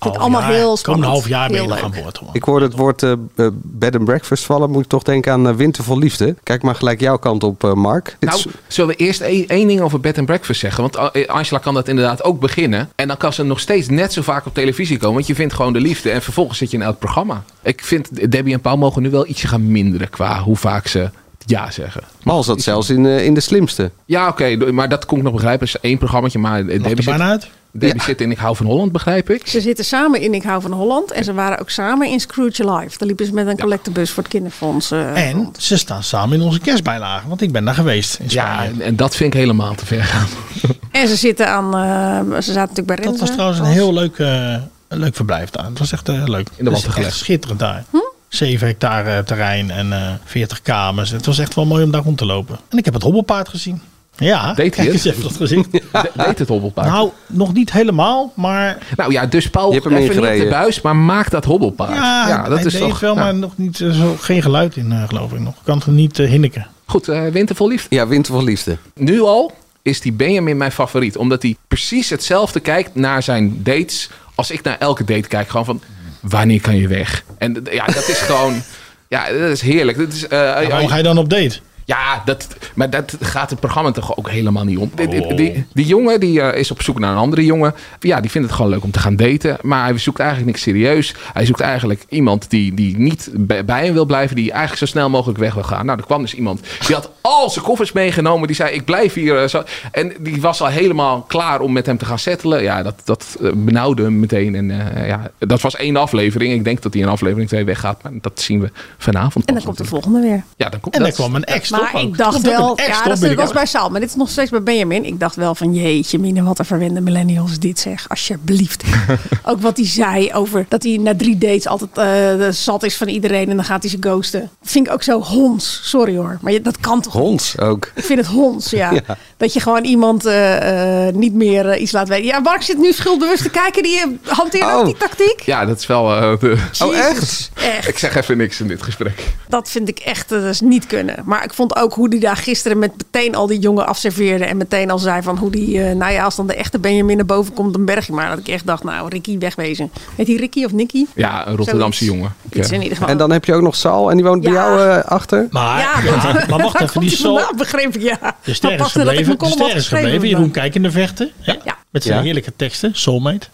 Half 0.00 0.16
allemaal 0.16 0.40
jaar, 0.40 0.50
heel 0.50 0.60
komende 0.60 0.78
spannend. 0.78 1.06
half 1.06 1.28
jaar 1.28 1.48
ben 1.48 1.56
je 1.56 1.62
Heel 1.62 1.74
nog 1.74 1.82
aan 1.82 2.02
boord. 2.02 2.16
Hoor. 2.16 2.28
Ik 2.32 2.44
hoorde 2.44 2.64
het 2.64 2.76
woord 2.76 3.02
eh, 3.02 3.12
eh, 3.12 3.46
bed 3.52 3.96
and 3.96 4.04
breakfast 4.04 4.44
vallen. 4.44 4.70
Moet 4.70 4.82
ik 4.82 4.88
toch 4.88 5.02
denken 5.02 5.32
aan 5.32 5.56
Winter 5.56 5.84
vol 5.84 5.98
Liefde. 5.98 6.34
Kijk 6.42 6.62
maar 6.62 6.74
gelijk 6.74 7.00
jouw 7.00 7.16
kant 7.16 7.44
op, 7.44 7.64
eh, 7.64 7.72
Mark. 7.72 8.16
Nou, 8.20 8.42
zullen 8.66 8.96
we 8.96 8.96
eerst 8.96 9.20
één 9.20 9.68
ding 9.68 9.80
over 9.80 10.00
bed 10.00 10.18
and 10.18 10.26
breakfast 10.26 10.60
zeggen? 10.60 10.82
Want 10.82 11.28
Angela 11.28 11.58
kan 11.58 11.74
dat 11.74 11.88
inderdaad 11.88 12.24
ook 12.24 12.40
beginnen. 12.40 12.88
En 12.94 13.08
dan 13.08 13.16
kan 13.16 13.32
ze 13.32 13.42
nog 13.42 13.60
steeds 13.60 13.88
net 13.88 14.12
zo 14.12 14.22
vaak 14.22 14.46
op 14.46 14.54
televisie 14.54 14.98
komen. 14.98 15.14
Want 15.14 15.26
je 15.26 15.34
vindt 15.34 15.54
gewoon 15.54 15.72
de 15.72 15.80
liefde. 15.80 16.10
En 16.10 16.22
vervolgens 16.22 16.58
zit 16.58 16.70
je 16.70 16.76
in 16.76 16.82
elk 16.82 16.98
programma. 16.98 17.42
Ik 17.62 17.84
vind 17.84 18.30
Debbie 18.32 18.54
en 18.54 18.60
Paul 18.60 18.76
mogen 18.76 19.02
nu 19.02 19.10
wel 19.10 19.26
ietsje 19.26 19.48
gaan 19.48 19.72
minderen 19.72 20.10
qua 20.10 20.42
hoe 20.42 20.56
vaak 20.56 20.86
ze 20.86 21.10
ja 21.50 21.70
zeggen. 21.70 22.02
Mal 22.22 22.42
zat 22.42 22.62
zelfs 22.62 22.90
in, 22.90 23.06
eh, 23.06 23.24
in 23.24 23.34
de 23.34 23.40
slimste. 23.40 23.90
Ja, 24.04 24.28
oké. 24.28 24.56
maar 24.56 24.88
dat 24.88 25.04
kon 25.06 25.18
ik 25.18 25.24
nog 25.24 25.32
begrijpen. 25.32 25.66
Het 25.66 25.74
is 25.76 25.80
één 25.90 25.98
programmaatje. 25.98 26.38
Maar 26.38 26.58
eh, 26.60 26.66
Debbie, 26.66 26.90
er 26.90 26.96
zit, 26.96 27.04
bijna 27.04 27.28
uit? 27.30 27.48
Debbie 27.72 28.02
zit 28.02 28.20
in 28.20 28.30
Ik 28.30 28.38
hou 28.38 28.56
van 28.56 28.66
Holland, 28.66 28.92
begrijp 28.92 29.30
ik. 29.30 29.46
Ze 29.46 29.60
zitten 29.60 29.84
samen 29.84 30.20
in 30.20 30.34
Ik 30.34 30.42
hou 30.42 30.62
van 30.62 30.72
Holland. 30.72 31.10
En 31.10 31.24
ze 31.24 31.34
waren 31.34 31.58
ook 31.58 31.70
samen 31.70 32.08
in 32.08 32.20
Scrooge 32.20 32.64
Live. 32.72 32.98
Daar 32.98 33.06
liepen 33.08 33.26
ze 33.26 33.32
met 33.32 33.46
een 33.46 33.58
collectebus 33.58 34.10
voor 34.10 34.22
het 34.22 34.32
kinderfonds. 34.32 34.90
eh, 34.90 35.28
En 35.28 35.48
ze 35.58 35.76
staan 35.78 36.02
samen 36.02 36.36
in 36.38 36.42
onze 36.44 36.60
kerstbijlage. 36.60 37.28
Want 37.28 37.40
ik 37.40 37.52
ben 37.52 37.64
daar 37.64 37.74
geweest 37.74 38.18
in 38.18 38.26
Ja, 38.28 38.52
Spanje. 38.54 38.70
en, 38.70 38.80
en 38.80 38.96
dat 38.96 39.16
vind 39.16 39.34
ik 39.34 39.40
helemaal 39.40 39.74
te 39.74 39.86
ver 39.86 40.04
gaan. 40.04 40.26
En 40.90 41.08
ze 41.08 41.16
zitten 41.16 41.48
aan. 41.48 41.74
eh, 41.74 42.34
ze 42.36 42.42
zaten 42.52 42.54
natuurlijk 42.74 42.86
bij 42.86 42.96
dat 42.96 43.04
Renze. 43.04 43.20
was 43.20 43.30
trouwens 43.30 43.58
een 43.58 43.64
heel 43.64 43.92
leuk, 43.92 44.18
eh, 44.18 44.54
een 44.88 44.98
leuk 44.98 45.14
verblijf 45.14 45.50
daar. 45.50 45.64
Het 45.64 45.78
was 45.78 45.92
echt 45.92 46.08
leuk. 46.08 46.18
In 46.28 46.28
de 46.28 46.40
Het 46.56 46.66
is 46.66 46.70
watten 46.72 46.92
gelegd. 46.92 47.10
echt 47.10 47.18
schitterend 47.18 47.58
daar. 47.58 47.84
Hm? 47.90 47.96
7 48.30 48.66
hectare 48.66 49.24
terrein 49.24 49.70
en 49.70 49.92
eh 49.92 50.12
40 50.24 50.62
kamers. 50.62 51.10
Het 51.10 51.26
was 51.26 51.38
echt 51.38 51.54
wel 51.54 51.66
mooi 51.66 51.84
om 51.84 51.90
daar 51.90 52.02
rond 52.02 52.18
te 52.18 52.26
lopen. 52.26 52.58
En 52.68 52.78
ik 52.78 52.84
heb 52.84 52.94
het 52.94 53.02
hobbelpaard 53.02 53.48
gezien. 53.48 53.80
Ja, 54.16 54.46
Deed 54.54 54.56
hij 54.56 54.68
kijk 54.70 54.86
het? 54.86 54.94
eens 54.94 55.04
even 55.04 55.22
dat 55.22 55.36
gezien. 55.36 55.66
De- 55.70 56.10
deed 56.14 56.38
het 56.38 56.48
hobbelpaard? 56.48 56.88
Nou, 56.88 57.10
nog 57.26 57.52
niet 57.52 57.72
helemaal, 57.72 58.32
maar 58.36 58.78
Nou 58.96 59.12
ja, 59.12 59.26
dus 59.26 59.50
Paul, 59.50 59.66
Je 59.68 59.72
hebt 59.72 59.84
hem 59.84 59.94
even 59.96 60.22
niet 60.22 60.30
op 60.30 60.38
de 60.44 60.48
buis, 60.50 60.80
maar 60.80 60.96
maak 60.96 61.30
dat 61.30 61.44
hobbelpaard. 61.44 61.94
ja, 61.94 62.42
dat 62.48 62.56
hij 62.58 62.66
is 62.66 62.72
deed 62.72 62.80
toch 62.82 62.90
het 62.90 63.00
wel, 63.00 63.14
ja. 63.14 63.20
maar 63.22 63.34
nog 63.34 63.52
niet, 63.56 63.80
eh, 63.80 63.90
zo, 63.90 64.16
geen 64.20 64.42
geluid 64.42 64.76
in, 64.76 64.92
eh, 64.92 65.08
geloof 65.08 65.32
ik 65.32 65.38
nog. 65.40 65.54
Ik 65.54 65.60
kan 65.64 65.76
het 65.78 65.86
niet 65.86 66.16
hinniken. 66.16 66.66
Goed, 66.86 67.08
eh 67.08 67.26
Winter 67.26 67.56
vol 67.56 67.68
liefde. 67.68 67.94
Ja, 67.94 68.06
Winter 68.06 68.34
vol 68.34 68.44
Liefde. 68.44 68.76
Nu 68.94 69.20
al 69.20 69.52
is 69.82 70.00
die 70.00 70.12
Benjamin 70.12 70.56
mijn 70.56 70.72
favoriet. 70.72 71.16
Omdat 71.16 71.42
hij 71.42 71.56
precies 71.68 72.10
hetzelfde 72.10 72.60
kijkt 72.60 72.94
naar 72.94 73.22
zijn 73.22 73.60
dates. 73.62 74.10
Als 74.34 74.50
ik 74.50 74.62
naar 74.62 74.76
elke 74.78 75.04
date 75.04 75.28
kijk. 75.28 75.48
Gewoon 75.48 75.64
van, 75.66 75.80
wanneer 76.20 76.60
kan 76.60 76.76
je 76.76 76.88
weg? 76.88 77.24
En 77.38 77.66
eh, 77.66 77.74
ja, 77.74 77.84
dat 77.86 78.08
is 78.08 78.18
gewoon... 78.18 78.62
Ja, 79.08 79.32
dat 79.32 79.50
is 79.50 79.60
heerlijk. 79.60 79.98
Dat 79.98 80.12
is, 80.12 80.26
eh, 80.26 80.38
Waarom 80.68 80.88
ga 80.88 80.96
je 80.96 81.02
dan 81.02 81.18
op 81.18 81.30
date? 81.30 81.58
Ja, 81.90 82.22
dat, 82.24 82.48
maar 82.74 82.90
dat 82.90 83.16
gaat 83.20 83.50
het 83.50 83.60
programma 83.60 83.90
toch 83.90 84.16
ook 84.16 84.30
helemaal 84.30 84.64
niet 84.64 84.78
om. 84.78 84.90
Die, 84.94 85.08
die, 85.08 85.24
Oh. 85.26 85.36
die, 85.36 85.64
die 85.72 85.86
jongen 85.86 86.20
die 86.20 86.40
eh, 86.40 86.58
is 86.60 86.70
op 86.70 86.82
zoek 86.82 86.98
naar 86.98 87.10
een 87.10 87.16
andere 87.18 87.44
jongen. 87.44 87.74
Ja, 88.00 88.20
die 88.20 88.30
vindt 88.30 88.46
het 88.46 88.56
gewoon 88.56 88.70
leuk 88.70 88.82
om 88.82 88.90
te 88.90 88.98
gaan 88.98 89.16
daten. 89.16 89.56
Maar 89.62 89.84
hij 89.84 89.98
zoekt 89.98 90.18
eigenlijk 90.18 90.50
niks 90.50 90.62
serieus. 90.62 91.14
Hij 91.32 91.46
zoekt 91.46 91.60
eigenlijk 91.60 92.04
iemand 92.08 92.50
die, 92.50 92.74
die 92.74 92.98
niet 92.98 93.30
bij 93.64 93.84
hem 93.84 93.92
wil 93.92 94.04
blijven. 94.04 94.36
Die 94.36 94.50
eigenlijk 94.50 94.78
zo 94.80 94.86
snel 94.86 95.10
mogelijk 95.10 95.38
weg 95.38 95.54
wil 95.54 95.62
gaan. 95.62 95.86
Nou, 95.86 95.98
er 95.98 96.04
kwam 96.04 96.22
dus 96.22 96.34
iemand. 96.34 96.60
Die 96.86 96.94
had 96.94 97.10
al 97.20 97.50
zijn 97.50 97.64
koffers 97.64 97.92
meegenomen. 97.92 98.46
Die 98.46 98.56
zei, 98.56 98.70
ik 98.74 98.84
blijf 98.84 99.14
hier. 99.14 99.42
eh, 99.42 99.48
zo. 99.48 99.62
En 99.92 100.12
die 100.20 100.40
was 100.40 100.60
al 100.60 100.68
helemaal 100.68 101.20
klaar 101.22 101.60
om 101.60 101.72
met 101.72 101.86
hem 101.86 101.98
te 101.98 102.04
gaan 102.04 102.18
settelen. 102.18 102.62
Ja, 102.62 102.82
dat, 102.82 102.94
dat 103.04 103.36
eh, 103.42 103.50
benauwde 103.54 104.02
hem 104.02 104.20
meteen. 104.20 104.54
En 104.54 104.66
ja, 105.06 105.30
dat 105.38 105.60
was 105.60 105.76
één 105.76 105.96
aflevering. 105.96 106.52
Ik 106.54 106.64
denk 106.64 106.82
dat 106.82 106.92
hij 106.92 107.02
in 107.02 107.08
aflevering 107.08 107.48
2 107.48 107.64
weggaat. 107.64 108.02
Maar 108.02 108.12
dat 108.20 108.40
zien 108.40 108.60
we 108.60 108.70
vanavond. 108.98 109.44
En 109.44 109.54
dan 109.54 109.62
komt 109.64 109.78
de 109.78 109.84
volgende 109.84 110.20
weer. 110.20 110.42
Ja, 110.56 110.68
dan 110.68 110.80
komt 110.80 110.94
En 110.96 111.02
daar 111.02 111.12
kwam 111.12 111.34
een 111.34 111.44
ex, 111.44 111.68
toch? 111.68 111.79
Maar 111.80 111.94
ook? 111.94 112.00
ik 112.08 112.16
dacht 112.16 112.36
ook 112.36 112.42
wel, 112.42 112.80
ja, 112.80 113.02
dat, 113.04 113.34
was 113.34 113.52
bij 113.52 113.66
Saal, 113.66 113.90
maar 113.90 114.00
dit 114.00 114.08
is 114.08 114.14
nog 114.16 114.30
steeds 114.30 114.50
bij 114.50 114.62
Benjamin. 114.62 115.04
Ik 115.04 115.20
dacht 115.20 115.36
wel 115.36 115.54
van 115.54 115.74
jeetje, 115.74 116.18
mine, 116.18 116.42
wat 116.42 116.58
een 116.58 116.64
verwende 116.64 117.00
millennials 117.00 117.58
dit 117.58 117.78
zeg, 117.78 118.08
alsjeblieft. 118.08 118.82
Ook 119.44 119.60
wat 119.60 119.76
hij 119.76 119.86
zei 119.86 120.32
over 120.32 120.66
dat 120.68 120.82
hij 120.82 120.96
na 120.96 121.16
drie 121.16 121.38
dates 121.38 121.66
altijd 121.66 121.90
eh, 121.98 122.48
zat 122.48 122.82
is 122.82 122.96
van 122.96 123.08
iedereen 123.08 123.48
en 123.50 123.56
dan 123.56 123.64
gaat 123.64 123.82
hij 123.82 123.90
ze 123.90 123.96
ghosten. 124.00 124.50
Vind 124.62 124.86
ik 124.86 124.92
ook 124.92 125.02
zo 125.02 125.20
hons, 125.22 125.80
sorry 125.84 126.16
hoor, 126.16 126.38
maar 126.40 126.52
je- 126.52 126.60
dat 126.62 126.78
kan 126.80 127.00
toch 127.00 127.12
Hond 127.12 127.54
ook. 127.60 127.90
Ik 127.94 128.04
vind 128.04 128.18
het 128.18 128.28
hons, 128.28 128.70
ja. 128.70 128.90
Ja. 129.06 129.16
Dat 129.36 129.52
je 129.52 129.60
gewoon 129.60 129.84
iemand 129.84 130.26
eh, 130.26 131.06
eh, 131.08 131.14
niet 131.14 131.34
meer 131.34 131.76
iets 131.76 131.92
laat 131.92 132.08
weten. 132.08 132.24
Ja, 132.26 132.38
Mark 132.38 132.62
zit 132.62 132.78
nu 132.78 132.92
schuldbewust 132.92 133.42
te 133.42 133.50
kijken. 133.50 133.82
Die 133.82 134.18
hanteert 134.24 134.64
ook 134.64 134.78
Oh. 134.80 134.84
die 134.84 134.96
tactiek. 134.96 135.40
Ja, 135.40 135.64
dat 135.66 135.78
is 135.78 135.86
wel... 135.86 136.04
de... 136.38 136.56
Oh, 136.82 136.96
echt? 136.96 137.50
Echt. 137.54 137.88
Ik 137.88 137.98
zeg 137.98 138.14
even 138.16 138.36
niks 138.36 138.60
in 138.60 138.68
dit 138.68 138.82
gesprek. 138.82 139.24
Dat 139.48 139.70
vind 139.70 139.88
ik 139.88 139.98
echt 139.98 140.28
dat 140.28 140.42
is 140.44 140.60
niet 140.60 140.86
kunnen. 140.86 141.22
Maar 141.24 141.44
ik 141.44 141.54
vond 141.60 141.76
ook 141.76 141.94
hoe 141.94 142.08
die 142.08 142.20
daar 142.20 142.36
gisteren 142.36 142.78
met 142.78 142.90
meteen 142.96 143.34
al 143.34 143.46
die 143.46 143.58
jongen 143.58 143.86
afserveerde. 143.86 144.44
En 144.44 144.56
meteen 144.56 144.90
al 144.90 144.98
zei 144.98 145.22
van 145.22 145.36
hoe 145.36 145.50
die, 145.50 145.82
eh, 145.82 145.94
nou 145.94 146.12
ja, 146.12 146.24
als 146.24 146.36
dan 146.36 146.46
de 146.46 146.54
echte 146.54 146.78
Benjamin 146.78 147.16
naar 147.16 147.26
boven 147.26 147.52
komt, 147.54 147.72
dan 147.72 147.84
berg 147.84 148.06
je 148.06 148.12
maar. 148.12 148.28
Dat 148.28 148.38
ik 148.38 148.48
echt 148.48 148.66
dacht, 148.66 148.84
nou, 148.84 149.08
Ricky 149.08 149.38
wegwezen. 149.38 149.90
Heet 150.16 150.26
hij 150.26 150.36
Ricky 150.36 150.64
of 150.64 150.72
Nicky? 150.72 151.04
Ja, 151.14 151.46
een 151.46 151.56
Rotterdamse 151.56 152.04
Zoiets. 152.04 152.18
jongen. 152.18 152.34
Iets 152.52 152.70
in 152.70 152.82
ieder 152.82 152.96
geval. 152.96 153.08
En 153.12 153.18
dan 153.18 153.30
heb 153.32 153.44
je 153.44 153.54
ook 153.54 153.62
nog 153.62 153.76
Saul 153.76 154.10
en 154.10 154.16
die 154.16 154.24
woont 154.26 154.42
bij 154.42 154.52
jou 154.52 154.88
eh, 154.88 155.04
achter. 155.04 155.46
Maar, 155.50 155.78
Ja, 155.80 155.92
ja, 156.04 156.32
dat- 156.32 156.48
maar 156.48 156.58
wacht 156.68 156.80
even, 156.80 157.00
die 157.00 157.16
vandaan, 157.18 157.56
begreep 157.56 157.94
ik, 157.96 158.02
ja. 158.02 158.18
de 158.44 158.54
ster 158.54 158.80
is 158.80 158.92
gebleven. 158.92 159.38
De 159.38 159.46
ster 159.46 159.76
is 159.76 159.88
gebleven. 159.88 160.28
Jeroen 160.28 160.50
Kijk 160.50 160.74
in 160.74 160.82
de 160.82 160.90
vechten. 160.90 161.30
Ja. 161.40 161.56
Ja. 161.64 161.76
Met 161.90 162.02
zijn 162.02 162.16
Ja. 162.18 162.22
heerlijke 162.22 162.52
teksten. 162.56 162.90
Soulmate. 162.94 163.46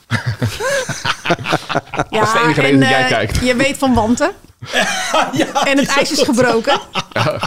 Ja, 2.11 2.21
Dat 2.21 2.23
is 2.23 2.33
de 2.33 2.41
enige 2.45 2.61
en, 2.61 2.67
reden 2.67 2.81
dat 2.81 2.89
jij 2.89 3.03
eh, 3.03 3.09
kijkt. 3.09 3.39
Je 3.45 3.55
weet 3.57 3.79
van 3.79 3.95
wanten. 3.95 4.31
en 5.71 5.79
het 5.79 5.89
ijs 5.89 6.11
is 6.11 6.23
gebroken. 6.23 6.81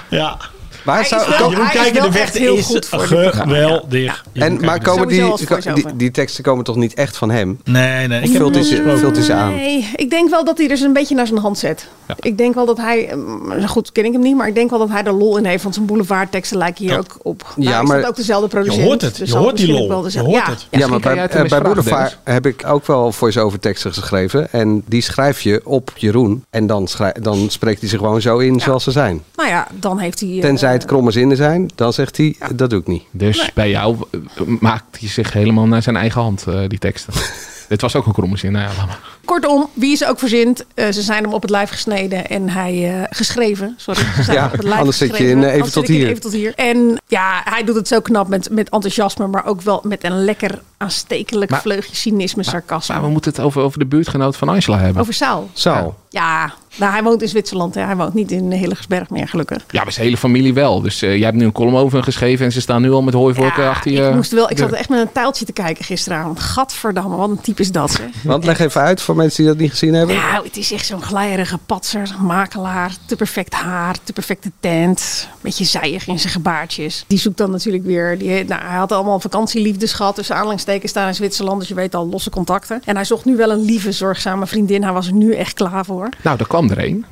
Ja. 0.10 0.38
Maar 0.84 0.96
Hij 0.96 1.06
zou, 1.06 1.22
is 1.22 1.28
wel- 1.28 1.38
kom- 1.38 1.50
Jeroen 1.50 1.66
hij 1.66 1.76
is 1.76 1.82
Kijk 1.82 1.96
in 2.06 2.12
de 2.12 2.40
heel 2.40 2.56
is 2.58 2.68
ja. 2.92 3.32
geweldig. 3.32 4.26
En, 4.34 4.60
maar 4.66 4.82
komen 4.82 5.08
die, 5.08 5.34
die, 5.74 5.86
die 5.96 6.12
teksten 6.12 6.44
komen 6.44 6.64
toch 6.64 6.76
niet 6.76 6.94
echt 6.94 7.18
van 7.18 7.32
hem? 7.32 7.60
Nee, 7.64 8.08
nee. 8.08 8.22
Ik 8.22 8.36
Vult 8.36 8.54
hij 8.56 8.64
ze, 8.64 8.70
gesproken. 8.76 9.00
vult 9.00 9.16
hij 9.16 9.26
ze 9.26 9.34
aan? 9.34 9.56
Nee, 9.56 9.90
ik 9.96 10.10
denk 10.10 10.30
wel 10.30 10.46
dat 10.46 10.58
hij 10.58 10.66
er 10.66 10.72
dus 10.72 10.82
een 10.82 10.94
beetje 10.94 11.16
naar 11.16 11.28
zijn 11.28 11.40
hand 11.40 11.58
zet. 11.58 11.88
Ik 12.20 12.38
denk 12.38 12.56
wel 12.56 12.66
dat 12.66 12.78
hij, 12.78 13.12
mm, 13.16 13.68
goed 13.68 13.92
ken 13.92 14.06
ik 14.06 14.12
hem 14.14 14.22
niet, 14.22 14.36
maar 14.36 14.48
ik 14.48 14.56
denk 14.56 14.70
wel 14.70 14.80
dat 14.80 14.90
hij 14.90 15.04
er 15.04 15.14
lol 15.14 15.38
in 15.38 15.46
heeft. 15.46 15.64
Want 15.64 15.76
zijn 15.76 15.86
boulevardteksten 15.88 16.58
lijken 16.58 16.86
hier 16.86 16.98
ook 16.98 17.18
op. 17.22 17.54
Ja, 17.56 17.70
Nou, 17.70 17.84
is 17.84 17.90
maar 17.90 18.00
dat 18.00 18.10
ook 18.10 18.16
dezelfde 18.16 18.48
producent. 18.48 18.84
hoort 18.84 19.02
het. 19.02 19.18
Je 19.18 19.24
dus 19.24 19.34
hoort 19.34 19.58
die 19.58 19.72
lol. 19.72 19.88
wel 19.88 20.10
Je 20.10 20.20
hoort 20.20 20.32
ja, 20.46 20.50
het. 20.50 20.68
Ja, 20.70 20.80
Ja, 20.80 20.88
maar 20.88 21.00
bij, 21.00 21.62
Boulevard 21.62 22.18
heb 22.24 22.46
ik 22.46 22.64
ook 22.68 22.88
wel 22.88 23.12
voice-over 23.12 23.60
teksten 23.60 23.94
geschreven. 23.94 24.52
En 24.52 24.84
die 24.86 25.02
schrijf 25.02 25.42
je 25.42 25.62
op 25.64 25.92
Jeroen. 25.96 26.44
En 26.50 26.68
dan, 26.68 26.88
dan 27.22 27.50
spreekt 27.50 27.80
hij 27.80 27.90
ze 27.90 27.98
gewoon 27.98 28.22
zo 28.22 28.38
in 28.38 28.60
zoals 28.60 28.84
ze 28.84 28.92
zijn. 28.92 29.24
Nou 29.36 29.50
ja, 29.50 29.68
dan 29.74 29.98
heeft 30.00 30.20
hij... 30.20 30.38
Tenzij 30.42 30.69
kromme 30.78 31.12
zinnen 31.12 31.38
zijn, 31.38 31.70
dan 31.76 31.94
zegt 31.94 32.18
hij, 32.18 32.36
dat 32.56 32.70
doe 32.70 32.80
ik 32.80 32.88
niet. 32.88 33.04
Dus 33.12 33.54
bij 33.54 33.70
jou 33.70 33.98
eh, 34.12 34.20
maakt 34.60 35.00
hij 35.00 35.10
zich 35.10 35.34
helemaal 35.34 35.68
naar 35.68 35.82
zijn 35.82 35.96
eigen 35.96 36.22
hand, 36.22 36.48
eh, 36.48 36.60
die 36.68 36.80
teksten. 36.80 37.14
Dit 37.70 37.82
was 37.82 37.96
ook 37.96 38.06
een 38.06 38.14
kromme 38.14 38.38
zin. 38.38 38.52
Nou 38.52 38.70
ja, 38.70 38.78
laat 38.78 38.88
maar. 38.88 39.00
Kortom, 39.30 39.70
wie 39.74 39.96
ze 39.96 40.08
ook 40.08 40.20
verzint, 40.20 40.66
eh, 40.74 40.90
ze 40.92 41.02
zijn 41.02 41.24
hem 41.24 41.34
op 41.34 41.42
het 41.42 41.52
lijf 41.52 41.70
gesneden 41.70 42.28
en 42.28 42.50
hij 42.50 43.00
eh, 43.02 43.04
geschreven. 43.10 43.74
Sorry, 43.78 44.02
ze 44.16 44.24
zijn 44.24 44.38
Ja, 44.38 44.46
op 44.46 44.52
het 44.52 44.64
lijf 44.64 44.78
anders 44.80 44.98
zit 44.98 45.08
je 45.08 45.14
geschreven. 45.14 45.38
in, 45.38 45.44
eh, 45.44 45.50
Even 45.50 45.62
Anders 45.62 45.74
tot 45.74 45.86
zit 45.86 45.96
ik 45.96 46.02
in 46.02 46.02
hier. 46.02 46.10
Even 46.10 46.22
tot 46.22 46.32
hier. 46.34 46.54
En 46.56 46.98
ja, 47.08 47.42
hij 47.44 47.64
doet 47.64 47.76
het 47.76 47.88
zo 47.88 48.00
knap 48.02 48.28
met, 48.28 48.50
met 48.52 48.70
enthousiasme, 48.70 49.28
maar 49.28 49.46
ook 49.46 49.62
wel 49.62 49.82
met 49.84 50.04
een 50.04 50.24
lekker 50.26 50.62
aanstekelijk 50.78 51.52
Maar- 51.52 51.62
vleugje 51.62 51.96
cynisme, 51.96 52.44
sarcasme. 52.44 52.94
Maar 52.96 53.04
we 53.04 53.10
moeten 53.10 53.32
het 53.32 53.40
over, 53.42 53.62
over 53.62 53.80
de 53.80 53.86
buurtgenoot 53.86 54.36
van 54.38 54.50
Angela 54.50 54.80
hebben. 54.80 55.02
Over 55.02 55.14
Saul. 55.14 55.50
Zo. 55.54 55.96
Ja, 56.10 56.54
nou, 56.76 56.92
hij 56.92 57.04
woont 57.04 57.22
in 57.22 57.28
Zwitserland. 57.28 57.76
Hè. 57.76 57.82
Hij 57.82 57.96
woont 57.96 58.14
niet 58.14 58.32
in 58.32 58.52
Hillegersberg 58.52 59.10
meer, 59.10 59.28
gelukkig. 59.28 59.64
Ja, 59.72 59.84
maar 59.84 59.92
zijn 59.92 60.06
hele 60.06 60.18
familie 60.18 60.54
wel. 60.54 60.82
Dus 60.82 61.00
jij 61.00 61.20
hebt 61.20 61.36
nu 61.36 61.46
een 61.46 61.52
column 61.52 61.76
over 61.76 61.94
hem 61.94 62.04
geschreven 62.04 62.46
en 62.46 62.52
ze 62.52 62.62
staan 62.62 62.82
nu 62.82 62.92
al 62.92 63.02
met 63.02 63.14
hooivorken 63.14 63.64
Ja, 63.64 63.70
achter 63.70 63.92
je. 63.92 64.08
ik, 64.08 64.14
moest 64.16 64.32
wel, 64.32 64.50
ik 64.52 64.58
zat 64.58 64.72
echt 64.72 64.90
met 64.90 65.00
een 65.00 65.12
tijltje 65.12 65.46
te 65.46 65.52
kijken 65.52 65.86
gisteravond. 65.86 66.40
Gadverdamme, 66.40 67.16
wat 67.16 67.30
een 67.30 67.42
type 67.42 67.62
is 67.62 67.72
dat, 67.72 67.92
zeg. 67.92 68.06
Want 68.24 68.46
leg 68.46 68.60
even 68.60 68.82
uit 68.82 69.02
voor 69.02 69.16
mensen 69.20 69.44
die 69.44 69.52
dat 69.52 69.62
niet 69.62 69.70
gezien 69.70 69.94
hebben. 69.94 70.16
Nou, 70.16 70.46
het 70.46 70.58
is 70.58 70.72
echt 70.72 70.86
zo'n 70.86 71.02
glijerige 71.02 71.58
patser, 71.58 72.16
makelaar. 72.20 72.96
Te 73.06 73.16
perfect 73.16 73.54
haar, 73.54 73.96
te 74.04 74.14
perfecte 74.14 74.52
tent. 74.60 75.28
Beetje 75.42 75.66
zijig 75.66 76.08
in 76.08 76.20
zijn 76.20 76.34
gebaartjes. 76.34 77.04
Die 77.08 77.18
zoekt 77.18 77.38
dan 77.38 77.52
natuurlijk 77.52 77.84
weer... 77.84 78.18
Die, 78.18 78.46
nou, 78.46 78.62
hij 78.62 78.78
had 78.78 78.92
allemaal 78.92 79.20
vakantieliefdes 79.20 79.94
gehad. 79.94 80.16
Tussen 80.16 80.36
aanhalingstekens 80.36 80.94
daar 80.94 81.08
in 81.08 81.16
Zwitserland. 81.16 81.60
Dus 81.60 81.68
je 81.68 81.76
weet 81.76 81.96
al, 81.96 82.08
losse 82.08 82.30
contacten. 82.30 82.82
En 82.86 82.96
hij 82.96 83.06
zocht 83.06 83.26
nu 83.26 83.36
wel 83.36 83.52
een 83.52 83.62
lieve, 83.62 83.92
zorgzame 83.92 84.48
vriendin. 84.48 84.84
Hij 84.84 84.94
was 84.94 85.08
er 85.08 85.14
nu 85.14 85.34
echt 85.34 85.54
klaar 85.54 85.86
voor. 85.86 86.10
Nou, 86.24 86.38
daar 86.38 86.48
kwam 86.48 86.70
er 86.70 86.84
een. 86.86 87.06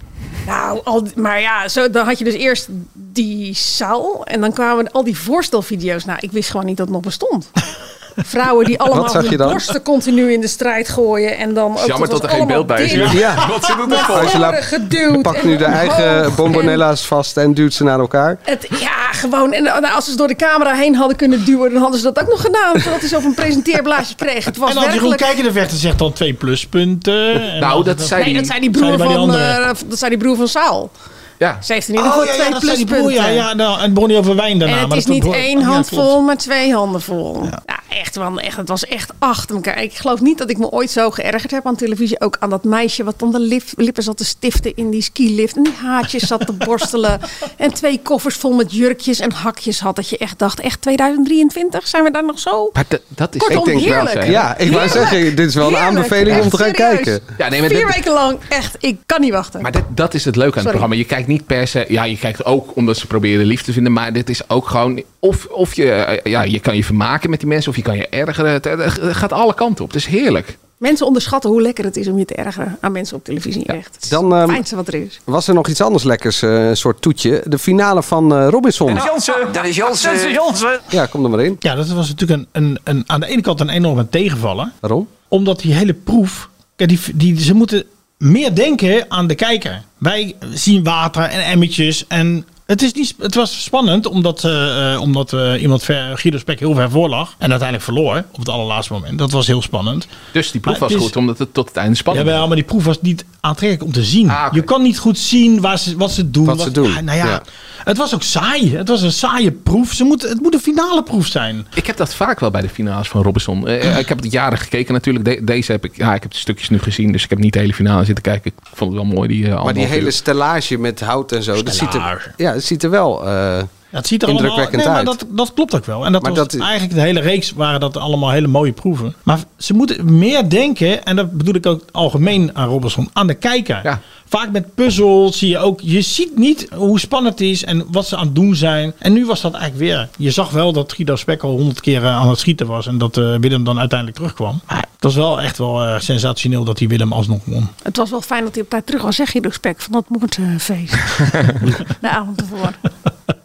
Nou, 0.45 0.81
al, 0.83 1.07
maar 1.15 1.41
ja, 1.41 1.67
zo, 1.67 1.89
dan 1.89 2.05
had 2.05 2.17
je 2.17 2.23
dus 2.23 2.33
eerst 2.33 2.67
die 2.93 3.55
zaal. 3.55 4.25
En 4.25 4.41
dan 4.41 4.53
kwamen 4.53 4.91
al 4.91 5.03
die 5.03 5.17
voorstelvideo's. 5.17 6.05
Nou, 6.05 6.19
ik 6.21 6.31
wist 6.31 6.49
gewoon 6.49 6.65
niet 6.65 6.77
dat 6.77 6.85
het 6.85 6.95
nog 6.95 7.05
bestond. 7.05 7.49
Vrouwen 8.23 8.65
die 8.65 8.80
allemaal 8.80 9.10
zag 9.10 9.30
je 9.30 9.38
hun 9.38 9.47
borsten 9.47 9.82
continu 9.82 10.34
in 10.34 10.41
de 10.41 10.47
strijd 10.47 10.89
gooien. 10.89 11.38
En 11.38 11.53
dan 11.53 11.71
ook 11.71 11.86
Jammer 11.86 12.10
dat 12.10 12.23
er 12.23 12.30
geen 12.30 12.47
beeld 12.47 12.67
bij 12.67 12.84
is. 12.84 13.12
Ja. 13.12 13.47
Wat 13.47 13.65
zit 13.65 13.75
er 13.75 13.99
voor? 13.99 14.53
Geduwd. 14.53 15.21
Pakt 15.21 15.43
nu 15.43 15.58
de 15.58 15.65
eigen 15.65 16.36
bombonella's 16.36 17.06
vast 17.06 17.38
en 17.38 17.53
duwt 17.53 17.73
ze 17.73 17.84
naar 17.84 17.99
elkaar. 17.99 18.38
Het, 18.41 18.67
ja, 18.80 19.12
gewoon. 19.12 19.53
En 19.53 19.63
nou, 19.63 19.86
als 19.93 20.06
ze 20.06 20.12
ze 20.12 20.17
door 20.17 20.27
de 20.27 20.36
camera 20.36 20.73
heen 20.73 20.95
hadden 20.95 21.17
kunnen 21.17 21.45
duwen, 21.45 21.71
dan 21.71 21.82
hadden 21.82 21.99
ze 21.99 22.06
dat 22.06 22.21
ook 22.21 22.30
nog 22.30 22.41
gedaan. 22.41 22.80
Zodat 22.80 22.99
hij 22.99 23.10
zo 23.10 23.19
een 23.19 23.34
presenteerblaadje 23.34 24.15
kreeg. 24.15 24.45
Het 24.45 24.58
was 24.58 24.69
En 24.69 24.77
als 24.77 24.86
werkelijk... 24.86 25.21
Kijk 25.21 25.38
in 25.38 25.43
de 25.43 25.51
vechten 25.51 25.77
zegt 25.77 25.99
dan 25.99 26.13
twee 26.13 26.34
pluspunten. 26.34 27.51
En 27.51 27.60
Nou, 27.60 27.84
dat 27.84 28.01
zei 28.01 28.23
Nee, 28.23 28.34
die. 28.34 28.41
dat 28.41 28.49
zei 28.51 28.60
die 28.60 28.77
zei 28.77 28.97
broer 28.97 29.10
van, 29.10 29.36
eh, 29.36 29.69
dat 29.88 29.97
zei 29.97 30.10
die 30.10 30.19
broer 30.19 30.36
van 30.36 30.47
Saal. 30.47 30.91
Ja. 31.38 31.58
Ze 31.62 31.73
heeft 31.73 31.88
in 31.88 31.93
ieder 31.95 32.10
geval 32.12 32.26
Oh, 32.28 32.36
ja, 32.36 32.43
ja, 32.50 32.60
twee 32.60 32.76
die 32.76 32.86
pluspunten. 32.86 33.13
ja, 33.13 33.28
ja, 33.28 33.54
nou, 33.54 33.78
en 33.78 33.84
het 33.84 33.93
begon 33.93 34.10
niet 34.10 34.17
over 34.17 34.36
wijn 34.36 34.60
daarna. 34.60 34.73
En 34.76 34.80
het 34.80 34.89
maar 34.89 34.97
is 34.97 35.06
niet 35.06 35.26
één 35.34 35.60
ja, 35.60 35.65
hand 35.65 35.88
vol, 35.89 36.21
maar 36.21 36.38
twee 36.38 36.73
handen 36.73 37.02
vol. 37.02 37.43
Ja. 37.43 37.80
echt, 37.89 38.15
man, 38.15 38.39
echt, 38.39 38.58
het 38.58 38.67
was 38.69 38.86
echt 38.86 39.12
achter 39.19 39.56
elkaar. 39.56 39.82
Ik 39.84 39.93
geloof 39.93 40.21
niet 40.21 40.38
dat 40.38 40.50
ik 40.50 40.58
me 40.58 40.69
ooit 40.69 40.91
zo 40.91 41.10
geërgerd 41.12 41.52
heb 41.52 41.65
aan 41.67 41.76
televisie. 41.76 42.21
Ook 42.21 42.38
aan 42.39 42.50
dat 42.50 42.63
meisje 42.63 43.04
wat 43.04 43.19
dan 43.19 43.32
de 43.32 43.63
lippen 43.76 44.04
zat 44.04 44.17
te 44.17 44.26
stiften 44.26 44.76
in 44.76 44.89
die 44.89 45.02
skilift. 45.02 45.56
En 45.56 45.63
die 45.63 45.73
haartjes 45.84 46.28
zat 46.28 46.45
te 46.45 46.54
borstelen. 46.54 47.19
En 47.58 47.73
twee 47.73 48.00
koffers 48.04 48.36
vol 48.36 48.54
met 48.54 48.73
jurkjes 48.73 49.19
en 49.19 49.32
hakjes 49.32 49.80
had. 49.80 49.95
Dat 49.95 50.10
je 50.10 50.17
echt 50.17 50.39
dacht, 50.39 50.60
echt 50.60 50.82
2023? 50.82 51.88
Zijn 51.88 52.04
we 52.04 52.12
daar 52.12 52.26
nog 52.26 52.39
zo? 52.39 52.69
Maar 52.73 52.86
dat, 53.08 53.36
is 53.36 53.41
Kortom, 53.41 53.60
ik 53.60 53.65
denk 53.65 53.80
heerlijk. 53.80 54.13
wel. 54.15 54.30
Ja, 54.30 54.58
ik 54.58 54.71
wou 54.71 54.88
zeggen, 54.89 55.36
dit 55.36 55.47
is 55.47 55.56
wel 55.56 55.67
een 55.67 55.78
aanbeveling 55.78 56.41
om 56.41 56.50
te 56.50 56.58
gaan 56.58 56.69
serieus. 56.76 56.93
kijken. 57.04 57.19
Ja, 57.38 57.50
nee, 57.50 57.60
maar 57.60 57.69
Vier 57.69 57.86
dit- 57.86 57.95
weken 57.95 58.13
lang, 58.13 58.38
echt, 58.50 58.76
ik 58.80 58.97
kan 59.06 59.21
niet 59.21 59.32
wachten. 59.32 59.62
Maar 59.62 59.71
dat, 59.71 59.84
dat 59.89 60.13
is 60.13 60.26
het 60.26 60.36
leuke 60.36 60.52
aan 60.58 60.60
het 60.60 60.67
programma. 60.69 60.95
Je 60.95 61.04
kijkt 61.06 61.26
niet 61.27 61.45
per 61.45 61.67
se... 61.67 61.85
Ja, 61.87 62.03
je 62.03 62.17
kijkt 62.17 62.45
ook 62.45 62.75
omdat 62.75 62.97
ze 62.97 63.07
proberen 63.07 63.45
lief 63.45 63.61
te 63.61 63.73
vinden. 63.73 63.93
Maar 63.93 64.13
dit 64.13 64.29
is 64.29 64.49
ook 64.49 64.67
gewoon... 64.67 65.01
Of, 65.19 65.45
of 65.45 65.73
je, 65.73 65.91
eh, 65.91 66.31
ja, 66.31 66.41
je 66.41 66.59
kan 66.59 66.75
je 66.75 66.83
vermaken 66.83 67.29
met 67.29 67.39
die 67.39 67.49
mensen. 67.49 67.71
Of 67.71 67.75
je 67.75 67.81
kan 67.81 67.97
je 67.97 68.07
ergeren. 68.07 68.51
Het, 68.51 68.65
het 68.65 69.15
gaat 69.15 69.31
alle 69.31 69.53
kanten 69.53 69.83
op. 69.83 69.91
Het 69.91 69.99
is 69.99 70.05
heerlijk. 70.05 70.57
Mensen 70.77 71.05
onderschatten 71.05 71.49
hoe 71.49 71.61
lekker 71.61 71.85
het 71.85 71.97
is 71.97 72.07
om 72.07 72.17
je 72.17 72.25
te 72.25 72.35
ergeren 72.35 72.77
aan 72.81 72.91
mensen 72.91 73.17
op 73.17 73.23
televisie. 73.23 73.65
Echt. 73.65 73.95
Het 73.95 74.03
is 74.03 74.09
Dan, 74.09 74.31
het 74.31 74.41
ehm, 74.41 74.49
fijnste 74.49 74.75
wat 74.75 74.87
er 74.87 74.93
is. 74.93 75.19
Was 75.23 75.47
er 75.47 75.53
nog 75.53 75.67
iets 75.67 75.81
anders 75.81 76.03
lekkers, 76.03 76.41
eh, 76.41 76.67
een 76.67 76.77
soort 76.77 77.01
toetje? 77.01 77.43
De 77.45 77.59
finale 77.59 78.03
van 78.03 78.35
eh, 78.35 78.47
Robinson. 78.49 78.93
Jansen, 78.93 79.33
dat 79.51 79.65
is 79.65 79.75
Jansen. 79.75 80.31
Jansen. 80.31 80.79
Ja, 80.89 81.05
kom 81.05 81.23
er 81.23 81.29
maar 81.29 81.43
in. 81.43 81.55
Ja, 81.59 81.75
dat 81.75 81.87
was 81.87 82.09
natuurlijk 82.09 82.39
een, 82.39 82.63
een, 82.63 82.79
een, 82.83 83.03
aan 83.05 83.19
de 83.19 83.27
ene 83.27 83.41
kant 83.41 83.59
een 83.59 83.69
enorme 83.69 84.09
tegenvaller. 84.09 84.71
Waarom? 84.79 85.07
Omdat 85.27 85.59
die 85.59 85.73
hele 85.73 85.93
proef, 85.93 86.49
kijk, 86.75 86.89
die, 86.89 86.99
die, 87.13 87.41
ze 87.41 87.53
moeten 87.53 87.85
meer 88.17 88.56
denken 88.56 89.06
aan 89.08 89.27
de 89.27 89.36
kijker. 89.36 89.84
Wij 89.97 90.36
zien 90.53 90.84
water 90.84 91.23
en 91.23 91.43
emmertjes 91.43 92.08
en 92.08 92.45
het, 92.67 92.82
is 92.82 92.93
niet, 92.93 93.15
het 93.19 93.36
was 93.36 93.63
spannend 93.63 94.06
omdat, 94.06 94.43
eh, 94.43 94.93
eh, 94.93 95.01
omdat 95.01 95.34
eh, 95.34 95.62
iemand 95.62 95.84
ver, 95.84 96.17
Guido 96.17 96.38
Spek 96.38 96.60
heel 96.60 96.73
ver 96.73 96.89
voor 96.91 97.10
lag. 97.10 97.30
En 97.38 97.49
uiteindelijk 97.49 97.84
verloor 97.84 98.23
op 98.32 98.39
het 98.39 98.49
allerlaatste 98.49 98.93
moment. 98.93 99.17
Dat 99.17 99.32
was 99.32 99.47
heel 99.47 99.62
spannend. 99.62 100.08
Dus 100.32 100.51
die 100.51 100.62
proef 100.62 100.80
Maar 100.80 100.89
was 100.89 100.97
is- 100.97 101.03
goed. 101.03 101.15
Omdat 101.15 101.38
het 101.39 101.53
tot 101.53 101.67
het 101.67 101.77
einde 101.77 101.95
spannend 101.95 102.30
was. 102.30 102.47
maar 102.47 102.56
die 102.56 102.65
proef 102.65 102.84
was 102.86 103.01
niet 103.01 103.25
aantrekkelijk 103.39 103.88
om 103.88 103.91
te 103.93 104.03
zien. 104.03 104.30
Ah. 104.30 104.53
Je 104.53 104.62
kan 104.62 104.82
niet 104.82 104.97
goed 104.99 105.17
zien 105.19 105.62
waar 105.62 105.80
ze, 105.80 105.97
wat 105.97 106.12
ze 106.12 106.30
doen. 106.32 106.45
Wat 106.45 106.62
ze 106.62 106.71
doen, 106.71 106.89
Ja, 106.91 107.01
nou 107.01 107.17
ja, 107.17 107.25
ja. 107.25 107.41
het 107.84 107.97
was 107.97 108.13
ook 108.13 108.23
saai. 108.23 108.75
Het 108.77 108.88
was 108.88 109.01
een 109.01 109.12
saaie 109.12 109.51
proef. 109.51 109.93
Ze 109.93 110.03
moet, 110.03 110.21
het 110.21 110.41
moet 110.41 110.53
een 110.53 110.60
finale 110.60 111.03
proef 111.03 111.27
zijn. 111.27 111.67
Ik 111.73 111.88
heb 111.88 111.97
dat 111.97 112.13
vaak 112.15 112.39
wel 112.39 112.51
bij 112.51 112.62
de 112.62 112.69
finales 112.69 113.08
van 113.08 113.21
Robinson. 113.23 113.67
Ik 113.67 114.08
heb 114.08 114.21
het 114.21 114.32
jaren 114.32 114.58
gekeken 114.58 114.93
natuurlijk. 114.93 115.25
De- 115.25 115.43
deze 115.43 115.71
heb 115.71 115.86
ik... 115.86 115.95
Ja, 115.97 116.13
ik 116.15 116.21
heb 116.21 116.32
de 116.32 116.38
stukjes 116.38 116.69
nu 116.69 116.80
gezien. 116.80 117.12
Dus 117.12 117.23
ik 117.23 117.30
heb 117.30 117.39
niet 117.39 117.53
de 117.53 117.60
hele 117.60 117.73
finale 117.73 118.06
zitten 118.06 118.23
kijken. 118.23 118.51
Ik 118.51 118.67
vond 118.73 118.93
het 118.93 119.01
wel 119.01 119.12
mooi. 119.15 119.27
Die, 119.27 119.47
Maar 119.49 119.73
die 119.73 119.86
hele 119.86 120.12
stellage 120.12 120.77
met 120.77 120.99
hout 120.99 121.32
en 121.32 121.43
zo, 121.43 121.63
dat 121.63 121.75
ziet 121.75 121.93
er, 121.93 122.34
ja, 122.38 122.56
dat 122.57 122.65
ziet 122.65 122.83
er 122.83 122.89
wel 122.89 123.25
eh, 123.27 123.63
Ja, 123.91 123.97
het 123.97 124.08
ziet 124.08 124.21
er 124.21 124.28
allemaal, 124.28 124.45
indrukwekkend 124.45 124.84
nee, 124.84 124.93
maar 124.93 125.08
uit. 125.08 125.19
dat, 125.19 125.38
dat 125.38 125.54
klopt 125.54 125.76
ook 125.76 125.86
wel. 125.86 126.06
En 126.06 126.12
dat 126.12 126.21
Maar 126.21 126.34
was 126.34 126.47
dat 126.47 126.62
eigenlijk 126.62 126.93
de 126.93 127.02
hele 127.02 127.19
reeks 127.19 127.52
waren 127.52 127.80
dat 127.80 127.97
allemaal 127.97 128.32
hele 128.32 128.47
mooie 128.47 128.71
proeven. 128.71 129.15
Maar 129.23 129.39
ze 129.58 129.73
moeten 129.73 130.17
meer 130.17 130.50
denken, 130.50 131.06
en 131.06 131.15
dat 131.15 131.32
bedoel 131.32 131.56
ik 131.56 131.65
ook 131.65 131.84
algemeen 131.91 132.50
aan 132.54 132.67
Robinson, 132.67 133.10
aan 133.13 133.28
de 133.28 133.34
kijker. 133.34 133.80
Ja. 133.84 134.02
Vaak 134.30 134.52
met 134.52 134.76
puzzels 134.76 135.38
zie 135.38 135.50
je 135.50 135.58
ook, 135.58 135.82
je 135.82 136.02
ziet 136.02 136.38
niet 136.38 136.67
hoe 136.76 137.00
spannend 137.00 137.39
het 137.39 137.47
is 137.47 137.63
en 137.63 137.86
wat 137.91 138.08
ze 138.08 138.17
aan 138.17 138.26
het 138.26 138.36
doen 138.36 138.56
zijn. 138.56 138.93
En 138.97 139.13
nu 139.13 139.26
was 139.26 139.41
dat 139.41 139.54
eigenlijk 139.54 139.84
weer. 139.84 140.10
Je 140.17 140.32
zag 140.32 140.50
wel 140.50 140.73
dat 140.73 140.93
Guido 140.93 141.15
Spek 141.15 141.43
al 141.43 141.50
honderd 141.50 141.82
keer 141.82 142.04
eh, 142.04 142.15
aan 142.15 142.30
het 142.30 142.39
schieten 142.39 142.67
was 142.67 142.88
en 142.88 142.97
dat 142.97 143.17
eh, 143.17 143.36
Willem 143.39 143.63
dan 143.63 143.80
uiteindelijk 143.80 144.17
terugkwam. 144.17 144.60
Maar 144.67 144.78
het 144.78 145.04
was 145.04 145.15
wel 145.15 145.41
echt 145.41 145.58
wel 145.58 145.84
eh, 145.84 146.00
sensationeel 146.00 146.63
dat 146.63 146.80
hij 146.80 146.88
Willem 146.88 147.13
alsnog 147.13 147.41
won. 147.45 147.67
Het 147.84 147.97
was 147.97 148.10
wel 148.10 148.21
fijn 148.21 148.43
dat 148.43 148.54
hij 148.54 148.63
op 148.63 148.69
tijd 148.69 148.86
terug 148.86 149.02
was, 149.02 149.15
zeg 149.15 149.32
Guido 149.32 149.50
Spek, 149.50 149.82
van 149.82 149.91
dat 149.91 150.06
moordfeest. 150.08 150.93
de 152.02 152.10
avond 152.10 152.41
ervoor. 152.41 152.73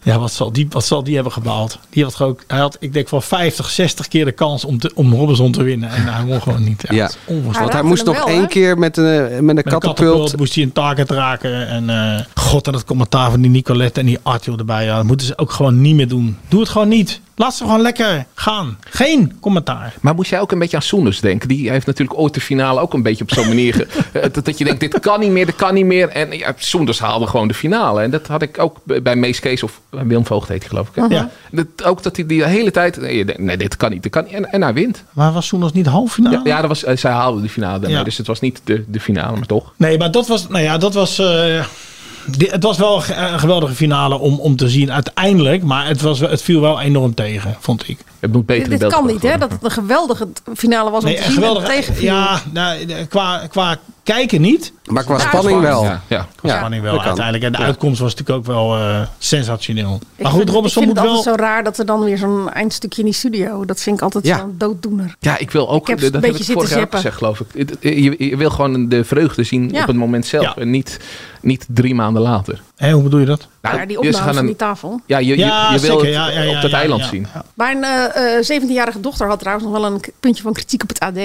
Ja, 0.03 0.19
wat 0.19 0.33
zal 0.33 0.53
die, 0.53 0.67
wat 0.71 0.85
zal 0.85 1.05
die 1.05 1.15
hebben 1.15 1.33
gebaald? 1.33 1.79
Die 1.91 2.05
had 2.05 2.21
ook, 2.21 2.45
hij 2.47 2.59
had, 2.59 2.77
ik 2.81 2.93
denk 2.93 3.09
wel 3.09 3.21
50, 3.21 3.71
60 3.71 4.09
keer 4.09 4.25
de 4.25 4.33
kans 4.33 4.65
om, 4.65 4.79
te, 4.79 4.91
om 4.95 5.15
Robinson 5.15 5.53
te 5.53 5.63
winnen. 5.63 5.91
En 5.91 6.15
hij 6.15 6.25
won 6.25 6.43
gewoon 6.43 6.65
niet. 6.65 6.85
Ja, 6.89 7.11
want 7.27 7.73
hij 7.73 7.83
moest 7.83 8.05
nog 8.05 8.17
wel, 8.17 8.27
één 8.27 8.49
keer 8.49 8.79
met 8.79 8.97
een, 8.97 9.05
met 9.05 9.33
een 9.33 9.45
Met 9.45 9.57
een 9.57 9.63
katapult. 9.63 9.97
katapult 9.97 10.37
moest 10.37 10.55
hij 10.55 10.65
een 10.65 10.73
target 10.73 11.11
raken. 11.11 11.69
En 11.69 11.91
eh, 11.91 12.25
god, 12.35 12.67
en 12.67 12.73
dat 12.73 12.85
commentaar 12.85 13.31
van 13.31 13.41
die 13.41 13.51
Nicolette 13.51 14.01
en 14.01 14.07
die 14.07 14.19
Arthur 14.23 14.59
erbij. 14.59 14.85
Ja, 14.85 14.97
dat 14.97 15.05
moeten 15.05 15.27
ze 15.27 15.39
ook 15.39 15.53
gewoon 15.53 15.81
niet 15.81 15.95
meer 15.95 16.09
doen. 16.09 16.37
Doe 16.49 16.61
het 16.61 16.69
gewoon 16.69 16.89
niet. 16.89 17.21
Laat 17.43 17.55
ze 17.55 17.65
gewoon 17.65 17.81
lekker 17.81 18.27
gaan. 18.35 18.79
Geen 18.91 19.37
commentaar. 19.41 19.95
Maar 20.01 20.15
moest 20.15 20.31
jij 20.31 20.41
ook 20.41 20.53
een 20.53 20.59
beetje 20.59 20.77
aan 20.77 20.83
Soeners 20.83 21.21
denken? 21.21 21.49
Die 21.49 21.71
heeft 21.71 21.87
natuurlijk 21.87 22.19
ooit 22.19 22.35
de 22.35 22.41
finale 22.41 22.81
ook 22.81 22.95
een 22.95 23.03
beetje 23.03 23.23
op 23.25 23.33
zo'n 23.33 23.49
manier... 23.49 23.75
ge- 23.75 23.87
eh, 24.21 24.23
dat, 24.33 24.45
dat 24.45 24.59
je 24.59 24.65
denkt, 24.65 24.81
dit 24.81 25.01
kan 25.01 25.21
niet 25.21 25.31
meer, 25.31 25.47
dit 25.47 25.55
kan 25.55 25.75
niet 25.75 25.85
meer. 25.85 26.09
En 26.09 26.33
ja, 26.39 26.53
Soenders 26.57 26.99
haalde 26.99 27.27
gewoon 27.27 27.49
de 27.49 27.55
finale. 27.55 28.03
En 28.03 28.11
dat 28.11 28.27
had 28.27 28.43
ik 28.43 28.59
ook 28.59 28.77
bij 28.85 29.17
Mees 29.17 29.41
Kees 29.41 29.63
of 29.63 29.81
Willem 29.91 30.27
Voogd 30.27 30.49
heet 30.49 30.65
geloof 30.65 30.89
ik. 30.95 31.11
Ja. 31.11 31.31
Dat, 31.51 31.67
ook 31.85 32.03
dat 32.03 32.17
hij 32.17 32.27
die 32.27 32.45
hele 32.45 32.71
tijd... 32.71 33.01
Nee, 33.01 33.25
denkt, 33.25 33.41
nee, 33.43 33.57
dit 33.57 33.77
kan 33.77 33.91
niet, 33.91 34.03
dit 34.03 34.13
kan 34.13 34.25
niet. 34.25 34.33
En, 34.33 34.53
en 34.53 34.63
hij 34.63 34.75
wint. 34.75 35.05
Maar 35.13 35.33
was 35.33 35.47
Soeners 35.47 35.73
niet 35.73 35.87
halve 35.87 36.13
finale? 36.15 36.37
Ja, 36.37 36.43
ja 36.45 36.61
dat 36.61 36.69
was, 36.69 36.85
eh, 36.85 36.97
zij 36.97 37.11
haalde 37.13 37.41
de 37.43 37.49
finale. 37.49 37.89
Ja. 37.89 38.03
Dus 38.03 38.17
het 38.19 38.27
was 38.27 38.41
niet 38.41 38.61
de, 38.65 38.85
de 38.89 39.01
finale, 39.01 39.37
maar 39.37 39.47
toch. 39.47 39.73
Nee, 39.77 39.99
maar 39.99 40.11
dat 40.11 40.27
was, 40.29 40.49
nou 40.49 40.63
ja, 40.65 40.79
dat 40.79 40.95
was. 40.95 41.19
eh, 41.19 41.27
di- 41.27 41.92
het 42.39 42.63
was 42.63 42.79
wel 42.79 42.97
een 42.97 43.39
geweldige 43.39 43.75
finale 43.75 44.19
om, 44.19 44.39
om 44.41 44.57
te 44.57 44.69
zien 44.69 44.93
uiteindelijk. 44.93 45.63
Maar 45.63 45.87
het, 45.87 46.01
was, 46.01 46.21
het 46.21 46.43
viel 46.43 46.61
wel 46.61 46.81
enorm 46.81 47.15
tegen, 47.15 47.57
vond 47.61 47.89
ik. 47.89 47.99
Het 48.23 48.33
moet 48.33 48.47
beter 48.47 48.69
Dit, 48.71 48.81
dit 48.81 48.93
kan 48.93 49.07
niet, 49.07 49.23
hè? 49.23 49.39
Dat 49.39 49.51
het 49.51 49.65
een 49.65 49.71
geweldige 49.71 50.29
finale 50.55 50.91
was 50.91 51.03
om 51.03 51.09
Nee, 51.09 51.17
te 51.17 51.25
een 51.25 51.33
zien 51.33 51.43
en 51.43 51.49
geweldige. 51.49 51.73
tegenviel. 51.77 52.05
Ja, 52.13 52.41
nou, 52.53 52.85
qua, 53.09 53.47
qua 53.51 53.77
kijken 54.03 54.41
niet. 54.41 54.73
Maar 54.85 55.05
qua 55.05 55.19
spanning 55.19 55.61
wel. 55.61 55.85
Ja, 55.85 56.03
ja. 56.09 56.27
Qua 56.37 56.49
Ja, 56.49 56.57
spanning 56.59 56.83
wel 56.83 57.03
uiteindelijk. 57.03 57.45
En 57.45 57.53
de 57.53 57.59
Ja. 57.59 57.65
uitkomst 57.65 58.01
was 58.01 58.15
natuurlijk 58.15 58.39
ook 58.39 58.55
wel 58.55 58.77
eh, 58.77 59.01
sensationeel. 59.19 60.01
Ik 60.17 60.23
maar 60.23 60.31
goed, 60.33 60.41
vind, 60.41 60.51
Robinson 60.55 60.83
ik 60.83 60.89
moet 60.89 60.97
het 60.97 61.07
wel. 61.07 61.17
altijd 61.17 61.37
zo 61.37 61.43
raar 61.45 61.65
dat 61.65 61.79
er 61.79 61.87
dan 61.87 62.05
weer 62.05 62.19
zo'n 62.19 62.51
eindstukje 62.53 62.99
in 63.01 63.05
die 63.07 63.15
studio. 63.17 63.65
Dat 63.65 63.81
vind 63.81 63.97
ik 63.97 64.03
altijd 64.03 64.27
Ja. 64.27 64.39
zo'n 64.39 64.55
dooddoener. 64.59 65.15
Ja, 65.19 65.39
ik 65.39 65.51
wil 65.51 65.71
ook, 65.71 65.81
Ik 65.81 65.87
heb 65.87 65.97
dat 66.01 66.07
een 66.07 66.13
heb 66.23 66.33
beetje 66.33 66.53
ik 66.53 66.59
vorig 66.59 66.75
jaar 66.75 66.87
gezegd, 66.91 67.17
geloof 67.17 67.41
ik. 67.41 67.77
Je, 67.81 68.15
je 68.29 68.37
wil 68.37 68.51
gewoon 68.51 68.89
de 68.89 69.05
vreugde 69.05 69.43
zien 69.45 69.71
Ja. 69.73 69.81
op 69.81 69.87
het 69.87 69.97
moment 69.97 70.27
zelf. 70.27 70.45
Ja. 70.45 70.57
En 70.57 70.71
niet, 70.71 70.99
niet 71.41 71.67
drie 71.69 71.95
maanden 71.95 72.23
later. 72.23 72.61
Hé, 72.77 72.93
hoe 72.93 73.03
bedoel 73.03 73.21
je 73.21 73.27
dat? 73.27 73.49
Nou, 73.63 73.77
Ja, 73.77 73.87
die 73.87 73.97
je- 73.97 74.03
ze 74.03 74.09
opname 74.09 74.25
gaan 74.25 74.35
van 74.35 74.43
een- 74.43 74.47
die 74.47 74.57
tafel. 74.57 75.01
Ja, 75.07 75.19
je, 75.19 75.27
je, 75.27 75.37
Ja, 75.37 75.73
je 75.73 75.79
wil 75.81 76.01
zeker. 76.01 76.05
het 76.05 76.15
Ja, 76.15 76.31
ja, 76.31 76.43
ja, 76.43 76.57
op 76.57 76.63
dat 76.63 76.71
ja, 76.71 76.77
eiland 76.79 77.03
ja. 77.03 77.09
zien. 77.09 77.27
Mijn 77.55 77.85
eh, 77.85 78.37
eh, 78.39 78.43
17-jarige 78.45 79.01
dochter 79.01 79.27
had 79.29 79.39
trouwens 79.39 79.67
nog 79.69 79.81
wel 79.81 79.93
een 79.93 80.01
puntje 80.21 80.43
van 80.43 80.53
kritiek 80.53 80.83
op 80.83 80.89
het 80.89 81.01
AD. 81.01 81.19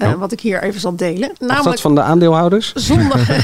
Eh. 0.00 0.12
Wat 0.12 0.32
ik 0.32 0.40
hier 0.40 0.62
even 0.62 0.80
zal 0.80 0.96
delen. 0.96 1.28
Was 1.28 1.38
Namelijk 1.48 1.64
dat 1.64 1.80
van 1.80 1.94
de 1.94 2.00
aandeelhouders? 2.02 2.72
zondag. 2.74 3.26
het 3.26 3.38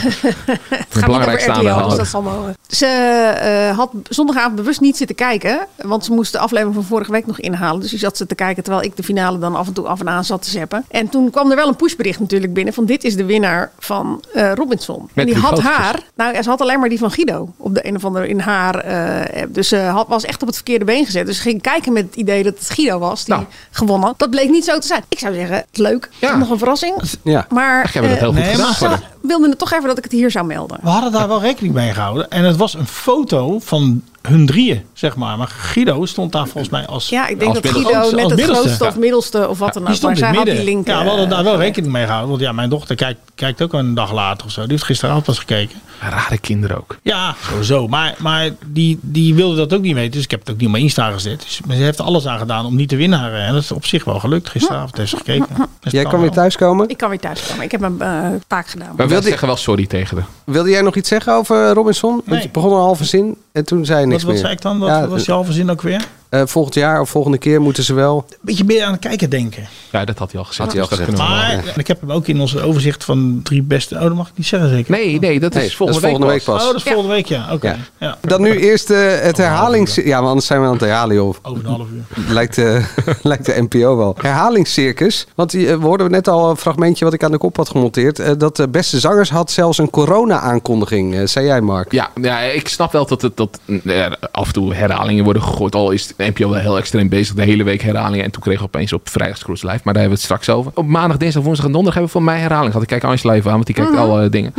gaat 0.68 0.94
niet 0.94 1.04
belangrijkste 1.04 1.50
over 1.50 1.70
RTL, 1.70 1.88
dus 1.88 1.96
dat 1.96 2.06
zal 2.06 2.22
mogen. 2.22 2.56
Ze 2.68 2.86
eh, 2.86 3.76
had 3.76 3.90
zondagavond 4.08 4.54
bewust 4.54 4.80
niet 4.80 4.96
zitten 4.96 5.16
kijken. 5.16 5.58
Want 5.76 6.04
ze 6.04 6.12
moest 6.12 6.32
de 6.32 6.38
aflevering 6.38 6.74
van 6.74 6.84
vorige 6.84 7.10
week 7.12 7.26
nog 7.26 7.40
inhalen. 7.40 7.80
Dus 7.80 7.90
die 7.90 7.98
zat 7.98 8.16
ze 8.16 8.26
te 8.26 8.34
kijken 8.34 8.62
terwijl 8.62 8.84
ik 8.84 8.96
de 8.96 9.02
finale 9.02 9.38
dan 9.38 9.54
af 9.54 9.66
en 9.66 9.72
toe 9.72 9.86
af 9.86 10.00
en 10.00 10.08
aan 10.08 10.24
zat 10.24 10.42
te 10.42 10.50
zeppen. 10.50 10.84
En 10.90 11.08
toen 11.08 11.30
kwam 11.30 11.50
er 11.50 11.56
wel 11.56 11.68
een 11.68 11.76
pushbericht 11.76 12.20
natuurlijk 12.20 12.52
binnen. 12.54 12.74
Van 12.74 12.84
dit 12.84 13.04
is 13.04 13.16
de 13.16 13.24
winnaar 13.24 13.70
van 13.78 14.24
eh, 14.34 14.52
Robinson. 14.54 15.08
en 15.14 15.24
die 15.24 15.34
die 15.34 15.42
had 15.44 15.50
foto's. 15.50 15.64
haar. 15.64 16.00
Nou 16.14 16.42
ze 16.42 16.48
had 16.48 16.60
alleen 16.60 16.80
maar 16.80 16.88
die 16.88 16.98
van 16.98 17.10
Guido. 17.10 17.52
Op 17.56 17.74
de 17.74 17.86
een 17.88 17.96
of 17.96 18.04
andere 18.04 18.28
in 18.28 18.38
haar. 18.40 18.74
eh, 18.78 19.42
app. 19.42 19.54
dus 19.54 19.68
ze 19.68 19.76
had, 19.76 20.08
was 20.08 20.24
echt 20.24 20.40
op 20.40 20.46
het 20.46 20.56
verkeerde 20.56 20.84
been 20.84 21.04
gezet. 21.04 21.26
Dus 21.26 21.36
ze 21.36 21.42
ging 21.42 21.62
kijken 21.62 21.92
met 21.92 22.04
het 22.04 22.14
idee 22.16 22.42
dat 22.42 22.58
het 22.58 22.70
Guido 22.70 22.98
was 22.98 23.24
die 23.24 23.34
Nou. 23.34 23.46
gewonnen 23.70 24.06
had. 24.08 24.18
Dat 24.18 24.30
bleek 24.30 24.50
niet 24.50 24.64
zo 24.64 24.78
te 24.78 24.86
zijn. 24.86 25.02
Ik 25.08 25.18
zou 25.18 25.34
zeggen, 25.34 25.64
leuk. 25.72 26.08
Ja. 26.18 26.36
Nog 26.46 26.54
een 26.54 26.60
verrassing. 26.60 27.02
Ja. 27.22 27.46
Maar 27.48 27.82
Ach, 27.84 27.92
jij 27.92 28.02
hebt 28.02 28.20
het 28.20 28.30
heel 28.30 28.42
eh, 28.42 28.48
goed 28.48 28.56
nee, 28.64 28.74
gedaan. 28.74 29.00
Maar 29.26 29.36
wilde 29.36 29.48
het 29.48 29.58
toch 29.58 29.72
even 29.72 29.86
dat 29.86 29.98
ik 29.98 30.04
het 30.04 30.12
hier 30.12 30.30
zou 30.30 30.46
melden. 30.46 30.78
We 30.82 30.88
hadden 30.88 31.12
daar 31.12 31.28
wel 31.28 31.40
rekening 31.40 31.74
mee 31.74 31.92
gehouden. 31.92 32.30
En 32.30 32.44
het 32.44 32.56
was 32.56 32.74
een 32.74 32.86
foto 32.86 33.58
van 33.58 34.02
hun 34.22 34.46
drieën, 34.46 34.84
zeg 34.92 35.16
maar. 35.16 35.38
Maar 35.38 35.46
Guido 35.48 36.06
stond 36.06 36.32
daar 36.32 36.44
volgens 36.46 36.68
mij 36.68 36.86
als. 36.86 37.08
Ja, 37.08 37.26
ik 37.26 37.38
denk 37.38 37.50
Als 37.54 37.60
dat. 37.60 37.72
Guido 37.72 37.98
Als 37.98 38.10
net 38.12 38.20
het 38.30 38.36
middelste. 38.36 38.62
grootste 38.64 38.86
of 38.86 38.96
middelste 38.96 39.48
of 39.48 39.58
wat 39.58 39.72
dan 39.72 39.82
ook. 39.82 39.88
Maar 39.88 39.96
stond 39.96 40.12
in 40.12 40.18
zij 40.18 40.28
het 40.28 40.36
had 40.36 40.46
die 40.46 40.54
midden. 40.54 40.74
link. 40.74 40.86
ja, 40.86 41.02
we 41.02 41.08
hadden 41.08 41.24
eh, 41.24 41.30
daar 41.30 41.44
wel 41.44 41.56
rekening 41.58 41.92
mee 41.92 42.04
gehouden. 42.04 42.30
Want 42.30 42.40
ja, 42.40 42.52
mijn 42.52 42.68
dochter 42.70 42.96
kijkt, 42.96 43.20
kijkt 43.34 43.62
ook 43.62 43.72
een 43.72 43.94
dag 43.94 44.12
later 44.12 44.46
of 44.46 44.52
zo. 44.52 44.60
Die 44.60 44.70
heeft 44.70 44.84
gisteravond 44.84 45.24
pas 45.24 45.38
gekeken. 45.38 45.78
Rare 46.00 46.38
kinderen 46.38 46.76
ook. 46.76 46.96
Ja, 47.02 47.34
sowieso. 47.50 47.88
Maar, 47.88 48.14
maar 48.18 48.50
die, 48.66 48.98
die 49.02 49.34
wilde 49.34 49.56
dat 49.56 49.74
ook 49.74 49.80
niet 49.82 49.94
weten. 49.94 50.10
Dus 50.12 50.24
ik 50.24 50.30
heb 50.30 50.40
het 50.40 50.50
ook 50.50 50.56
niet 50.56 50.66
op 50.66 50.70
mijn 50.72 50.84
Insta 50.84 51.10
gezet. 51.10 51.40
Dus, 51.40 51.60
maar 51.66 51.76
ze 51.76 51.82
heeft 51.82 51.98
er 51.98 52.04
alles 52.04 52.26
aan 52.26 52.38
gedaan 52.38 52.66
om 52.66 52.76
niet 52.76 52.88
te 52.88 52.96
winnen. 52.96 53.34
En 53.34 53.52
dat 53.52 53.62
is 53.62 53.72
op 53.72 53.86
zich 53.86 54.04
wel 54.04 54.20
gelukt. 54.20 54.48
Gisteravond 54.48 54.96
heeft 54.96 55.10
ze 55.10 55.16
gekeken. 55.16 55.46
Dus 55.56 55.66
het 55.80 55.92
Jij 55.92 56.02
kan 56.02 56.10
kan 56.10 56.20
weer 56.20 56.30
thuiskomen. 56.30 56.88
Ik 56.88 56.96
kan 56.96 57.08
weer 57.08 57.20
thuiskomen. 57.20 57.64
Ik 57.64 57.70
heb 57.70 57.80
mijn 57.80 58.00
eh, 58.00 58.30
taak 58.46 58.66
gedaan. 58.68 58.94
Maar 58.96 59.08
wilde- 59.16 59.28
zeggen 59.28 59.46
wel 59.48 59.56
sorry 59.56 59.86
tegen 59.86 60.16
haar. 60.16 60.26
Wilde 60.44 60.70
jij 60.70 60.80
nog 60.80 60.96
iets 60.96 61.08
zeggen 61.08 61.32
over 61.34 61.72
Robinson? 61.72 62.22
Want 62.24 62.42
je 62.42 62.48
begon 62.48 62.72
een 62.72 62.78
halve 62.78 63.04
zin 63.04 63.36
en 63.56 63.64
toen 63.64 63.84
zei 63.84 63.98
Wat, 64.00 64.08
niks 64.08 64.22
wat 64.22 64.32
meer. 64.32 64.40
zei 64.40 64.52
ik 64.52 64.60
dan? 64.62 64.78
Wat 64.78 64.88
Ja, 64.88 65.08
was 65.08 65.24
je 65.24 65.32
halve 65.32 65.52
zin 65.52 65.70
ook 65.70 65.82
weer? 65.82 66.04
eh, 66.28 66.42
volgend 66.44 66.74
jaar 66.74 67.00
of 67.00 67.10
volgende 67.10 67.38
keer 67.38 67.60
moeten 67.60 67.84
ze 67.84 67.94
wel. 67.94 68.26
Beetje 68.40 68.64
meer 68.64 68.84
aan 68.84 68.92
het 68.92 69.00
kijken 69.00 69.30
denken. 69.30 69.66
Ja, 69.92 70.04
dat 70.04 70.18
had 70.18 70.30
hij 70.30 70.40
al 70.40 70.46
gezegd. 70.46 70.62
Had 70.64 70.72
hij 70.72 70.82
al 70.82 70.88
Dus 70.88 70.98
gezegd. 70.98 71.18
Maar 71.18 71.50
en 71.74 71.80
ik 71.80 71.86
heb 71.86 72.00
hem 72.00 72.12
ook 72.12 72.26
in 72.26 72.40
onze 72.40 72.60
overzicht 72.62 73.04
van 73.04 73.40
drie 73.42 73.62
beste... 73.62 73.94
Oh, 73.94 74.00
dat 74.00 74.14
mag 74.14 74.28
ik 74.28 74.32
niet 74.36 74.46
zeggen 74.46 74.68
zeker. 74.68 74.90
Nee, 74.92 75.18
nee, 75.18 75.40
dat 75.40 75.54
Nee, 75.54 75.64
is 75.64 75.76
volgende, 75.76 76.00
dat 76.00 76.10
is 76.10 76.16
volgende 76.16 76.26
week 76.26 76.44
pas. 76.44 76.60
Oh, 76.62 76.66
dat 76.66 76.76
is 76.76 76.82
volgende 76.82 77.12
week, 77.14 77.26
ja. 77.26 77.46
Oké. 77.52 77.68
Ja. 77.68 77.76
Ja. 77.98 78.18
Dan 78.20 78.40
nu 78.42 78.58
eerst 78.58 78.90
eh, 78.90 78.98
het 79.20 79.36
herhalings... 79.36 79.94
Ja, 79.94 80.18
maar 80.20 80.28
anders 80.28 80.46
zijn 80.46 80.60
we 80.60 80.66
aan 80.66 80.72
het 80.72 80.80
herhalen, 80.80 81.14
joh. 81.16 81.34
Over 81.42 81.64
een 81.64 81.70
half 81.70 81.86
uur. 81.92 82.04
Lijkt, 82.34 82.54
de 82.54 82.84
lijkt 83.22 83.46
de 83.46 83.66
NPO 83.70 83.96
wel. 83.96 84.16
Herhalingscircus. 84.20 85.26
Want 85.34 85.50
die, 85.50 85.70
eh, 85.70 85.76
we 85.78 85.84
hoorden 85.84 86.10
net 86.10 86.28
al 86.28 86.50
een 86.50 86.56
fragmentje 86.56 87.04
wat 87.04 87.14
ik 87.14 87.24
aan 87.24 87.30
de 87.30 87.38
kop 87.38 87.56
had 87.56 87.68
gemonteerd. 87.68 88.18
eh, 88.18 88.30
dat 88.38 88.56
de 88.56 88.68
beste 88.68 89.00
zangers 89.00 89.30
had 89.30 89.50
zelfs 89.50 89.78
een 89.78 89.90
corona-aankondiging, 89.90 91.14
eh, 91.14 91.26
zei 91.26 91.46
jij 91.46 91.60
Mark. 91.60 91.92
Ja, 91.92 92.10
ja, 92.20 92.38
ik 92.38 92.68
snap 92.68 92.92
wel 92.92 93.06
dat, 93.06 93.22
het, 93.22 93.36
dat 93.36 93.45
er 93.84 94.16
af 94.30 94.46
en 94.46 94.52
toe 94.52 94.74
herhalingen 94.74 95.24
worden 95.24 95.42
gegooid. 95.42 95.74
Al 95.74 95.90
is 95.90 96.12
NPO 96.16 96.48
wel 96.50 96.60
heel 96.60 96.76
extreem 96.78 97.08
bezig. 97.08 97.34
De 97.34 97.42
hele 97.42 97.64
week 97.64 97.82
herhalingen. 97.82 98.24
En 98.24 98.30
toen 98.30 98.42
kregen 98.42 98.60
we 98.60 98.66
opeens 98.66 98.92
op 98.92 99.08
vrijdag 99.08 99.38
Cruise 99.38 99.66
Live. 99.66 99.80
Maar 99.84 99.94
daar 99.94 100.02
hebben 100.02 100.18
we 100.20 100.26
het 100.26 100.40
straks 100.40 100.48
over. 100.58 100.72
Op 100.74 100.86
maandag, 100.86 101.16
dinsdag, 101.16 101.42
woensdag 101.42 101.66
en 101.66 101.72
donderdag 101.72 102.00
hebben 102.00 102.12
we 102.12 102.18
voor 102.18 102.34
mij 102.34 102.40
herhaling 102.40 102.66
gehad. 102.72 102.82
Ik 102.82 102.88
kijk 102.88 103.04
Angela 103.12 103.34
even 103.34 103.46
aan, 103.46 103.54
want 103.54 103.66
die 103.66 103.74
kijkt 103.74 103.90
Mhm. 103.90 104.00
alle 104.00 104.28
dingen. 104.28 104.52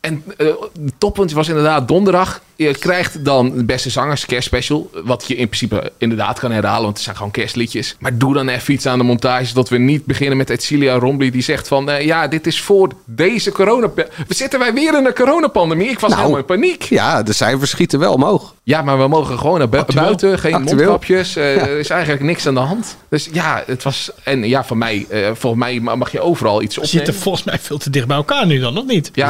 En 0.00 0.22
eh 0.36 0.46
het 0.84 0.92
toppunt 0.98 1.32
was 1.32 1.48
inderdaad 1.48 1.88
donderdag. 1.88 2.40
Je 2.66 2.78
krijgt 2.78 3.24
dan 3.24 3.52
de 3.56 3.64
beste 3.64 3.90
zangers 3.90 4.26
kerstspecial. 4.26 4.90
Wat 5.04 5.24
je 5.26 5.36
in 5.36 5.46
principe 5.46 5.92
inderdaad 5.98 6.38
kan 6.38 6.50
herhalen. 6.50 6.82
Want 6.82 6.94
het 6.94 7.04
zijn 7.04 7.16
gewoon 7.16 7.30
kerstliedjes. 7.30 7.96
Maar 7.98 8.18
doe 8.18 8.34
dan 8.34 8.48
even 8.48 8.74
iets 8.74 8.86
aan 8.86 8.98
de 8.98 9.04
montage. 9.04 9.54
Dat 9.54 9.68
we 9.68 9.78
niet 9.78 10.04
beginnen 10.04 10.36
met 10.36 10.50
Edcilia 10.50 10.94
Rombly. 10.98 11.30
Die 11.30 11.42
zegt 11.42 11.68
van 11.68 11.90
eh, 11.90 12.04
ja, 12.06 12.26
dit 12.28 12.46
is 12.46 12.60
voor 12.60 12.88
deze 13.04 13.52
corona. 13.52 13.90
We 13.94 14.34
zitten 14.34 14.58
wij 14.58 14.72
weer 14.74 14.98
in 14.98 15.06
een 15.06 15.14
coronapandemie. 15.14 15.88
Ik 15.88 15.98
was 16.00 16.10
Nou, 16.10 16.22
helemaal 16.22 16.40
in 16.40 16.46
paniek. 16.46 16.82
Ja, 16.82 17.22
de 17.22 17.32
cijfers 17.32 17.70
schieten 17.70 17.98
wel 17.98 18.12
omhoog. 18.12 18.54
Ja, 18.62 18.82
maar 18.82 18.98
we 18.98 19.08
mogen 19.08 19.38
gewoon 19.38 19.58
naar 19.58 19.68
bu- 19.68 19.78
Actueel. 19.78 20.04
buiten. 20.04 20.38
Geen 20.38 20.54
Actueel. 20.54 20.76
mondkapjes. 20.76 21.36
eh, 21.36 21.54
Ja. 21.56 21.60
Er 21.66 21.78
is 21.78 21.90
eigenlijk 21.90 22.22
niks 22.22 22.46
aan 22.46 22.54
de 22.54 22.60
hand. 22.60 22.96
Dus 23.08 23.28
ja, 23.32 23.62
het 23.66 23.82
was... 23.82 24.10
En 24.24 24.48
ja, 24.48 24.64
voor 24.64 24.76
mij, 24.76 25.06
eh, 25.10 25.30
volgens 25.34 25.62
mij 25.62 25.80
mag 25.80 26.12
je 26.12 26.20
overal 26.20 26.62
iets 26.62 26.74
We 26.76 26.80
opnemen. 26.82 27.04
zitten 27.06 27.22
volgens 27.22 27.44
mij 27.44 27.58
veel 27.58 27.78
te 27.78 27.90
dicht 27.90 28.06
bij 28.06 28.16
elkaar 28.16 28.46
nu 28.46 28.58
dan, 28.60 28.78
of 28.78 28.86
niet? 28.86 29.10
Ja. 29.12 29.28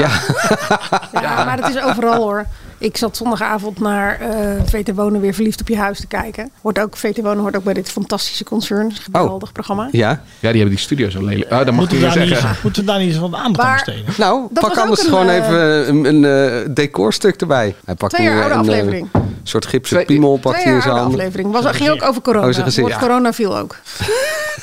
Ja, 1.13 1.45
maar 1.45 1.59
het 1.65 1.77
is 1.77 1.83
overal 1.83 2.15
hoor. 2.23 2.47
Ik 2.81 2.97
zat 2.97 3.17
zondagavond 3.17 3.81
naar 3.81 4.21
eh 4.21 4.63
VT 4.65 4.95
Wonen 4.95 5.21
weer 5.21 5.35
verliefd 5.35 5.61
op 5.61 5.69
je 5.69 5.77
huis 5.77 6.01
te 6.01 6.07
kijken. 6.07 6.51
Hoort 6.63 6.79
ook, 6.79 6.97
VT 6.97 7.21
Wonen 7.23 7.39
hoort 7.43 7.57
ook 7.57 7.65
bij 7.65 7.75
dit 7.75 7.91
fantastische 7.91 8.45
concern. 8.45 8.85
Een 8.85 8.93
geweldig 9.13 9.53
programma. 9.53 9.89
Ja. 9.93 10.09
Ja, 10.11 10.21
die 10.39 10.61
hebben 10.61 10.69
die 10.69 10.79
studio 10.79 11.11
zo 11.11 11.25
lelijk. 11.25 11.51
Ah, 11.51 11.57
dan 11.65 11.67
mag 11.67 11.75
Moeten 11.75 11.99
je 11.99 12.03
we, 12.03 12.09
weer 12.09 12.19
daar 12.19 12.27
niet, 12.27 12.39
zeggen. 12.39 12.59
moeten 12.63 12.85
we 12.85 12.91
daar 12.91 12.99
niet 12.99 13.09
eens 13.09 13.19
wat 13.19 13.35
aandacht 13.35 13.69
aan 13.69 13.73
besteden? 13.75 14.05
Nou, 14.19 14.47
Dat 14.51 14.65
pak 14.69 14.77
anders 14.79 15.01
een, 15.01 15.09
gewoon 15.09 15.29
eh, 15.29 15.37
even 15.37 15.89
een, 15.89 16.05
een 16.05 16.25
eh, 16.25 16.75
decorstuk 16.75 17.41
erbij. 17.41 17.75
Hij 17.85 17.95
pakt 17.95 18.13
Twee 18.15 18.27
jaar 18.27 18.37
oude 18.43 18.55
een 18.55 18.61
eh, 18.65 18.69
aflevering. 18.69 19.09
Soort 19.51 19.67
gipsen 19.67 20.05
piemel 20.05 20.37
pakt 20.37 20.63
hij 20.63 20.73
oude 20.73 20.89
handen. 20.89 21.07
aflevering. 21.19 21.53
Was, 21.53 21.65
ging 21.77 21.91
ook 21.91 22.03
over 22.03 22.23
corona. 22.23 22.47
Oh, 22.47 22.89
Ja. 22.89 22.99
corona 22.99 23.33
viel 23.33 23.59
ook. 23.59 23.77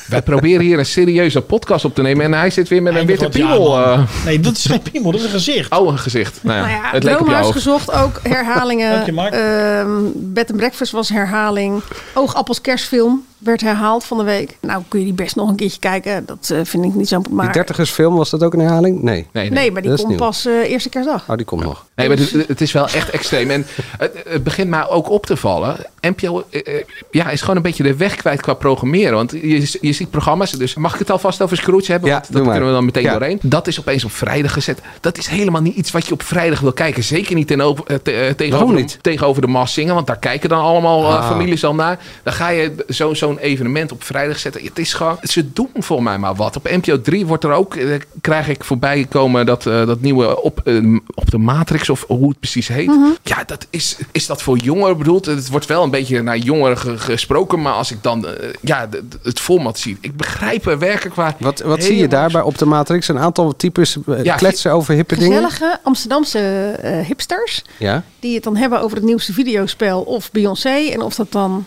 Wij 0.08 0.22
proberen 0.22 0.62
hier 0.66 0.80
een 0.80 0.86
serieuze 0.86 1.42
podcast 1.42 1.86
op 1.86 1.96
te 1.96 2.02
nemen. 2.02 2.26
En 2.26 2.34
hij 2.34 2.50
zit 2.50 2.68
weer 2.68 2.82
met 2.82 2.96
een 2.96 3.06
witte 3.06 3.30
piemel. 3.30 3.78
eh. 3.78 4.00
Nee, 4.26 4.40
dat 4.40 4.58
is 4.58 4.66
geen 4.66 4.82
piemel, 4.82 5.12
dat 5.12 5.20
is 5.20 5.26
een 5.26 5.32
gezicht. 5.32 5.72
Oh, 5.78 5.92
een 5.92 6.00
gezicht. 6.00 6.40
Nou 6.42 6.58
ja, 6.58 6.66
Nou 6.66 6.84
ja, 6.84 6.90
het 6.92 7.04
leek 7.04 7.12
op 7.14 7.18
Droomhuis 7.20 7.42
jou. 7.46 7.54
gezocht 7.54 7.92
ook 7.92 8.20
herhalingen. 8.24 8.92
Dank 8.92 9.06
je, 9.06 9.12
Mark. 9.12 9.34
Ehm, 9.34 9.90
Bed 10.14 10.50
and 10.50 10.58
Breakfast 10.60 10.92
was 10.92 11.10
herhaling. 11.10 11.82
Oogappels 12.14 12.62
kerstfilm 12.62 13.26
werd 13.38 13.62
herhaald 13.62 14.04
van 14.04 14.18
de 14.18 14.24
week. 14.24 14.58
Nou 14.62 14.84
kun 14.88 15.00
je 15.00 15.06
die 15.06 15.14
best 15.14 15.36
nog 15.36 15.50
een 15.50 15.56
keertje 15.56 15.80
kijken. 15.80 16.26
Dat 16.26 16.50
eh, 16.54 16.60
vind 16.64 16.86
ik 16.86 16.94
niet 16.94 17.08
zo... 17.08 17.22
Die 17.22 17.34
Maar, 17.34 17.54
dertigersfilm, 17.54 18.16
was 18.16 18.30
dat 18.30 18.44
ook 18.44 18.54
een 18.54 18.60
herhaling? 18.60 19.02
Nee. 19.02 19.28
Nee, 19.34 19.50
nee, 19.50 19.72
maar 19.72 19.82
die 19.82 19.96
komt 19.96 20.16
pas 20.16 20.46
eh, 20.46 20.54
eerste 20.70 20.90
kerstdag. 20.90 21.30
Oh, 21.30 21.36
die 21.36 21.46
komt 21.46 21.64
nog. 21.64 21.86
Nee, 21.96 22.08
maar 22.08 22.18
het, 22.18 22.32
het 22.48 22.62
is 22.62 22.72
wel 22.72 22.88
echt 22.90 23.10
extreem. 23.10 23.50
En 23.52 23.66
het, 23.98 24.12
het 24.28 24.44
begint 24.44 24.70
mij 24.70 24.88
ook 24.90 25.10
op 25.10 25.26
te 25.26 25.38
vallen. 25.38 25.76
NPO 26.02 26.44
eh, 26.50 26.84
ja, 27.12 27.30
is 27.30 27.42
gewoon 27.42 27.56
een 27.56 27.62
beetje 27.62 27.84
de 27.84 27.96
weg 27.96 28.16
kwijt 28.16 28.42
qua 28.42 28.54
programmeren. 28.54 29.14
Want 29.14 29.32
je, 29.32 29.78
je 29.82 29.92
ziet 29.94 30.10
programma's. 30.10 30.52
Dus 30.52 30.76
mag 30.76 30.94
ik 30.94 31.00
het 31.00 31.12
alvast 31.12 31.42
over 31.42 31.58
Scrooge 31.58 31.92
hebben? 31.92 32.10
Ja, 32.10 32.16
Want 32.16 32.26
dat 32.28 32.36
doe 32.36 32.44
maar. 32.46 32.52
kunnen 32.56 32.70
we 32.70 32.76
dan 32.78 32.86
meteen 32.86 33.04
Ja. 33.04 33.12
doorheen. 33.12 33.40
Dat 33.42 33.68
is 33.68 33.80
opeens 33.80 34.04
op 34.04 34.12
vrijdag 34.12 34.54
gezet. 34.54 34.80
Dat 35.02 35.18
is 35.18 35.28
helemaal 35.28 35.62
niet 35.62 35.76
iets 35.76 35.92
wat 35.92 36.06
je 36.06 36.14
op 36.14 36.22
vrijdag 36.24 36.60
wil 36.60 36.74
kijken. 36.74 37.04
Zeker 37.04 37.36
niet 37.36 37.48
ten 37.48 37.62
over, 37.62 38.02
te- 38.02 38.34
tegenover, 38.38 38.76
de, 38.76 38.98
tegenover 39.02 39.42
de 39.42 39.48
Mars 39.48 39.74
zingen. 39.74 39.94
Want 39.96 40.08
daar 40.08 40.20
kijken 40.20 40.50
dan 40.50 40.62
allemaal 40.62 41.06
Ah. 41.16 41.28
families 41.28 41.64
al 41.66 41.76
naar. 41.76 42.00
Dan 42.24 42.34
ga 42.34 42.50
je 42.50 42.86
zo- 42.90 43.14
zo'n 43.28 43.38
evenement 43.38 43.92
op 43.92 44.04
vrijdag 44.04 44.40
zetten. 44.40 44.64
Het 44.64 44.80
is 44.80 44.94
gewoon, 44.94 45.18
ze 45.24 45.54
doen 45.54 45.70
voor 45.74 46.04
mij 46.04 46.18
maar 46.18 46.36
wat. 46.36 46.56
Op 46.56 46.64
NPO 46.70 47.02
3 47.02 47.26
wordt 47.26 47.44
er 47.44 47.52
ook, 47.52 47.76
eh, 47.76 47.88
krijg 48.22 48.48
ik 48.50 48.64
voorbij 48.64 49.06
komen 49.10 49.46
dat, 49.46 49.66
eh, 49.66 49.86
dat 49.86 50.02
nieuwe 50.02 50.42
op, 50.42 50.62
eh, 50.64 50.96
op 51.16 51.32
de 51.32 51.38
Matrix 51.38 51.90
of 51.90 52.06
hoe 52.08 52.30
het 52.30 52.40
precies 52.40 52.68
heet. 52.68 52.88
Mhm. 52.88 53.06
Ja, 53.24 53.44
dat 53.46 53.68
is, 53.70 53.98
is 54.12 54.26
dat 54.26 54.42
voor 54.42 54.58
jongeren 54.58 54.98
bedoeld? 54.98 55.26
Het 55.26 55.50
wordt 55.50 55.66
wel 55.66 55.84
een 55.84 55.90
beetje 55.90 56.22
naar 56.22 56.38
jongeren 56.38 56.78
ge- 56.78 56.98
gesproken. 56.98 57.62
Maar 57.62 57.74
als 57.74 57.92
ik 57.92 57.98
dan 58.04 58.26
ja, 58.62 58.90
het 59.24 59.40
format 59.40 59.80
zie. 59.80 59.98
Ik 60.02 60.18
begrijp 60.18 60.66
er 60.66 60.80
werkelijk 60.80 61.16
waar. 61.16 61.36
Wat, 61.40 61.60
wat 61.60 61.84
zie 61.84 61.96
je 61.98 62.08
daar 62.08 62.32
bij 62.32 62.42
op 62.42 62.58
de 62.58 62.66
Matrix? 62.66 63.08
Een 63.08 63.20
aantal 63.20 63.56
types 63.56 63.98
Ja, 64.24 64.36
kletsen 64.36 64.72
over 64.72 64.94
hippe 64.94 65.16
dingen? 65.16 65.32
Gezellige 65.50 65.80
Amsterdamse 65.84 66.40
eh, 66.82 67.06
hipsters. 67.06 67.64
Ja. 67.78 68.04
Die 68.20 68.36
het 68.36 68.44
dan 68.44 68.56
hebben 68.56 68.82
over 68.82 68.98
het 68.98 69.06
nieuwste 69.06 69.34
videospel 69.34 70.02
of 70.02 70.32
Beyoncé. 70.32 70.70
En 70.92 71.02
of 71.02 71.16
dat 71.16 71.32
dan 71.32 71.66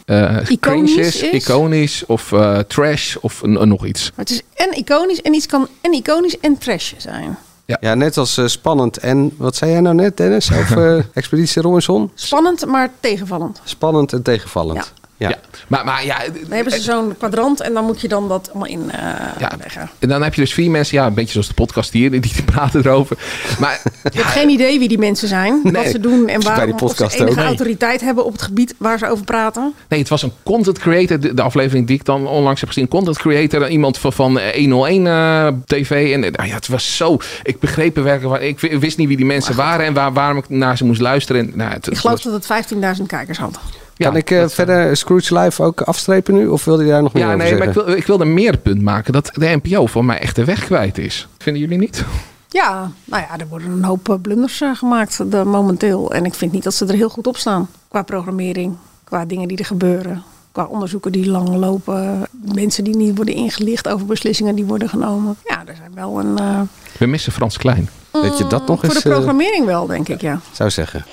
iconisch 0.48 0.96
is. 0.96 1.22
Iconisch 1.54 2.06
of 2.06 2.32
eh, 2.32 2.58
trash 2.58 3.16
of 3.16 3.42
n- 3.46 3.68
nog 3.68 3.86
iets. 3.86 4.12
Maar 4.16 4.24
het 4.24 4.30
is 4.30 4.42
en 4.54 4.78
iconisch 4.78 5.22
en 5.22 5.34
iets 5.34 5.46
kan 5.46 5.68
en 5.80 5.92
iconisch 5.92 6.38
en 6.38 6.58
trash 6.58 6.92
zijn. 6.96 7.38
Ja. 7.80 7.94
net 7.94 8.16
als 8.16 8.36
eh, 8.36 8.46
spannend 8.46 8.96
en... 8.98 9.34
Wat 9.36 9.56
zei 9.56 9.70
jij 9.70 9.80
nou 9.80 9.94
net, 9.94 10.16
Dennis? 10.16 10.52
Over 10.52 11.06
Expeditie 11.14 11.62
Robinson? 11.62 12.10
Spannend, 12.14 12.66
maar 12.66 12.90
tegenvallend. 13.00 13.60
Spannend 13.64 14.12
en 14.12 14.22
tegenvallend. 14.22 14.92
Ja. 15.28 15.34
Maar, 15.66 15.84
maar 15.84 16.04
ja, 16.04 16.18
Dan 16.18 16.50
hebben 16.52 16.72
ze 16.72 16.80
zo'n 16.80 17.14
kwadrant 17.18 17.60
en 17.60 17.72
dan 17.72 17.84
moet 17.84 18.00
je 18.00 18.08
dan 18.08 18.28
dat 18.28 18.48
allemaal 18.50 18.68
in 18.68 18.90
eh, 18.90 18.98
Ja. 19.38 19.50
leggen. 19.58 19.90
En 19.98 20.08
dan 20.08 20.22
heb 20.22 20.34
je 20.34 20.40
dus 20.40 20.52
vier 20.52 20.70
mensen, 20.70 20.96
ja, 20.98 21.06
een 21.06 21.14
beetje 21.14 21.32
zoals 21.32 21.48
de 21.48 21.54
podcast 21.54 21.92
hier, 21.92 22.10
die 22.10 22.20
die 22.20 22.42
praten 22.42 22.80
erover. 22.86 23.16
Maar 23.58 23.80
Je 24.12 24.18
hebt 24.18 24.30
geen 24.30 24.48
idee 24.48 24.78
wie 24.78 24.88
die 24.88 24.98
mensen 24.98 25.28
zijn, 25.28 25.60
wat 25.62 25.86
ze 25.86 26.00
doen 26.00 26.28
en 26.28 26.40
bij 26.40 26.48
waarom 26.54 26.76
die 26.76 26.88
ze 26.88 27.04
enige 27.04 27.28
ook. 27.30 27.34
Nee. 27.36 27.44
autoriteit 27.44 28.00
hebben 28.00 28.24
op 28.24 28.32
het 28.32 28.42
gebied 28.42 28.74
waar 28.78 28.98
ze 28.98 29.06
over 29.08 29.24
praten. 29.24 29.72
Nee, 29.88 29.98
het 30.00 30.08
was 30.08 30.22
een 30.22 30.32
content 30.42 30.78
creator. 30.78 31.20
De, 31.20 31.34
de 31.34 31.42
aflevering 31.42 31.86
die 31.86 31.96
ik 31.96 32.04
dan 32.04 32.26
onlangs 32.26 32.60
heb 32.60 32.68
gezien. 32.68 32.88
Content 32.88 33.18
creator. 33.18 33.68
Iemand 33.68 33.98
van, 33.98 34.12
van 34.12 34.38
eh, 34.38 34.54
101 34.70 35.06
eh, 35.06 35.46
TV. 35.66 36.12
En 36.14 36.24
eh, 36.24 36.32
nou 36.32 36.48
ja, 36.48 36.54
het 36.54 36.68
was 36.68 36.96
zo. 36.96 37.18
Ik 37.42 37.60
begreep 37.60 37.96
er 37.96 38.02
werkelijk. 38.02 38.32
waar- 38.40 38.48
Ik 38.48 38.80
wist 38.80 38.98
niet 38.98 39.08
wie 39.08 39.16
die 39.16 39.26
mensen 39.26 39.54
waren. 39.56 39.86
En 39.86 39.94
waar, 39.94 40.12
waarom 40.12 40.36
ik 40.38 40.48
naar 40.48 40.76
ze 40.76 40.84
moest 40.84 41.00
luisteren. 41.00 41.40
En, 41.46 41.52
nou, 41.56 41.72
het, 41.72 41.86
Ik 41.86 41.96
geloof 41.96 42.22
was- 42.24 42.32
dat 42.32 42.48
het 42.48 42.68
15.000 42.98 43.06
kijkers 43.06 43.38
had. 43.38 43.58
Kan 44.06 44.16
ik 44.16 44.30
eh, 44.30 44.48
verder 44.48 44.96
Scrooge 44.96 45.38
Live 45.38 45.62
ook 45.62 45.80
afstrepen 45.80 46.34
nu? 46.34 46.46
Of 46.46 46.64
wilde 46.64 46.84
je 46.84 46.90
daar 46.90 47.02
nog 47.02 47.12
meer 47.12 47.22
Ja, 47.22 47.32
over 47.34 47.44
nee, 47.44 47.58
maar 47.58 47.68
ik, 47.68 47.74
wil, 47.74 47.88
ik 47.88 48.06
wilde 48.06 48.24
meer 48.24 48.56
punt 48.58 48.82
maken 48.82 49.12
dat 49.12 49.30
de 49.34 49.58
NPO 49.62 49.86
voor 49.86 50.04
mij 50.04 50.18
echt 50.18 50.36
de 50.36 50.44
weg 50.44 50.64
kwijt 50.64 50.98
is. 50.98 51.28
Vinden 51.38 51.62
jullie 51.62 51.78
niet? 51.78 52.04
Ja, 52.48 52.90
nou 53.04 53.22
ja, 53.22 53.38
er 53.38 53.48
worden 53.48 53.70
een 53.70 53.84
hoop 53.84 54.08
eh, 54.08 54.14
blunders 54.22 54.60
eh, 54.60 54.74
gemaakt 54.74 55.30
de, 55.30 55.44
momenteel. 55.44 56.12
En 56.12 56.24
ik 56.24 56.34
vind 56.34 56.52
niet 56.52 56.62
dat 56.64 56.74
ze 56.74 56.86
er 56.86 56.94
heel 56.94 57.08
goed 57.08 57.26
op 57.26 57.36
staan. 57.36 57.68
Qua 57.88 58.02
programmering, 58.02 58.76
qua 59.04 59.24
dingen 59.24 59.48
die 59.48 59.58
er 59.58 59.64
gebeuren. 59.64 60.22
Qua 60.52 60.64
onderzoeken 60.64 61.12
die 61.12 61.26
lang 61.30 61.48
lopen. 61.48 62.26
Mensen 62.54 62.84
die 62.84 62.96
niet 62.96 63.16
worden 63.16 63.34
ingelicht 63.34 63.88
over 63.88 64.06
beslissingen 64.06 64.54
die 64.54 64.64
worden 64.64 64.88
genomen. 64.88 65.36
Ja, 65.44 65.62
er 65.66 65.74
zijn 65.76 65.90
wel 65.94 66.18
een... 66.20 66.38
eh, 66.38 66.60
We 66.98 67.06
missen 67.06 67.32
Frans 67.32 67.56
Klein. 67.56 67.88
Weet 68.12 68.38
je 68.38 68.46
dat 68.46 68.66
nog 68.66 68.80
voor 68.80 68.88
eens? 68.88 69.02
de 69.02 69.08
eh, 69.08 69.14
programmering 69.14 69.66
wel, 69.66 69.86
denk 69.86 70.08
ik, 70.08 70.20
ja. 70.20 70.40
zou 70.52 70.70
zeggen. 70.70 71.04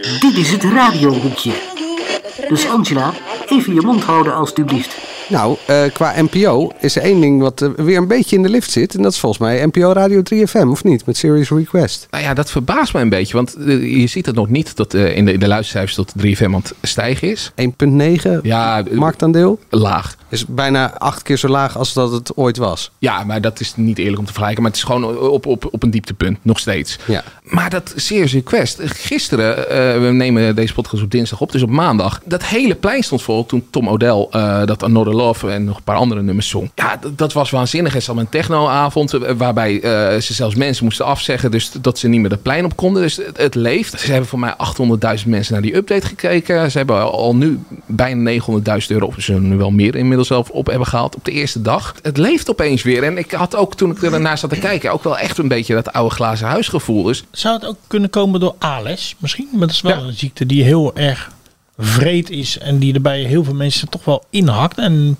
Dit 0.00 0.36
is 0.36 0.50
het 0.50 0.62
radiohoekje. 0.64 1.52
Dus 2.48 2.68
Angela, 2.68 3.12
even 3.48 3.74
je 3.74 3.80
mond 3.80 4.02
houden 4.04 4.34
alstublieft. 4.34 4.96
Nou, 5.28 5.56
eh, 5.66 5.82
qua 5.92 6.14
NPO 6.16 6.72
is 6.80 6.96
er 6.96 7.02
één 7.02 7.20
ding 7.20 7.40
wat 7.40 7.62
eh, 7.62 7.68
weer 7.76 7.96
een 7.96 8.06
beetje 8.06 8.36
in 8.36 8.42
de 8.42 8.48
lift 8.48 8.70
zit. 8.70 8.94
En 8.94 9.02
dat 9.02 9.12
is 9.12 9.18
volgens 9.18 9.40
mij 9.42 9.66
NPO 9.66 9.92
Radio 9.92 10.22
3FM, 10.22 10.68
of 10.68 10.84
niet? 10.84 11.06
Met 11.06 11.16
Serious 11.16 11.48
Request. 11.50 12.06
Nou 12.10 12.24
ja, 12.24 12.34
dat 12.34 12.50
verbaast 12.50 12.92
mij 12.92 13.02
een 13.02 13.08
beetje. 13.08 13.34
Want 13.34 13.54
eh, 13.56 14.00
je 14.00 14.06
ziet 14.06 14.26
het 14.26 14.34
nog 14.34 14.48
niet 14.48 14.76
dat 14.76 14.94
eh, 14.94 15.16
in, 15.16 15.24
de, 15.24 15.32
in 15.32 15.38
de 15.40 15.48
luistercijfers 15.48 15.94
tot 15.94 16.12
3FM 16.26 16.44
aan 16.44 16.54
het 16.54 16.74
stijgen 16.82 17.30
is. 17.30 17.52
1,9 17.60 17.66
Ja, 18.42 18.82
marktaandeel. 18.92 19.58
laag. 19.70 20.16
Is 20.30 20.46
bijna 20.46 20.98
acht 20.98 21.22
keer 21.22 21.36
zo 21.36 21.48
laag 21.48 21.78
als 21.78 21.92
dat 21.92 22.12
het 22.12 22.36
ooit 22.36 22.56
was. 22.56 22.90
Ja, 22.98 23.24
maar 23.24 23.40
dat 23.40 23.60
is 23.60 23.72
niet 23.76 23.98
eerlijk 23.98 24.18
om 24.18 24.24
te 24.24 24.32
vergelijken. 24.32 24.62
Maar 24.62 24.70
het 24.70 24.80
is 24.80 24.86
gewoon 24.86 25.18
op, 25.18 25.46
op, 25.46 25.68
op 25.70 25.82
een 25.82 25.90
dieptepunt, 25.90 26.38
nog 26.42 26.58
steeds. 26.58 26.98
Ja. 27.06 27.24
Maar 27.42 27.70
dat 27.70 27.92
Serious 27.96 28.32
Request, 28.32 28.78
gisteren, 28.82 29.70
eh, 29.70 30.00
we 30.00 30.12
nemen 30.12 30.54
deze 30.54 30.74
podcast 30.74 31.02
op 31.02 31.10
dinsdag 31.10 31.40
op, 31.40 31.52
dus 31.52 31.62
op 31.62 31.70
maandag. 31.70 32.20
Dat 32.24 32.44
hele 32.44 32.74
plein 32.74 33.02
stond 33.02 33.22
vol 33.22 33.46
toen 33.46 33.66
Tom 33.70 33.88
O'Dell 33.88 34.26
eh, 34.30 34.64
dat 34.64 34.82
Another 34.82 35.14
Love 35.14 35.50
en 35.50 35.64
nog 35.64 35.76
een 35.76 35.82
paar 35.82 35.96
andere 35.96 36.22
nummers 36.22 36.48
zong. 36.48 36.70
Ja, 36.74 36.96
dat, 37.00 37.18
dat 37.18 37.32
was 37.32 37.50
waanzinnig. 37.50 37.92
Het 37.92 38.06
was 38.06 38.16
een 38.16 38.28
technoavond 38.28 39.12
eh, 39.12 39.32
waarbij 39.36 39.80
ze 40.20 40.34
zelfs 40.34 40.54
mensen 40.54 40.84
moesten 40.84 41.04
afzeggen. 41.04 41.50
Dus 41.50 41.70
dat 41.80 41.98
ze 41.98 42.08
niet 42.08 42.20
meer 42.20 42.30
het 42.30 42.42
plein 42.42 42.64
op 42.64 42.76
konden. 42.76 43.02
Dus 43.02 43.16
het, 43.16 43.36
het 43.36 43.54
leeft. 43.54 44.00
Ze 44.00 44.10
hebben 44.10 44.28
voor 44.28 44.38
mij 44.38 44.54
800.000 45.18 45.26
mensen 45.26 45.52
naar 45.52 45.62
die 45.62 45.76
update 45.76 46.06
gekeken. 46.06 46.70
Ze 46.70 46.78
hebben 46.78 47.12
al 47.12 47.36
nu 47.36 47.58
bijna 47.86 48.30
900.000 48.32 48.46
euro, 48.88 49.06
of 49.06 49.14
ze 49.18 49.32
nu 49.32 49.56
wel 49.56 49.70
meer 49.70 49.96
inmiddels 49.96 50.17
zelf 50.24 50.50
op 50.50 50.66
hebben 50.66 50.86
gehaald 50.86 51.16
op 51.16 51.24
de 51.24 51.30
eerste 51.30 51.62
dag. 51.62 51.94
Het 52.02 52.16
leeft 52.16 52.50
opeens 52.50 52.82
weer. 52.82 53.02
En 53.02 53.18
ik 53.18 53.30
had 53.30 53.56
ook 53.56 53.74
toen 53.74 53.90
ik 53.90 54.02
ernaar 54.02 54.38
zat 54.38 54.50
te 54.50 54.58
kijken, 54.58 54.92
ook 54.92 55.04
wel 55.04 55.18
echt 55.18 55.38
een 55.38 55.48
beetje 55.48 55.74
dat 55.74 55.92
oude 55.92 56.14
glazen 56.14 56.46
huisgevoel. 56.46 57.02
Dus 57.02 57.24
Zou 57.30 57.54
het 57.54 57.66
ook 57.66 57.76
kunnen 57.86 58.10
komen 58.10 58.40
door 58.40 58.54
ALS 58.58 59.14
misschien? 59.18 59.48
Maar 59.50 59.60
dat 59.60 59.70
is 59.70 59.80
wel 59.80 60.02
een 60.02 60.12
ziekte 60.12 60.46
die 60.46 60.62
heel 60.62 60.96
erg 60.96 61.30
vreed 61.78 62.30
is 62.30 62.58
en 62.58 62.78
die 62.78 62.94
er 62.94 63.00
bij 63.00 63.20
heel 63.20 63.44
veel 63.44 63.54
mensen 63.54 63.88
toch 63.88 64.04
wel 64.04 64.24
inhakt. 64.30 64.78
En 64.78 65.16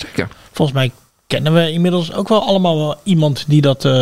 volgens 0.53 0.77
mij 0.79 0.91
kennen 1.29 1.55
we 1.55 1.73
inmiddels 1.73 2.13
ook 2.13 2.29
wel 2.29 2.47
allemaal 2.47 2.77
wel 2.79 2.97
iemand 3.03 3.45
die 3.49 3.61
dat, 3.61 3.85
eh, 3.85 3.93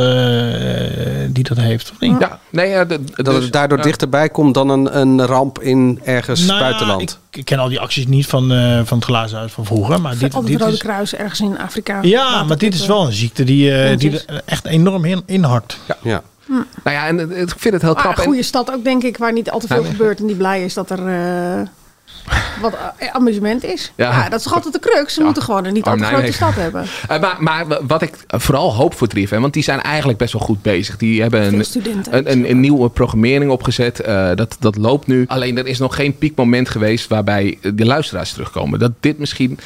die 1.31 1.45
dat 1.45 1.57
heeft. 1.57 1.91
Of 1.91 2.01
niet? 2.01 2.21
Ja, 2.21 2.39
nee, 2.51 2.69
ja, 2.71 2.85
de- 2.85 3.01
Dat 3.15 3.25
dus- 3.25 3.45
het 3.45 3.53
daardoor 3.53 3.79
ja. 3.79 3.85
dichterbij 3.85 4.29
komt 4.29 4.55
dan 4.55 4.69
een, 4.69 4.99
een 4.99 5.27
ramp 5.27 5.61
in 5.63 6.01
ergens 6.05 6.41
Nou 6.47 6.59
ja, 6.59 6.65
buitenland. 6.65 7.19
Ik, 7.31 7.39
ik 7.39 7.45
ken 7.45 7.59
al 7.59 7.69
die 7.69 7.81
acties 7.81 8.07
niet 8.07 8.27
van, 8.27 8.53
eh, 8.53 8.81
van 8.85 8.97
het 8.99 9.07
glazen 9.07 9.39
huis 9.39 9.53
van 9.53 9.65
vroeger. 9.65 10.01
Maar 10.01 10.11
dit, 10.13 10.21
dit 10.21 10.33
het 10.35 10.61
Rode 10.61 10.73
is, 10.73 10.79
Kruis 10.79 11.15
ergens 11.15 11.41
in 11.41 11.59
Afrika. 11.59 11.99
ja, 12.03 12.43
maar 12.45 12.59
dit 12.59 12.75
is 12.75 12.87
wel 12.87 13.07
een 13.07 13.13
ziekte 13.13 13.45
die, 13.45 13.73
eh, 13.83 13.99
die 13.99 14.11
er 14.27 14.43
echt 14.45 14.67
enorm 14.67 15.05
in, 15.05 15.23
inhakt. 15.27 15.79
Ja. 16.03 16.23
Hm. 16.47 16.53
Nou 16.53 16.97
ja, 16.97 17.07
en 17.07 17.21
ik 17.41 17.55
vind 17.57 17.75
het 17.75 17.83
heel 17.83 17.95
knap. 17.95 18.13
een 18.13 18.19
En- 18.19 18.25
goede 18.25 18.43
stad 18.43 18.73
ook, 18.73 18.85
denk 18.85 19.03
ik, 19.03 19.17
waar 19.17 19.33
niet 19.33 19.51
al 19.51 19.59
te 19.59 19.67
veel 19.67 19.77
Ja, 19.77 19.83
nee. 19.83 19.91
gebeurt 19.91 20.21
en 20.21 20.27
die 20.27 20.37
blij 20.37 20.65
is 20.65 20.75
dat 20.75 20.91
er 20.91 20.99
eh, 21.07 21.61
wat 22.61 22.75
eh, 22.99 23.09
amusement 23.13 23.65
is. 23.65 23.93
Ja. 23.95 24.11
Ja. 24.11 24.29
dat 24.29 24.41
is 24.41 24.53
altijd 24.53 24.73
de 24.75 24.81
crux. 24.81 25.15
Ze 25.15 25.23
moeten 25.23 25.43
gewoon 25.43 25.65
een 25.65 25.73
niet 25.73 25.85
al 25.87 25.97
te 25.97 26.05
grote 26.05 26.33
stad 26.33 26.55
hebben. 26.55 26.85
Eh, 27.09 27.21
maar, 27.21 27.37
maar 27.39 27.67
wat 27.87 28.03
ik 28.03 28.17
vooral 28.29 28.75
hoop 28.75 28.95
voor 28.95 29.09
3FM, 29.17 29.39
want 29.41 29.53
die 29.53 29.63
zijn 29.63 29.81
eigenlijk 29.81 30.19
best 30.19 30.33
wel 30.33 30.43
goed 30.43 30.63
bezig. 30.63 30.97
Die 30.97 31.23
hebben 31.23 31.43
een, 31.55 31.65
een, 32.11 32.31
een, 32.31 32.51
een 32.51 32.61
nieuwe 32.61 32.89
programmering 32.89 33.51
opgezet. 33.51 34.01
Eh, 34.01 34.31
dat, 34.35 34.57
dat 34.61 34.77
loopt 34.77 35.07
nu. 35.07 35.25
Alleen 35.27 35.59
er 35.59 35.67
is 35.67 35.79
nog 35.79 35.95
geen 35.95 36.17
piekmoment 36.19 36.69
geweest 36.69 37.09
waarbij 37.09 37.59
de 37.75 37.85
luisteraars 37.85 38.33
terugkomen. 38.33 38.79
Dat 38.79 38.93
dit 39.01 39.19
misschien 39.19 39.59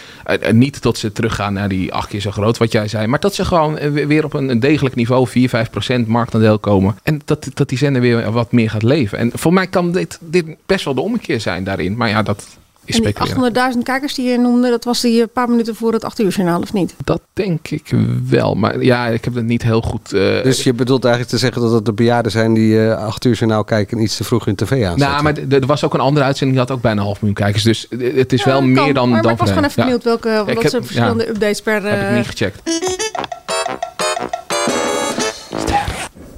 niet 0.52 0.80
tot 0.80 0.98
ze 0.98 1.12
teruggaan 1.12 1.52
naar 1.52 1.68
die 1.68 1.92
acht 1.92 2.08
keer 2.08 2.20
zo 2.20 2.30
groot 2.30 2.58
wat 2.58 2.72
jij 2.72 2.88
zei. 2.88 3.06
Maar 3.06 3.20
dat 3.20 3.34
ze 3.34 3.44
gewoon 3.44 3.74
weer- 3.92 4.24
op 4.24 4.34
een, 4.34 4.48
een 4.48 4.60
degelijk 4.60 4.94
niveau, 4.94 5.28
4, 5.28 5.48
5 5.48 5.70
procent 5.70 6.06
marktaandeel 6.06 6.58
komen. 6.58 6.98
En 7.02 7.20
dat, 7.24 7.46
dat 7.54 7.68
die 7.68 7.78
zender 7.78 8.02
weer 8.02 8.30
wat 8.30 8.52
meer 8.52 8.70
gaat 8.70 8.82
leven. 8.82 9.18
En 9.18 9.30
voor 9.34 9.52
mij 9.52 9.66
kan 9.66 9.92
dit, 9.92 10.18
dit 10.20 10.44
best 10.66 10.84
wel 10.84 10.94
de 10.94 11.00
ommekeer 11.00 11.40
zijn 11.40 11.64
daarin. 11.64 11.96
Maar 11.96 12.08
ja, 12.08 12.22
dat 12.22 12.39
is 12.84 12.96
En 12.96 13.02
die 13.02 13.12
speculeren. 13.12 13.72
800.000 13.76 13.82
kijkers 13.82 14.14
die 14.14 14.28
je 14.30 14.38
noemde, 14.38 14.70
dat 14.70 14.84
was 14.84 15.00
die 15.00 15.20
een 15.22 15.30
paar 15.32 15.48
minuten 15.48 15.74
voor 15.74 15.92
het 15.92 16.04
8 16.04 16.20
uur 16.20 16.28
journaal, 16.28 16.60
of 16.60 16.72
niet? 16.72 16.94
Dat 17.04 17.20
denk 17.32 17.68
ik 17.68 17.90
wel. 18.28 18.54
Maar 18.54 18.82
ja, 18.82 19.06
ik 19.06 19.24
heb 19.24 19.34
het 19.34 19.44
niet 19.44 19.62
heel 19.62 19.80
goed... 19.82 20.12
eh, 20.12 20.42
Dus 20.42 20.62
je 20.62 20.72
bedoelt 20.74 21.04
eigenlijk 21.04 21.34
te 21.34 21.38
zeggen 21.40 21.62
dat 21.62 21.72
het 21.72 21.84
de 21.84 21.92
bejaarden 21.92 22.32
zijn 22.32 22.54
die 22.54 22.88
eh 22.88 23.04
acht 23.04 23.24
uur 23.24 23.34
journaal 23.34 23.64
kijken 23.64 23.96
en 23.98 24.02
iets 24.04 24.16
te 24.16 24.24
vroeg 24.24 24.44
hun 24.44 24.54
tv 24.54 24.70
aanzetten? 24.72 24.98
Nou, 24.98 25.22
maar 25.22 25.34
er 25.60 25.66
was 25.66 25.84
ook 25.84 25.94
een 25.94 26.00
andere 26.00 26.24
uitzending, 26.26 26.58
die 26.58 26.66
had 26.68 26.76
ook 26.76 26.82
bijna 26.82 26.98
een 27.00 27.06
half 27.06 27.20
miljoen 27.20 27.38
kijkers. 27.38 27.62
Dus 27.62 27.88
eh, 27.88 28.16
het 28.16 28.32
is 28.32 28.44
wel 28.44 28.58
Kan, 28.58 28.72
meer 28.72 28.94
dan, 28.94 29.08
maar, 29.08 29.22
dan 29.22 29.24
maar 29.24 29.32
ik 29.32 29.38
was 29.38 29.48
gewoon 29.48 29.64
even 29.64 29.74
Ja. 29.76 29.84
benieuwd 29.84 30.04
welke, 30.04 30.28
Ja, 30.28 30.38
wat 30.44 30.48
ik 30.48 30.58
heb- 30.62 30.70
zijn 30.70 30.84
verschillende 30.84 31.24
ja, 31.24 31.30
updates 31.30 31.62
per... 31.62 31.82
Heb 31.82 32.00
ik 32.00 32.08
eh, 32.08 32.16
niet 32.16 32.26
gecheckt. 32.26 32.60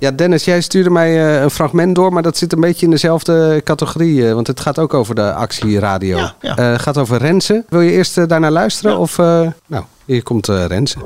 Ja, 0.03 0.11
Dennis, 0.11 0.45
jij 0.45 0.61
stuurde 0.61 0.91
mij 0.91 1.35
eh, 1.37 1.43
een 1.43 1.51
fragment 1.51 1.95
door, 1.95 2.13
maar 2.13 2.23
dat 2.23 2.37
zit 2.37 2.53
een 2.53 2.61
beetje 2.61 2.85
in 2.85 2.91
dezelfde 2.91 3.61
categorie. 3.65 4.29
eh, 4.29 4.35
want 4.35 4.47
het 4.47 4.61
gaat 4.61 4.79
ook 4.79 4.95
over 4.95 5.15
de 5.15 5.33
actieradio. 5.33 6.17
Ja, 6.17 6.35
ja. 6.41 6.57
Eh, 6.57 6.71
het 6.71 6.81
gaat 6.81 6.99
over 6.99 7.19
Rensen. 7.19 7.65
Wil 7.69 7.81
je 7.81 7.91
eerst 7.91 8.29
daarnaar 8.29 8.51
luisteren? 8.51 8.99
Of, 8.99 9.17
nou, 9.67 9.85
hier 10.05 10.23
komt 10.23 10.49
eh, 10.49 10.65
Rensen. 10.67 11.03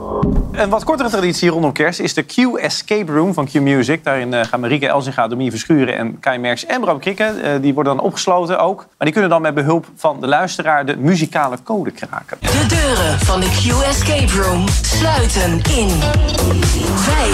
Een 0.52 0.70
wat 0.70 0.85
kortere 0.85 1.09
traditie 1.09 1.50
rondom 1.50 1.72
kerst 1.72 2.00
is 2.00 2.14
de 2.14 2.22
Q 2.22 2.37
Escape 2.37 3.12
Room 3.12 3.35
van 3.35 3.46
Q 3.46 3.52
Music. 3.52 4.04
Daarin 4.04 4.35
eh, 4.35 4.44
gaan 4.44 4.61
Marieke 4.61 4.87
Elzinga, 4.87 5.28
Domien 5.28 5.50
Verschuren 5.50 5.96
en 5.96 6.18
Kai 6.20 6.38
Merks 6.38 6.66
en 6.66 6.80
Bram 6.80 6.98
Krikken. 6.98 7.42
eh, 7.42 7.50
die 7.61 7.74
worden 7.74 7.96
dan 7.96 8.04
opgesloten 8.04 8.59
ook. 8.59 8.76
Maar 8.76 8.87
die 8.98 9.12
kunnen 9.12 9.30
dan 9.30 9.42
met 9.42 9.54
behulp 9.54 9.87
van 9.96 10.20
de 10.20 10.26
luisteraar 10.26 10.87
de 10.87 10.96
muzikale 10.96 11.56
code 11.64 11.90
kraken. 11.90 12.37
De 12.40 12.66
deuren 12.68 13.18
van 13.18 13.40
de 13.40 13.46
Q 13.46 13.82
Escape 13.82 14.42
Room 14.42 14.68
sluiten 14.68 15.52
in 15.52 15.88
5, 16.94 17.28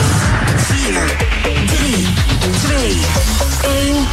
4, 0.57 1.17
3, 1.67 2.07
2, 2.63 2.97
1. 3.87 4.07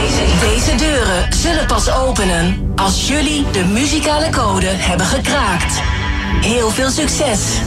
Deze, 0.00 0.24
deze 0.40 0.74
deuren 0.74 1.32
zullen 1.32 1.66
pas 1.66 1.90
openen 1.90 2.72
als 2.76 3.08
jullie 3.08 3.50
de 3.50 3.64
muzikale 3.64 4.30
code 4.30 4.66
hebben 4.66 5.06
gekraakt. 5.06 5.95
Heel 6.26 6.68
veel 6.68 6.88
succes! 6.88 7.62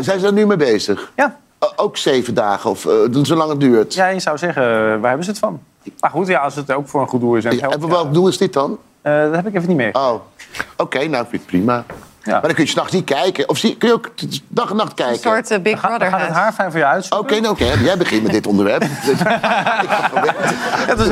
Zijn 0.00 0.20
ze 0.20 0.26
er 0.26 0.32
nu 0.32 0.46
mee 0.46 0.56
bezig? 0.56 1.12
Ja. 1.16 1.38
ook 1.76 1.96
zeven 1.96 2.34
dagen 2.34 2.70
of 2.70 2.86
eh, 2.86 2.92
doen 3.10 3.26
ze 3.26 3.34
lang 3.34 3.50
het 3.50 3.60
duurt? 3.60 3.94
Ja, 3.94 4.06
je 4.06 4.20
zou 4.20 4.38
zeggen, 4.38 4.62
eh, 4.62 4.70
waar 4.70 5.08
hebben 5.08 5.24
ze 5.24 5.30
het 5.30 5.38
van? 5.38 5.60
Maar 6.00 6.10
goed, 6.10 6.26
ja, 6.26 6.40
als 6.40 6.54
het 6.54 6.72
ook 6.72 6.88
voor 6.88 7.00
een 7.00 7.08
goed 7.08 7.20
doel 7.20 7.34
is. 7.36 7.44
En, 7.44 7.50
het 7.50 7.60
helpt, 7.60 7.82
En 7.82 7.88
welk 7.88 8.14
doel 8.14 8.28
is 8.28 8.38
dit 8.38 8.52
dan? 8.52 8.78
Eh, 9.02 9.22
dat 9.22 9.34
heb 9.34 9.46
ik 9.46 9.54
even 9.54 9.68
niet 9.68 9.76
meer. 9.76 9.94
Oh, 9.94 10.14
oké, 10.76 11.06
nou 11.06 11.26
vind 11.28 11.42
ik 11.42 11.50
het 11.50 11.84
prima. 12.28 12.40
Maar 12.40 12.48
dan 12.48 12.54
kun 12.54 12.64
je 12.64 12.70
s'nachts 12.70 12.92
niet 12.92 13.04
kijken. 13.04 13.48
Of 13.48 13.58
zie, 13.58 13.76
kun 13.76 13.88
je 13.88 13.94
ook 13.94 14.10
dag 14.48 14.70
en 14.70 14.76
nacht 14.76 14.94
kijken? 14.94 15.14
Een 15.14 15.20
soort 15.20 15.50
eh, 15.50 15.58
Big 15.58 15.80
Brother 15.80 16.08
gaat 16.08 16.20
het 16.20 16.30
haar 16.30 16.52
fijn 16.52 16.70
voor 16.70 16.80
je 16.80 16.86
uitzoeken. 16.86 17.26
Oké, 17.36 17.40
nou, 17.40 17.52
oké. 17.52 17.84
Jij 17.84 17.96
begint 17.96 18.22
met 18.22 18.32
dit 18.32 18.46
onderwerp. 18.46 18.82
het, 20.90 20.98
was, 20.98 21.08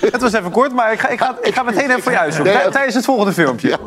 het 0.00 0.22
was 0.22 0.32
even 0.32 0.50
kort, 0.50 0.72
maar 0.72 0.92
ik 0.92 1.00
ga, 1.00 1.08
ik 1.08 1.18
ga, 1.18 1.36
ik 1.42 1.54
ga 1.54 1.62
meteen 1.62 1.90
even 1.90 2.02
voor 2.02 2.12
je 2.12 2.18
uitzoeken. 2.18 2.54
Nee, 2.54 2.68
Tijdens 2.68 2.94
het 2.94 3.04
volgende 3.04 3.32
filmpje. 3.32 3.78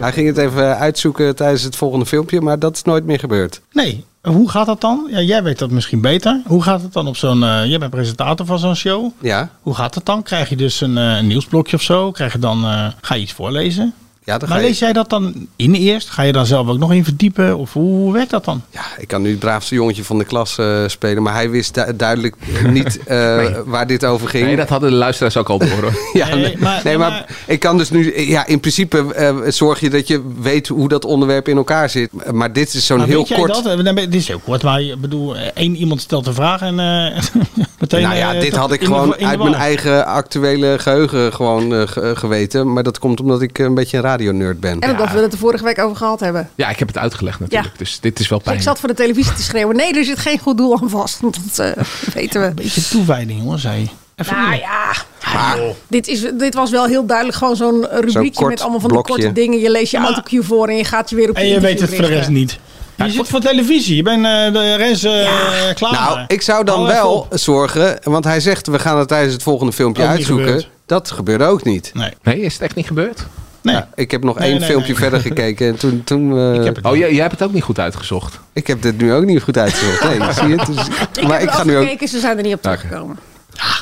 Hij 0.00 0.12
ging 0.12 0.26
het 0.26 0.38
even 0.38 0.78
uitzoeken 0.78 1.36
tijdens 1.36 1.62
het 1.62 1.76
volgende 1.76 2.06
filmpje, 2.06 2.40
maar 2.40 2.58
dat 2.58 2.76
is 2.76 2.82
nooit 2.82 3.04
meer 3.04 3.18
gebeurd. 3.18 3.60
Nee, 3.72 4.04
hoe 4.22 4.50
gaat 4.50 4.66
dat 4.66 4.80
dan? 4.80 5.06
Ja, 5.10 5.20
jij 5.20 5.42
weet 5.42 5.58
dat 5.58 5.70
misschien 5.70 6.00
beter. 6.00 6.40
Hoe 6.46 6.62
gaat 6.62 6.82
het 6.82 6.92
dan 6.92 7.06
op 7.06 7.16
zo'n... 7.16 7.42
eh, 7.44 7.64
jij 7.64 7.78
bent 7.78 7.90
presentator 7.90 8.46
van 8.46 8.58
zo'n 8.58 8.74
show. 8.76 9.10
Ja. 9.20 9.48
Hoe 9.62 9.74
gaat 9.74 9.94
het 9.94 10.04
dan? 10.06 10.22
Krijg 10.22 10.48
je 10.48 10.56
dus 10.56 10.80
een, 10.80 10.98
eh, 10.98 11.16
een 11.16 11.26
nieuwsblokje 11.26 11.76
of 11.76 11.82
zo? 11.82 12.10
Krijg 12.10 12.32
je 12.32 12.38
dan, 12.38 12.64
eh, 12.64 12.86
ga 13.00 13.14
je 13.14 13.20
iets 13.20 13.32
voorlezen? 13.32 13.94
Ja, 14.26 14.38
dan 14.38 14.48
maar 14.48 14.58
ga 14.58 14.62
je- 14.64 14.68
lees 14.70 14.78
jij 14.78 14.92
dat 14.92 15.10
dan 15.10 15.46
in 15.56 15.74
eerst? 15.74 16.08
Ga 16.10 16.22
je 16.22 16.32
dan 16.32 16.46
zelf 16.46 16.68
ook 16.68 16.78
nog 16.78 16.92
in 16.92 17.04
verdiepen? 17.04 17.56
Of 17.58 17.72
hoe, 17.72 17.82
hoe 17.96 18.12
werkt 18.12 18.30
dat 18.30 18.44
dan? 18.44 18.62
Ja, 18.70 18.80
ik 18.98 19.08
kan 19.08 19.22
nu 19.22 19.30
het 19.30 19.38
braafste 19.38 19.74
jongetje 19.74 20.04
van 20.04 20.18
de 20.18 20.24
klas 20.24 20.58
eh, 20.58 20.82
spelen, 20.86 21.22
maar 21.22 21.32
hij 21.34 21.50
wist 21.50 21.74
du- 21.74 21.96
duidelijk 21.96 22.36
niet 22.72 22.98
eh, 23.04 23.36
Nee. 23.36 23.50
waar 23.64 23.86
dit 23.86 24.04
over 24.04 24.28
ging. 24.28 24.44
Nee, 24.46 24.56
dat 24.56 24.68
hadden 24.68 24.90
de 24.90 24.96
luisteraars 24.96 25.36
ook 25.36 25.48
al 25.48 25.58
door. 25.58 25.68
hoor. 25.68 25.92
Ja, 26.12 26.34
nee, 26.34 26.56
nee, 26.84 26.98
maar, 26.98 27.26
ik 27.46 27.60
kan 27.60 27.78
dus 27.78 27.90
nu, 27.90 28.20
ja, 28.28 28.46
in 28.46 28.60
principe 28.60 29.14
eh, 29.14 29.36
zorg 29.48 29.80
je 29.80 29.90
dat 29.90 30.08
je 30.08 30.22
weet 30.40 30.68
hoe 30.68 30.88
dat 30.88 31.04
onderwerp 31.04 31.48
in 31.48 31.56
elkaar 31.56 31.90
zit. 31.90 32.32
Maar 32.32 32.52
dit 32.52 32.74
is 32.74 32.86
zo'n 32.86 33.04
heel 33.04 33.18
weet 33.18 33.28
jij 33.28 33.38
kort. 33.38 33.64
dat? 33.64 33.94
Dit 33.96 34.14
is 34.14 34.28
heel 34.28 34.40
kort, 34.44 34.62
maar 34.62 34.80
ik 34.82 35.00
bedoel, 35.00 35.36
één 35.36 35.76
iemand 35.76 36.00
stelt 36.00 36.26
een 36.26 36.34
vraag 36.34 36.60
en 36.60 36.78
eh, 36.80 37.22
meteen... 37.80 38.02
nou 38.02 38.16
ja, 38.16 38.32
dit 38.32 38.56
had 38.56 38.72
ik 38.72 38.84
gewoon 38.84 39.14
uit 39.16 39.38
mijn 39.38 39.54
eigen 39.54 40.06
actuele 40.06 40.76
geheugen 40.78 41.32
gewoon 41.32 41.74
eh, 41.74 41.82
ge- 41.88 42.12
geweten. 42.16 42.72
Maar 42.72 42.82
dat 42.82 42.98
komt 42.98 43.20
omdat 43.20 43.42
ik 43.42 43.58
een 43.58 43.74
beetje 43.74 43.96
een 43.96 44.02
radionerd 44.16 44.60
ben. 44.60 44.80
En 44.80 44.90
omdat 44.90 45.10
we 45.12 45.18
het 45.18 45.32
er 45.32 45.38
vorige 45.38 45.64
week 45.64 45.78
over 45.78 45.96
gehad 45.96 46.20
hebben. 46.20 46.50
Ja, 46.54 46.68
ik 46.68 46.78
heb 46.78 46.88
het 46.88 46.98
uitgelegd 46.98 47.40
natuurlijk. 47.40 47.72
Ja. 47.72 47.78
Dus 47.78 48.00
dit 48.00 48.20
is 48.20 48.28
wel 48.28 48.40
Dus 48.44 48.52
ik 48.54 48.62
zat 48.62 48.78
voor 48.78 48.88
de 48.88 48.94
televisie 48.94 49.32
te 49.32 49.42
schreeuwen. 49.42 49.76
Nee, 49.76 49.92
er 49.94 50.04
zit 50.04 50.18
geen 50.18 50.38
goed 50.38 50.56
doel 50.56 50.78
aan 50.80 50.90
vast. 50.90 51.20
Want 51.20 51.38
dat 51.56 51.66
eh, 51.66 51.82
weten 52.14 52.40
we. 52.40 52.50
Beetje 52.54 52.88
toewijding, 52.88 53.42
hoor, 53.42 53.58
zei 53.58 53.80
je. 53.80 53.86
Even 54.16 54.36
Nou 54.36 54.48
meer. 54.48 54.58
ja, 54.58 55.56
dit, 55.88 56.08
is, 56.08 56.20
dit 56.38 56.54
was 56.54 56.70
wel 56.70 56.84
heel 56.86 57.06
duidelijk 57.06 57.38
gewoon 57.38 57.56
zo'n 57.56 57.86
rubriekje 57.90 58.30
kort 58.32 58.50
met 58.50 58.60
allemaal 58.60 58.80
van 58.80 58.90
die 58.90 59.02
blokje. 59.02 59.22
korte 59.22 59.40
dingen. 59.40 59.58
Je 59.58 59.70
leest 59.70 59.90
je 59.90 59.98
autocue 59.98 60.42
voor 60.42 60.68
en 60.68 60.76
je 60.76 60.84
gaat 60.84 61.10
je 61.10 61.16
weer 61.16 61.30
op 61.30 61.36
je 61.36 61.42
En 61.42 61.48
je 61.48 61.60
weet 61.60 61.80
het 61.80 61.94
voor 61.94 62.04
de 62.04 62.06
rest 62.06 62.28
niet. 62.28 62.58
Je 62.96 63.10
zit 63.10 63.28
voor 63.28 63.40
televisie. 63.40 63.96
Je 63.96 64.02
bent 64.02 64.24
eh, 64.24 64.52
de 64.52 64.74
rest 64.74 65.04
eh, 65.04 65.28
klaar. 65.74 65.92
Nou, 65.92 66.20
ik 66.26 66.42
zou 66.42 66.64
dan 66.64 66.74
Hou 66.76 66.88
wel 66.92 67.26
zorgen, 67.30 67.98
want 68.02 68.24
hij 68.24 68.40
zegt 68.40 68.66
we 68.66 68.78
gaan 68.78 68.98
het 68.98 69.08
tijdens 69.08 69.32
het 69.32 69.42
volgende 69.42 69.72
filmpje 69.72 70.02
Ook 70.02 70.08
niet 70.08 70.16
uitzoeken. 70.18 70.46
gebeurd. 70.46 70.68
Dat 70.86 71.10
gebeurde 71.10 71.44
ook 71.44 71.64
niet. 71.64 71.90
Nee. 71.94 72.10
Nee, 72.22 72.40
is 72.40 72.52
het 72.52 72.62
echt 72.62 72.74
niet 72.74 72.86
gebeurd? 72.86 73.26
Nee. 73.72 73.82
ik 73.94 74.10
heb 74.10 74.24
nog 74.24 74.38
Nee, 74.38 74.50
één 74.50 74.58
nee, 74.58 74.68
filmpje 74.68 74.92
nee. 74.92 75.00
verder 75.00 75.20
gekeken 75.20 75.66
en 75.68 75.76
toen... 75.76 76.04
toen 76.04 76.30
eh, 76.64 76.72
Oh, 76.82 76.96
jij, 76.96 77.12
jij 77.12 77.20
hebt 77.20 77.32
het 77.32 77.42
ook 77.42 77.52
niet 77.52 77.62
goed 77.62 77.78
uitgezocht. 77.78 78.40
Ik 78.52 78.66
heb 78.66 78.82
dit 78.82 78.98
nu 78.98 79.12
ook 79.12 79.24
niet 79.24 79.42
goed 79.42 79.58
uitgezocht. 79.58 80.04
Nee, 80.04 80.32
zie 80.38 80.48
je? 80.48 80.56
Dus, 80.56 80.86
Ik 81.22 81.28
maar 81.28 81.38
heb 81.40 81.48
ik 81.48 81.54
ga 81.54 81.64
nu 81.64 81.76
ook... 81.76 81.82
gekeken, 81.82 82.08
ze 82.08 82.18
zijn 82.18 82.36
er 82.36 82.42
niet 82.42 82.54
op 82.54 82.62
teruggekomen. 82.62 83.18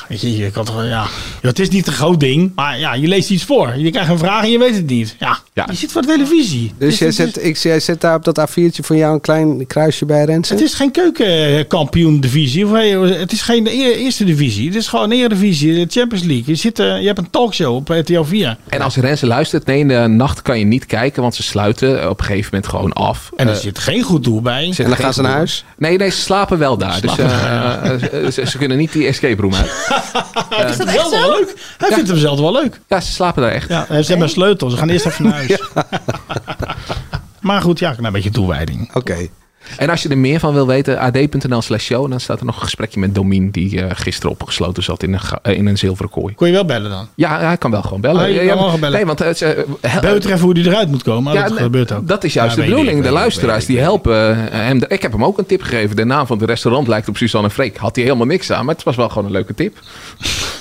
Weet 0.07 0.21
je, 0.21 0.37
je 0.37 0.51
kan 0.51 0.65
toch, 0.65 0.75
wel- 0.75 0.83
ja. 0.83 1.05
ja. 1.41 1.47
Het 1.47 1.59
is 1.59 1.69
niet 1.69 1.87
een 1.87 1.93
groot 1.93 2.19
ding, 2.19 2.51
maar 2.55 2.79
ja, 2.79 2.93
je 2.93 3.07
leest 3.07 3.29
iets 3.29 3.43
voor. 3.43 3.75
Je 3.77 3.91
krijgt 3.91 4.09
een 4.09 4.17
vraag 4.17 4.43
en 4.43 4.51
je 4.51 4.59
weet 4.59 4.75
het 4.75 4.85
niet. 4.85 5.15
Ja, 5.19 5.37
je 5.63 5.75
zit 5.75 5.91
voor 5.91 6.01
de 6.01 6.07
televisie. 6.07 6.73
Dus 6.77 6.97
jij 6.99 7.07
is- 7.07 7.15
zet, 7.15 7.43
ik, 7.43 7.57
jij 7.57 7.79
zet 7.79 8.01
daar 8.01 8.15
op 8.15 8.23
dat 8.23 8.39
A4'tje 8.49 8.83
van 8.83 8.97
jou 8.97 9.13
een 9.13 9.21
klein 9.21 9.67
kruisje 9.67 10.05
bij 10.05 10.25
Rensen? 10.25 10.55
Het 10.55 10.65
is 10.65 10.73
geen 10.73 10.91
keukenkampioen 10.91 12.19
divisie. 12.19 12.65
Of, 12.67 12.73
eh, 12.73 13.19
het 13.19 13.31
is 13.31 13.41
geen 13.41 13.67
e- 13.67 13.69
eerste 13.93 14.23
divisie. 14.23 14.67
Het 14.67 14.75
is 14.75 14.87
gewoon 14.87 15.11
een 15.11 15.17
eredivisie, 15.17 15.73
de 15.85 15.99
Champions 15.99 16.25
League. 16.25 16.43
Je, 16.45 16.55
zit, 16.55 16.79
eh, 16.79 16.99
je 16.99 17.05
hebt 17.05 17.17
een 17.17 17.29
talkshow 17.29 17.75
op 17.75 17.89
RTL 17.89 18.23
4. 18.23 18.57
En 18.69 18.81
als 18.81 18.95
Renze 18.95 19.25
luistert, 19.27 19.65
nee, 19.65 19.79
in 19.79 19.87
de 19.87 19.95
nacht 20.07 20.41
kan 20.41 20.59
je 20.59 20.65
niet 20.65 20.85
kijken, 20.85 21.21
want 21.21 21.35
ze 21.35 21.43
sluiten 21.43 22.09
op 22.09 22.19
een 22.19 22.25
gegeven 22.25 22.49
moment 22.53 22.69
gewoon 22.69 22.93
af. 22.93 23.29
En 23.35 23.47
er 23.47 23.53
Eh, 23.53 23.59
zit 23.59 23.79
geen 23.79 24.01
goed 24.01 24.23
doel 24.23 24.41
bij. 24.41 24.73
En 24.77 24.83
dan 24.87 24.95
gaan 24.97 25.13
ze 25.13 25.21
naar 25.21 25.31
huis? 25.31 25.63
Nee, 25.77 25.97
nee, 25.97 26.09
ze 26.09 26.19
slapen 26.21 26.57
wel 26.57 26.77
daar. 26.77 27.01
Dus 27.01 27.13
Slapen. 27.13 28.11
eh, 28.11 28.31
ze, 28.31 28.45
ze 28.45 28.57
kunnen 28.57 28.77
niet 28.77 28.91
die 28.91 29.07
escape 29.07 29.41
room 29.41 29.53
uit. 29.55 29.71
Hij 30.49 30.73
vindt 30.73 30.91
het 30.91 31.09
wel 31.09 31.09
leuk. 31.29 31.53
Hij 31.77 31.91
vindt 31.91 32.09
hem 32.09 32.17
zelf 32.17 32.39
wel 32.39 32.51
leuk. 32.51 32.79
Ja, 32.87 32.99
ze 33.01 33.11
slapen 33.11 33.41
daar 33.41 33.51
echt. 33.51 33.69
Ja, 33.69 33.85
ze 33.87 33.93
hebben 33.93 34.21
een 34.21 34.29
sleutel. 34.29 34.69
Ze 34.69 34.77
gaan 34.77 34.89
eerst 34.89 35.05
even 35.05 35.23
naar 35.23 35.33
huis. 35.33 35.44
Maar 37.41 37.61
goed, 37.61 37.79
ja, 37.79 37.95
een 37.97 38.11
beetje 38.11 38.29
toewijding. 38.29 38.93
Oké. 38.93 39.27
En 39.77 39.89
als 39.89 40.01
je 40.03 40.09
er 40.09 40.17
meer 40.17 40.39
van 40.39 40.53
wil 40.53 40.67
weten, 40.67 40.99
ad.nl 40.99 41.61
slash 41.61 41.83
show. 41.83 42.09
Dan 42.09 42.19
staat 42.19 42.39
er 42.39 42.45
nog 42.45 42.55
een 42.55 42.61
gesprekje 42.61 42.99
met 42.99 43.15
Domien, 43.15 43.49
die 43.51 43.81
eh, 43.81 43.91
gisteren 43.93 44.31
opgesloten 44.31 44.83
zat 44.83 45.03
in 45.03 45.13
een, 45.13 45.19
eh, 45.41 45.57
in 45.57 45.65
een 45.65 45.77
zilveren 45.77 46.11
kooi. 46.11 46.33
Kon 46.35 46.47
je 46.47 46.53
wel 46.53 46.65
bellen 46.65 46.89
dan? 46.91 47.07
Ja, 47.15 47.39
hij 47.39 47.57
kan 47.57 47.71
wel 47.71 47.81
gewoon 47.81 48.01
bellen. 48.01 48.27
Je 48.27 48.33
Ja, 48.33 48.37
kan 48.37 48.45
ja, 48.47 48.53
wel 48.53 48.63
gewoon 48.63 48.79
bellen. 48.79 48.95
Nee, 48.95 49.05
want 49.05 49.19
het, 49.19 49.41
eh, 49.41 49.49
hel- 49.81 50.01
Beter 50.01 50.31
even 50.31 50.39
hoe 50.43 50.53
die 50.53 50.65
eruit 50.67 50.89
moet 50.89 51.03
komen. 51.03 51.33
Ja, 51.33 51.47
dat 51.49 51.57
gebeurt 51.57 51.91
ook. 51.91 52.07
Dat 52.07 52.23
is 52.23 52.33
juist 52.33 52.55
Ja, 52.55 52.61
de 52.61 52.67
bedoeling. 52.69 52.97
ik, 52.97 53.03
de 53.03 53.09
ik, 53.09 53.13
luisteraars 53.15 53.65
die 53.65 53.79
helpen 53.79 54.37
hem. 54.51 54.81
Ik 54.87 55.01
heb 55.01 55.11
hem 55.11 55.23
ook 55.23 55.37
een 55.37 55.45
tip 55.45 55.61
gegeven. 55.61 55.95
De 55.95 56.05
naam 56.05 56.27
van 56.27 56.37
het 56.39 56.49
restaurant 56.49 56.87
lijkt 56.87 57.07
op 57.09 57.17
Suzanne 57.17 57.49
Freek. 57.49 57.77
Had 57.77 57.95
hij 57.95 58.03
helemaal 58.05 58.25
niks 58.27 58.51
aan, 58.51 58.65
maar 58.65 58.75
het 58.75 58.83
was 58.83 58.95
wel 58.95 59.09
gewoon 59.09 59.25
een 59.25 59.31
leuke 59.31 59.53
tip. 59.53 59.77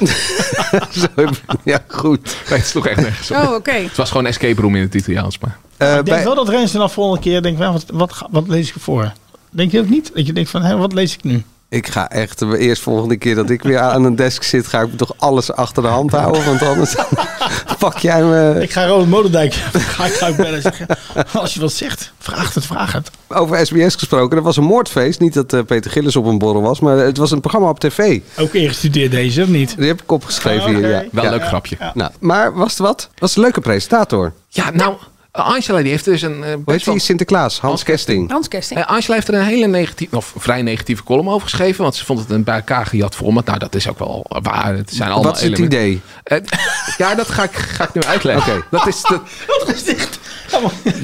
ja, 1.65 1.79
goed. 1.89 2.37
Nee, 2.51 2.59
het 2.59 2.67
sloeg 2.69 2.87
echt 2.87 3.01
nergens 3.01 3.31
op. 3.31 3.37
Oh, 3.37 3.55
oké. 3.55 3.73
Het 3.73 3.97
was 3.97 4.11
gewoon 4.11 4.27
escape 4.27 4.61
room 4.61 4.75
in 4.77 4.83
het 4.83 4.95
Italiaans. 4.95 5.39
Maar. 5.39 5.57
Maar 5.91 5.99
ik 5.99 6.05
denk 6.05 6.25
wel 6.25 6.35
dat 6.35 6.49
Rens 6.49 6.73
dan 6.73 6.91
volgende 6.91 7.21
keer 7.21 7.43
denkt, 7.43 7.59
wat, 7.59 7.85
wat, 7.93 8.27
wat 8.31 8.49
lees 8.49 8.69
ik 8.69 8.75
voor? 8.81 9.13
Denk 9.51 9.71
je 9.71 9.81
ook 9.81 9.89
niet? 9.89 10.11
Dat 10.15 10.27
je 10.27 10.33
denkt 10.33 10.51
van, 10.51 10.63
hé, 10.63 10.77
wat 10.77 10.93
lees 10.93 11.15
ik 11.15 11.25
nu? 11.25 11.43
Ik 11.69 11.87
ga 11.89 12.11
echt 12.11 12.39
de 12.39 12.59
eerst 12.59 12.83
volgende 12.83 13.17
keer 13.17 13.35
dat 13.35 13.51
ik 13.51 13.63
weer 13.63 13.79
aan 13.81 14.05
een 14.05 14.17
desk 14.17 14.43
zit, 14.43 14.67
ga 14.67 14.81
ik 14.81 14.97
toch 14.97 15.13
alles 15.19 15.53
achter 15.53 15.83
de 15.83 15.89
hand 15.89 16.11
houden. 16.13 16.45
Want 16.45 16.63
anders 16.63 16.95
pak 17.79 17.99
jij 17.99 18.23
me. 18.23 18.59
Ik 18.63 18.71
ga 18.73 18.87
Ronald 18.87 19.09
Modendijk 19.09 19.53
ga 19.97 20.05
ik 20.07 20.13
ga 20.13 20.33
bellen 20.33 20.63
zeggen. 20.63 20.87
Als 21.33 21.55
je 21.55 21.61
wat 21.61 21.73
zegt, 21.73 22.13
vraag 22.19 22.55
het, 22.55 22.67
vraag 22.67 22.93
het. 22.93 23.11
Over 23.29 23.67
SBS 23.67 23.95
gesproken, 23.95 24.37
er 24.37 24.43
was 24.43 24.57
een 24.57 24.65
moordfeest. 24.65 25.21
Niet 25.21 25.35
dat 25.35 25.53
eh, 25.53 25.61
Peter 25.63 25.91
Gillis 25.91 26.17
op 26.17 26.25
een 26.27 26.39
borrel 26.39 26.63
was, 26.63 26.81
maar 26.81 26.97
het 26.97 27.17
was 27.17 27.31
een 27.31 27.41
programma 27.41 27.69
op 27.69 27.81
tv. 27.81 28.21
Ook 28.39 28.53
ingestudeerd 28.53 29.11
deze, 29.11 29.43
of 29.43 29.49
niet? 29.49 29.77
Die 29.77 29.87
heb 29.87 30.03
ik 30.03 30.13
opgeschreven 30.13 30.71
Oh, 30.71 30.77
hier. 30.77 30.89
Ja. 30.89 31.05
Wel 31.13 31.25
Ja. 31.25 31.31
een 31.33 31.37
leuk 31.39 31.47
grapje. 31.47 31.77
Nou, 31.95 32.11
maar 32.21 32.55
was 32.55 32.71
het 32.71 32.79
wat? 32.79 33.09
Was 33.19 33.37
een 33.37 33.43
leuke 33.43 33.61
presentator. 33.61 34.33
Ja, 34.49 34.71
nou, 34.71 34.95
Angela 35.43 35.81
die 35.81 35.91
heeft 35.91 36.05
dus 36.05 36.23
een... 36.23 36.45
eh, 36.45 36.53
Hoe 36.65 36.73
heet 36.73 36.85
die? 36.85 36.99
Sinterklaas, 36.99 37.61
Hans 37.61 37.83
Kesting. 37.83 38.31
Hans 38.31 38.49
Kesting. 38.49 38.81
Eh, 38.81 38.87
Angela 38.87 39.15
heeft 39.15 39.29
er 39.29 39.35
een 39.35 39.45
hele 39.45 39.67
negatieve, 39.67 40.17
of 40.17 40.35
vrij 40.37 40.63
negatieve 40.63 41.03
column 41.03 41.29
over 41.29 41.49
geschreven. 41.49 41.83
Want 41.83 41.95
ze 41.95 42.05
vond 42.05 42.19
het 42.19 42.31
een 42.31 42.45
bij 42.45 42.55
elkaar 42.55 42.87
gejat 42.87 43.15
format. 43.17 43.45
Nou, 43.45 43.59
dat 43.59 43.75
is 43.75 43.89
ook 43.89 43.99
wel 43.99 44.27
waar. 44.43 44.75
Het 44.75 44.93
zijn 44.95 45.11
allemaal 45.11 45.33
Wat 45.33 45.43
is 45.43 45.49
het 45.49 45.59
elementen. 45.59 45.79
idee? 45.81 46.01
Eh, 46.23 46.39
ja, 47.07 47.15
dat 47.15 47.29
ga 47.29 47.43
ik, 47.43 47.53
ga 47.55 47.85
ik 47.85 47.95
nu 47.95 48.03
uitleggen. 48.03 48.57
Oké. 48.57 48.67
Dat 48.71 48.87
is 48.87 49.03
de, 49.03 49.21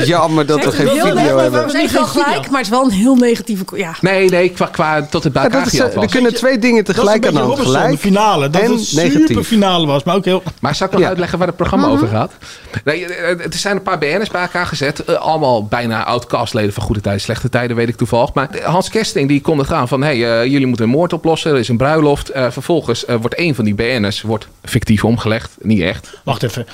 Jammer 0.04 0.46
dat 0.46 0.64
we 0.64 0.72
geen 0.72 0.88
video 0.88 1.16
hebben. 1.16 1.64
We 1.64 1.70
zijn 1.70 1.88
wel 1.92 2.06
gelijk, 2.06 2.50
maar 2.50 2.58
het 2.60 2.66
is 2.66 2.68
wel 2.68 2.84
een 2.84 2.90
heel 2.90 3.14
negatieve... 3.16 3.64
Ja. 3.74 3.94
nee, 4.00 4.28
nee, 4.30 4.48
qua, 4.48 4.66
qua 4.66 5.02
tot 5.02 5.24
het 5.24 5.32
bij 5.32 5.42
Ja, 5.42 5.48
elkaar 5.48 5.64
dat 5.64 5.72
is, 5.72 5.80
eh, 5.80 6.02
er 6.02 6.10
kunnen 6.10 6.34
twee 6.34 6.58
dingen 6.58 6.78
is 6.78 6.84
tegelijk 6.84 7.26
aan 7.26 7.34
de 7.34 7.40
hand. 7.40 7.60
Gelijk 7.60 7.90
de 7.90 7.98
finale. 7.98 8.50
Dat 8.50 8.62
en 8.62 8.70
het 8.70 8.84
super 8.86 9.44
finale 9.44 9.86
was, 9.86 10.02
maar 10.02 10.14
ook 10.14 10.24
heel... 10.24 10.42
Maar 10.60 10.74
zal 10.74 10.86
ik 10.86 10.92
nog 10.92 11.02
Ja. 11.02 11.08
uitleggen 11.08 11.38
waar 11.38 11.46
het 11.46 11.56
programma 11.56 11.86
over 11.88 12.08
gaat? 12.08 12.32
Nee, 12.84 13.06
eh, 13.06 13.28
er 13.30 13.46
zijn 13.54 13.76
een 13.76 13.82
paar 13.82 13.98
BN'ers 13.98 14.30
bij 14.30 14.40
elkaar 14.42 14.66
gezet. 14.66 15.04
eh, 15.04 15.14
allemaal 15.14 15.64
bijna 15.64 16.04
oud-castleden 16.04 16.72
van 16.72 16.82
goede 16.82 17.00
tijden, 17.00 17.20
slechte 17.20 17.48
tijden, 17.48 17.76
weet 17.76 17.88
ik 17.88 17.96
toevallig. 17.96 18.32
Maar 18.34 18.48
Hans 18.62 18.88
Kesting 18.90 19.28
die 19.28 19.40
kon 19.40 19.58
het 19.58 19.66
gaan 19.66 19.88
van... 19.88 20.02
hey, 20.02 20.40
eh, 20.40 20.50
jullie 20.50 20.66
moeten 20.66 20.84
een 20.84 20.90
moord 20.90 21.12
oplossen, 21.12 21.50
er 21.52 21.58
is 21.58 21.68
een 21.68 21.76
bruiloft. 21.76 22.28
Eh, 22.28 22.50
vervolgens 22.50 23.04
eh, 23.04 23.16
wordt 23.20 23.38
een 23.38 23.54
van 23.54 23.64
die 23.64 23.74
BN'ers 23.74 24.22
wordt 24.22 24.48
fictief 24.64 25.04
omgelegd. 25.04 25.50
Niet 25.60 25.80
echt. 25.80 26.20
Wacht 26.24 26.42
even. 26.42 26.66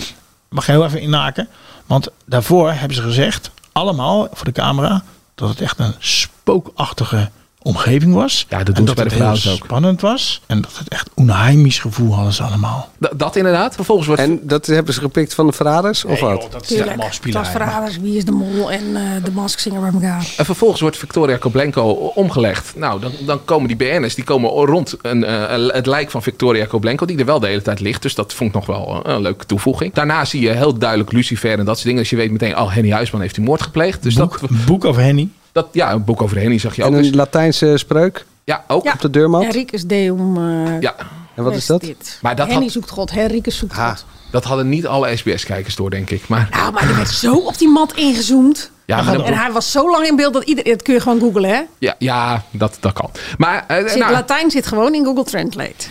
Mag 0.48 0.66
je 0.66 0.72
heel 0.72 0.84
even 0.84 1.00
inhaken? 1.00 1.48
Want 1.86 2.08
daarvoor 2.24 2.72
hebben 2.72 2.96
ze 2.96 3.02
gezegd, 3.02 3.50
allemaal 3.72 4.28
voor 4.32 4.44
de 4.44 4.52
camera, 4.52 5.04
dat 5.34 5.48
het 5.48 5.60
echt 5.60 5.78
een 5.78 5.94
spookachtige 5.98 7.30
omgeving 7.66 8.14
was. 8.14 8.46
Ja, 8.48 8.58
dat 8.58 8.66
en 8.68 8.74
doen 8.74 8.88
ze 8.88 8.94
dat 8.94 9.08
bij 9.08 9.18
de 9.18 9.24
het 9.24 9.42
heel 9.42 9.52
ook. 9.52 9.64
spannend 9.64 10.00
was. 10.00 10.40
En 10.46 10.60
dat 10.60 10.78
het 10.78 10.88
echt 10.88 11.10
onheimisch 11.14 11.78
gevoel 11.78 12.14
hadden 12.14 12.32
ze 12.32 12.42
allemaal. 12.42 12.88
D- 13.00 13.12
dat 13.16 13.36
inderdaad. 13.36 13.74
Vervolgens 13.74 14.06
wordt... 14.06 14.22
En 14.22 14.40
dat 14.42 14.66
hebben 14.66 14.94
ze 14.94 15.00
gepikt 15.00 15.34
van 15.34 15.46
de 15.46 15.52
verraders, 15.52 16.04
of 16.04 16.20
wat? 16.20 16.48
dat 16.50 16.62
is 16.62 16.68
Tuurlijk. 16.68 16.88
allemaal 16.88 17.06
Het 17.06 17.06
was 17.06 17.14
spielerij. 17.16 17.50
Verraders, 17.50 17.98
Wie 17.98 18.16
is 18.16 18.24
de 18.24 18.32
Mol 18.32 18.70
en 18.72 18.96
eh, 18.96 19.02
de 19.24 19.30
Mask 19.30 19.58
Singer 19.58 19.80
bij 19.80 19.90
elkaar. 19.92 20.26
En 20.36 20.44
vervolgens 20.44 20.80
wordt 20.80 20.96
Victoria 20.96 21.36
Koblenko 21.36 21.82
omgelegd. 22.14 22.72
Nou, 22.76 23.00
dan, 23.00 23.12
dan 23.26 23.44
komen 23.44 23.68
die 23.68 23.76
BN'ers 23.76 24.14
die 24.14 24.24
komen 24.24 24.50
rond 24.50 24.96
een, 25.02 25.24
eh, 25.24 25.74
het 25.74 25.86
lijk 25.86 26.10
van 26.10 26.22
Victoria 26.22 26.64
Koblenko, 26.64 27.06
die 27.06 27.18
er 27.18 27.24
wel 27.24 27.40
de 27.40 27.46
hele 27.46 27.62
tijd 27.62 27.80
ligt. 27.80 28.02
Dus 28.02 28.14
dat 28.14 28.32
vond 28.32 28.48
ik 28.50 28.54
nog 28.56 28.66
wel 28.66 29.00
een 29.02 29.20
leuke 29.20 29.46
toevoeging. 29.46 29.94
Daarna 29.94 30.24
zie 30.24 30.40
je 30.40 30.50
heel 30.50 30.78
duidelijk 30.78 31.12
Lucifer 31.12 31.58
en 31.58 31.64
dat 31.64 31.74
soort 31.74 31.86
dingen. 31.86 32.00
Dus 32.00 32.10
je 32.10 32.16
weet 32.16 32.30
meteen, 32.30 32.58
oh, 32.58 32.72
Henny 32.74 32.90
Huisman 32.90 33.20
heeft 33.20 33.34
die 33.34 33.44
moord 33.44 33.62
gepleegd. 33.62 34.02
Dus 34.02 34.14
Boek, 34.14 34.40
dat, 34.40 34.50
een 34.50 34.60
boek 34.66 34.84
over 34.84 35.02
Henny. 35.02 35.28
Dat, 35.56 35.68
ja, 35.72 35.92
een 35.92 36.04
boek 36.04 36.22
over 36.22 36.36
Henny 36.38 36.58
zag 36.58 36.76
je 36.76 36.82
ook. 36.84 36.90
En 36.90 36.96
Dus, 36.96 37.06
een 37.06 37.16
Latijnse 37.16 37.74
spreuk 37.76 38.26
ja, 38.44 38.64
ook. 38.68 38.84
Ja. 38.84 38.92
op 38.92 39.00
de 39.00 39.10
deurmat. 39.10 39.42
Henricus 39.42 39.84
Deum. 39.86 40.36
eh 40.36 40.80
Ja, 40.80 40.94
En 41.34 41.44
wat 41.44 41.54
is 41.54 41.66
dat? 41.66 41.80
Dit. 41.80 42.18
Maar 42.22 42.36
dat 42.36 42.46
Henny 42.46 42.62
had- 42.62 42.72
zoekt 42.72 42.90
God, 42.90 43.10
Henricus 43.10 43.56
zoekt 43.58 43.76
Ah. 43.76 43.88
God. 43.88 44.04
dat 44.30 44.44
hadden 44.44 44.68
niet 44.68 44.86
alle 44.86 45.16
SBS-kijkers 45.16 45.76
door, 45.76 45.90
denk 45.90 46.10
ik. 46.10 46.28
Maar 46.28 46.48
Nou, 46.50 46.72
maar 46.72 46.88
er 46.88 46.96
werd 46.96 47.08
zo 47.08 47.34
op 47.34 47.58
die 47.58 47.68
mat 47.68 47.92
ingezoomd. 47.94 48.70
ja, 48.84 49.02
maar 49.02 49.20
En 49.20 49.34
hij 49.34 49.52
was 49.52 49.70
zo 49.70 49.90
lang 49.90 50.06
in 50.06 50.16
beeld 50.16 50.32
dat 50.32 50.44
iedereen... 50.44 50.72
Dat 50.72 50.82
kun 50.82 50.94
je 50.94 51.00
gewoon 51.00 51.20
googlen, 51.20 51.50
hè? 51.50 51.60
ja, 51.78 51.94
ja 51.98 52.42
dat, 52.50 52.76
dat 52.80 52.92
kan. 52.92 53.10
Maar 53.38 53.64
eh, 53.68 53.88
Zit, 53.88 53.98
nou, 53.98 54.12
Latijn 54.12 54.50
zit 54.50 54.66
gewoon 54.66 54.94
in 54.94 55.04
Google 55.04 55.24
Translate. 55.24 55.86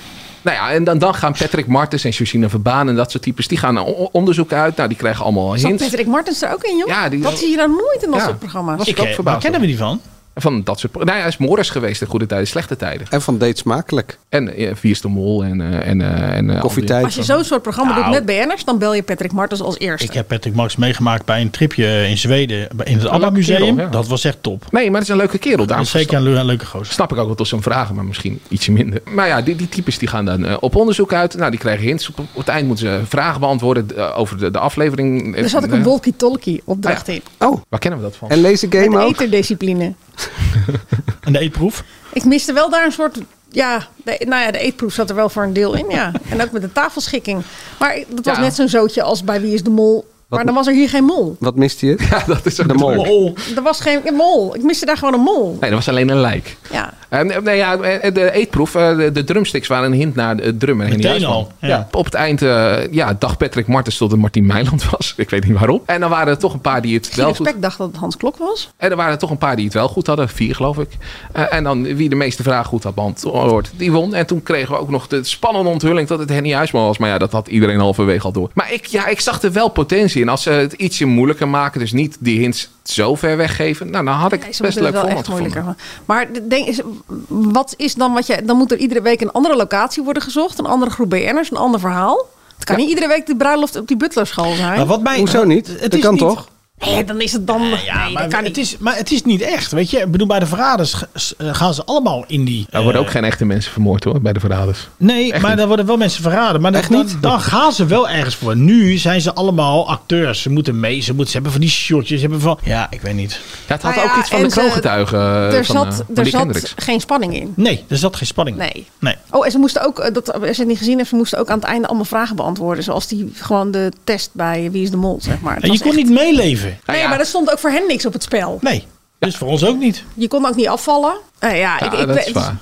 Nou 0.46 0.58
ja, 0.58 0.72
en 0.72 0.84
dan, 0.84 0.98
dan 0.98 1.16
gaan 1.16 1.34
Patrick 1.34 1.68
Martens 1.68 2.04
en 2.04 2.10
Josina 2.10 2.50
Verbaan 2.50 2.90
en 2.90 2.96
dat 2.96 3.12
soort 3.12 3.24
types, 3.24 3.48
die 3.48 3.58
gaan 3.58 3.76
een 3.76 3.86
o- 3.86 4.10
onderzoek 4.12 4.54
uit. 4.54 4.76
Nou, 4.76 4.88
die 4.90 4.98
krijgen 4.98 5.24
allemaal 5.24 5.52
Zat 5.58 5.68
hints. 5.70 5.84
Patrick 5.84 6.08
Martens 6.08 6.42
er 6.42 6.54
ook 6.54 6.64
in, 6.64 6.78
joh? 6.78 6.88
Ja, 6.88 7.10
die- 7.10 7.22
dat 7.22 7.38
zie 7.38 7.50
je 7.50 7.56
dan 7.58 7.70
nooit 7.70 8.04
in 8.04 8.12
dat 8.12 8.20
Ja. 8.20 8.26
soort 8.26 8.40
programma's. 8.40 8.78
Was 8.78 8.88
Ik, 8.88 9.00
ook 9.00 9.06
eh, 9.06 9.14
verbaasd 9.14 9.34
waar 9.44 9.52
kennen 9.52 9.62
we 9.62 9.68
die 9.68 9.78
van? 9.78 10.02
Van 10.38 10.64
dat 10.64 10.80
soort. 10.80 10.94
Nou 10.94 11.06
ja, 11.06 11.14
hij 11.18 11.28
is 11.28 11.38
Morris 11.38 11.70
geweest 11.70 12.02
in 12.02 12.08
goede 12.08 12.26
tijden, 12.26 12.48
slechte 12.48 12.76
tijden. 12.76 13.08
En 13.10 13.22
van 13.22 13.38
Date 13.38 13.58
Smakelijk. 13.58 14.18
En 14.30 14.62
uh, 14.62 14.72
Viers 14.74 15.02
de 15.02 15.08
Mol 15.08 15.44
en. 15.44 15.62
eh, 15.62 15.88
en, 15.88 16.02
eh, 16.02 16.36
en 16.38 16.50
eh, 16.50 16.60
Koffietijd. 16.62 17.06
Als 17.06 17.16
je 17.16 17.24
zo'n 17.24 17.44
soort 17.44 17.62
programma 17.62 17.92
Nou. 17.92 18.04
doet 18.04 18.14
met 18.14 18.26
BN'ers, 18.26 18.66
dan 18.66 18.78
bel 18.78 18.94
je 18.94 19.04
Patrick 19.04 19.32
Martens 19.32 19.62
als 19.62 19.80
eerste. 19.80 20.08
Ik 20.08 20.14
heb 20.14 20.28
Patrick 20.28 20.54
Max 20.56 20.76
meegemaakt 20.76 21.26
bij 21.26 21.42
een 21.42 21.50
tripje 21.50 22.08
in 22.08 22.18
Zweden. 22.18 22.68
In 22.84 22.98
het 22.98 23.08
ABBA 23.08 23.30
Museum. 23.30 23.58
kerel, 23.60 23.78
ja. 23.78 23.86
Dat 23.86 24.08
was 24.08 24.24
echt 24.24 24.38
top. 24.42 24.64
Nee, 24.72 24.86
maar 24.92 25.00
het 25.00 25.04
is 25.04 25.10
een 25.14 25.20
leuke 25.20 25.38
kerel. 25.38 25.58
Dat 25.58 25.68
Daarom 25.68 25.86
is 25.86 25.92
zeker 25.92 26.18
een, 26.18 26.24
leu- 26.24 26.36
een 26.38 26.46
leuke 26.46 26.66
gozer. 26.66 26.94
snap 26.94 27.12
ik 27.12 27.18
ook 27.18 27.26
wel 27.26 27.36
tot 27.36 27.48
zo'n 27.48 27.62
vragen, 27.62 27.96
maar 27.96 28.06
misschien 28.06 28.40
ietsje 28.48 28.72
minder. 28.72 29.02
Maar 29.10 29.28
ja, 29.28 29.42
die, 29.42 29.56
die 29.56 29.70
types 29.70 29.98
die 29.98 30.08
gaan 30.08 30.26
dan 30.26 30.60
op 30.60 30.76
onderzoek 30.76 31.14
uit. 31.14 31.36
Nou, 31.38 31.50
die 31.52 31.60
krijgen 31.60 31.86
hints. 31.86 32.10
Op, 32.10 32.20
op 32.20 32.28
het 32.36 32.48
eind 32.48 32.68
moeten 32.68 32.86
ze 32.86 33.06
vragen 33.08 33.40
beantwoorden 33.40 34.16
over 34.16 34.38
de, 34.38 34.52
de 34.52 34.60
aflevering. 34.60 35.38
Er 35.38 35.50
zat 35.50 35.64
ook 35.64 35.72
een 35.72 35.84
walkie-talkie 35.84 36.62
opdracht 36.66 37.08
in. 37.08 37.22
Oh, 37.40 37.62
Waar 37.70 37.80
kennen 37.80 38.00
we 38.00 38.06
dat 38.06 38.16
van? 38.16 38.30
en 38.30 38.42
Met 38.42 38.66
game 38.70 38.90
de 38.90 38.98
ook? 38.98 39.10
eterdiscipline. 39.10 39.94
En 41.26 41.34
de 41.34 41.40
eetproef? 41.40 41.84
Ik 42.14 42.26
miste 42.26 42.54
wel 42.54 42.70
daar 42.70 42.86
een 42.86 42.92
soort... 42.92 43.18
Ja, 43.50 43.88
de, 44.04 44.22
nou 44.28 44.42
ja, 44.44 44.52
de 44.52 44.58
eetproef 44.58 44.94
zat 44.94 45.10
er 45.10 45.16
wel 45.16 45.30
voor 45.30 45.44
een 45.44 45.54
deel 45.54 45.74
in, 45.74 45.86
ja. 45.90 46.12
En 46.30 46.42
ook 46.42 46.52
met 46.52 46.62
de 46.62 46.72
tafelschikking. 46.72 47.44
Maar 47.80 48.00
dat 48.10 48.26
was 48.26 48.36
Ja. 48.36 48.42
net 48.42 48.56
zo'n 48.56 48.68
zootje 48.68 49.02
als 49.04 49.24
bij 49.24 49.42
Wie 49.42 49.54
is 49.54 49.64
de 49.64 49.70
Mol. 49.70 50.14
Maar 50.30 50.46
dan 50.46 50.54
was 50.54 50.68
er 50.68 50.74
hier 50.74 50.90
geen 50.90 51.04
mol. 51.04 51.36
Wat 51.40 51.56
miste 51.56 51.86
je? 51.86 51.96
Ja, 52.10 52.24
dat 52.28 52.46
is 52.46 52.62
ook 52.62 52.68
De 52.68 52.74
mol. 52.74 52.98
Oh, 52.98 53.38
Er 53.56 53.62
was 53.62 53.80
geen 53.80 54.00
een 54.04 54.14
mol. 54.14 54.56
Ik 54.56 54.64
miste 54.64 54.86
daar 54.86 54.98
gewoon 54.98 55.14
een 55.14 55.20
mol. 55.20 55.58
Nee, 55.60 55.70
dat 55.70 55.80
was 55.80 55.90
alleen 55.90 56.10
een 56.10 56.20
lijk. 56.20 56.58
Ja. 56.72 56.94
Eh, 57.10 57.40
nee, 57.44 57.58
ja, 57.58 57.78
eh, 57.78 58.14
de 58.14 58.32
eetproef, 58.32 58.76
eh, 58.76 58.98
de, 59.14 59.24
drumsticks 59.24 59.68
waren 59.68 59.92
een 59.92 59.98
hint 59.98 60.16
naar 60.16 60.38
de 60.38 60.58
drum 60.58 60.82
en 60.82 60.88
Henny 60.88 60.96
Meteen 60.96 61.10
Huisman. 61.12 61.34
al, 61.34 61.52
ja. 61.60 61.68
Ja. 61.68 61.88
Op 61.92 62.06
het 62.06 62.14
eind 62.14 62.42
eh, 62.42 62.92
ja, 62.92 63.16
dacht 63.20 63.38
Patrick 63.38 63.68
Martens 63.68 63.98
tot 63.98 64.12
het 64.12 64.20
Martien 64.20 64.46
Meiland 64.46 64.90
was. 64.90 65.14
Ik 65.18 65.30
weet 65.30 65.48
niet 65.48 65.58
waarom. 65.58 65.82
En 65.86 66.00
dan 66.00 66.10
waren 66.10 66.28
er 66.28 66.38
toch 66.38 66.54
een 66.54 66.62
paar 66.62 66.82
die 66.82 66.96
het 66.96 67.16
wel 67.16 67.26
Giel 67.34 67.46
goed... 67.46 67.62
Dacht 67.62 67.78
dat 67.78 67.88
het 67.88 67.96
Hans 67.98 68.18
Klok 68.18 68.38
was. 68.38 68.70
En 68.78 68.90
er 68.90 68.96
waren 68.96 69.12
er 69.12 69.18
toch 69.18 69.30
een 69.30 69.38
paar 69.38 69.56
die 69.56 69.66
het 69.66 69.74
wel 69.74 69.88
goed 69.88 70.08
hadden. 70.08 70.30
Vier, 70.30 70.56
geloof 70.56 70.78
ik. 70.78 70.90
Eh, 71.32 71.54
en 71.54 71.64
dan 71.64 71.84
wie 71.96 72.10
de 72.10 72.16
meeste 72.16 72.44
vragen 72.44 72.66
goed 72.66 72.84
had 72.84 72.96
beantwoord, 72.96 73.72
die 73.76 73.92
won. 73.92 74.14
En 74.14 74.26
toen 74.26 74.44
kregen 74.44 74.74
we 74.74 74.80
ook 74.80 74.90
nog 74.90 75.08
de 75.08 75.24
spannende 75.24 75.70
onthulling 75.70 76.08
dat 76.08 76.20
het 76.20 76.30
Henny 76.30 76.54
Huisman 76.54 76.86
was. 76.86 76.98
Maar 76.98 77.10
ja, 77.10 77.18
dat 77.18 77.32
had 77.32 77.48
iedereen 77.48 77.80
halverwege 77.80 78.26
al 78.26 78.32
door. 78.32 78.50
Maar 78.54 78.74
ik, 78.74 78.86
ja, 78.86 79.08
ik 79.08 79.20
zag 79.20 79.42
er 79.42 79.52
wel 79.52 79.70
potentie 79.70 80.15
in. 80.16 80.30
Als 80.30 80.44
ze 80.44 80.50
het 80.50 80.74
ietsje 80.74 81.06
moeilijker 81.06 81.48
maken, 81.48 81.80
dus 81.80 81.92
niet 81.92 82.18
die 82.20 82.40
hints 82.40 82.70
zo 82.84 83.16
ver 83.16 83.38
weggeven. 83.38 83.90
Nou, 83.90 84.06
dan 84.06 84.14
had 84.14 84.32
ik 84.32 84.40
best 84.62 84.80
leuk 84.80 84.96
format 84.98 85.28
moeilijker 85.28 85.60
gevonden. 85.60 85.78
Maar 86.06 86.34
de- 86.34 86.48
denk, 86.48 86.68
is- 86.68 86.82
wat 87.28 87.74
is 87.78 87.94
dan 87.96 88.14
wat 88.14 88.28
je... 88.28 88.42
Dan 88.46 88.58
moet 88.58 88.72
er 88.72 88.78
iedere 88.78 89.02
week 89.02 89.22
een 89.22 89.32
andere 89.32 89.56
locatie 89.56 90.04
worden 90.04 90.24
gezocht. 90.24 90.60
Een 90.60 90.66
andere 90.66 90.92
groep 90.92 91.10
BN'ers, 91.10 91.52
een 91.52 91.58
ander 91.58 91.80
verhaal. 91.80 92.28
Het 92.56 92.64
kan 92.66 92.76
niet 92.78 92.90
iedere 92.90 93.08
week 93.08 93.26
de 93.26 93.36
bruiloft 93.36 93.76
op 93.76 93.88
die 93.88 93.98
butlerschool 93.98 94.54
zijn. 94.56 94.78
Maar 94.78 94.86
wat 94.86 95.02
mij, 95.02 95.18
Hoezo 95.18 95.44
niet? 95.44 95.68
Het 95.68 95.82
Dat 95.82 95.94
is 95.94 96.00
kan 96.00 96.12
niet- 96.14 96.22
toch? 96.22 96.48
Nee, 96.80 97.04
dan 97.04 97.22
is 97.22 97.32
het 97.32 97.48
dan... 97.48 97.62
Ja, 97.86 98.10
maar, 98.10 98.28
kan 98.28 98.44
het 98.44 98.48
niet. 98.56 98.58
is, 98.58 98.78
maar 98.78 98.96
het 98.98 99.12
is 99.12 99.24
niet 99.24 99.42
echt. 99.42 99.72
Weet 99.72 99.90
je, 99.90 99.98
ik 100.00 100.12
bedoel, 100.12 100.28
bij 100.28 100.40
de 100.40 100.46
verraders 100.46 100.96
eh, 101.38 101.56
gaan 101.56 101.74
ze 101.74 101.84
allemaal 101.86 102.24
in 102.28 102.46
die. 102.46 102.66
Er 102.70 102.82
worden 102.84 103.02
eh, 103.02 103.08
ook 103.08 103.12
geen 103.14 103.24
echte 103.24 103.46
mensen 103.46 103.72
vermoord 103.72 104.04
hoor, 104.04 104.22
bij 104.22 104.34
de 104.34 104.40
verraders. 104.40 104.88
Nee, 104.98 105.32
Echt 105.32 105.42
maar 105.42 105.50
niet. 105.50 105.60
daar 105.60 105.68
worden 105.68 105.86
wel 105.86 105.98
mensen 105.98 106.22
verraden. 106.22 106.62
Maar 106.62 106.72
dan, 106.72 106.82
niet? 106.90 107.16
Gaan 107.22 107.72
ze 107.74 107.86
wel 107.86 108.10
ergens 108.10 108.36
voor. 108.36 108.56
Nu 108.58 108.98
zijn 108.98 109.22
ze 109.22 109.34
allemaal 109.34 109.88
acteurs. 109.90 110.42
Ze 110.42 110.50
moeten 110.50 110.80
mee. 110.80 111.02
Ze, 111.02 111.10
moeten, 111.10 111.28
ze 111.28 111.34
hebben 111.34 111.52
van 111.52 111.62
die 111.62 111.70
shotjes. 111.70 112.16
Ze 112.20 112.22
hebben 112.22 112.42
van. 112.42 112.60
Ja, 112.64 112.88
ik 112.90 113.02
weet 113.02 113.14
niet. 113.16 113.32
Ja, 113.68 113.74
het 113.74 113.82
had 113.82 113.96
Nou 113.96 114.08
ja, 114.08 114.14
ook 114.14 114.20
iets 114.20 114.30
van 114.30 114.42
de 114.44 114.50
ze- 114.50 114.60
kroongetuigen 114.60 115.20
eh, 115.20 115.54
er 115.54 115.66
van, 115.66 115.76
zat, 115.76 115.88
eh, 116.00 116.06
van 116.14 116.24
er 116.24 116.30
zat 116.30 116.74
geen 116.76 117.00
spanning 117.00 117.36
in. 117.36 117.54
Nee, 117.56 117.84
er 117.88 117.98
zat 117.98 118.16
geen 118.16 118.28
spanning. 118.28 118.58
Nee. 118.58 118.86
Nee. 119.00 119.16
Oh, 119.32 119.46
en 119.46 119.52
ze 119.52 119.58
moesten 119.58 119.86
ook, 119.86 120.00
eh, 120.00 120.14
dat, 120.14 120.34
als 120.34 120.42
je 120.44 120.48
het 120.62 120.68
niet 120.68 120.78
gezien 120.78 120.98
hebt, 120.98 121.10
ze 121.10 121.16
moesten 121.16 121.40
ook 121.40 121.50
aan 121.50 121.60
het 121.60 121.68
einde 121.68 121.88
allemaal 121.88 122.06
vragen 122.06 122.36
beantwoorden. 122.36 122.84
Zoals 122.84 123.08
die 123.08 123.32
gewoon 123.36 123.72
de 123.72 123.92
test 124.04 124.30
bij 124.34 124.72
Wie 124.72 124.84
is 124.84 124.92
de 124.92 124.98
Mol, 124.98 125.18
zeg 125.22 125.40
maar. 125.42 125.56
Het 125.56 125.64
En 125.64 125.72
je 125.72 125.80
kon 125.80 125.88
echt- 125.88 125.98
niet 125.98 126.10
meeleven. 126.10 126.65
Nee, 126.86 127.00
ja. 127.00 127.08
maar 127.08 127.20
er 127.20 127.26
stond 127.26 127.52
ook 127.52 127.60
voor 127.60 127.70
hen 127.70 127.88
niks 127.88 128.06
op 128.06 128.14
het 128.14 128.24
spel. 128.24 128.58
Nee. 128.62 128.88
Dus 129.20 129.38
voor 129.38 129.48
ons 129.48 129.66
ook 129.66 129.78
niet. 129.78 130.04
Je 130.14 130.28
kon 130.28 130.46
ook 130.46 130.56
niet 130.56 130.68
afvallen. 130.68 131.16
Eh, 131.40 131.50
ja, 131.60 131.78
Ja, 131.80 131.86
ik, 131.86 131.94
ik, 132.00 132.08
dat 132.08 132.18
is 132.18 132.26
weet- 132.26 132.34
waar. 132.34 132.56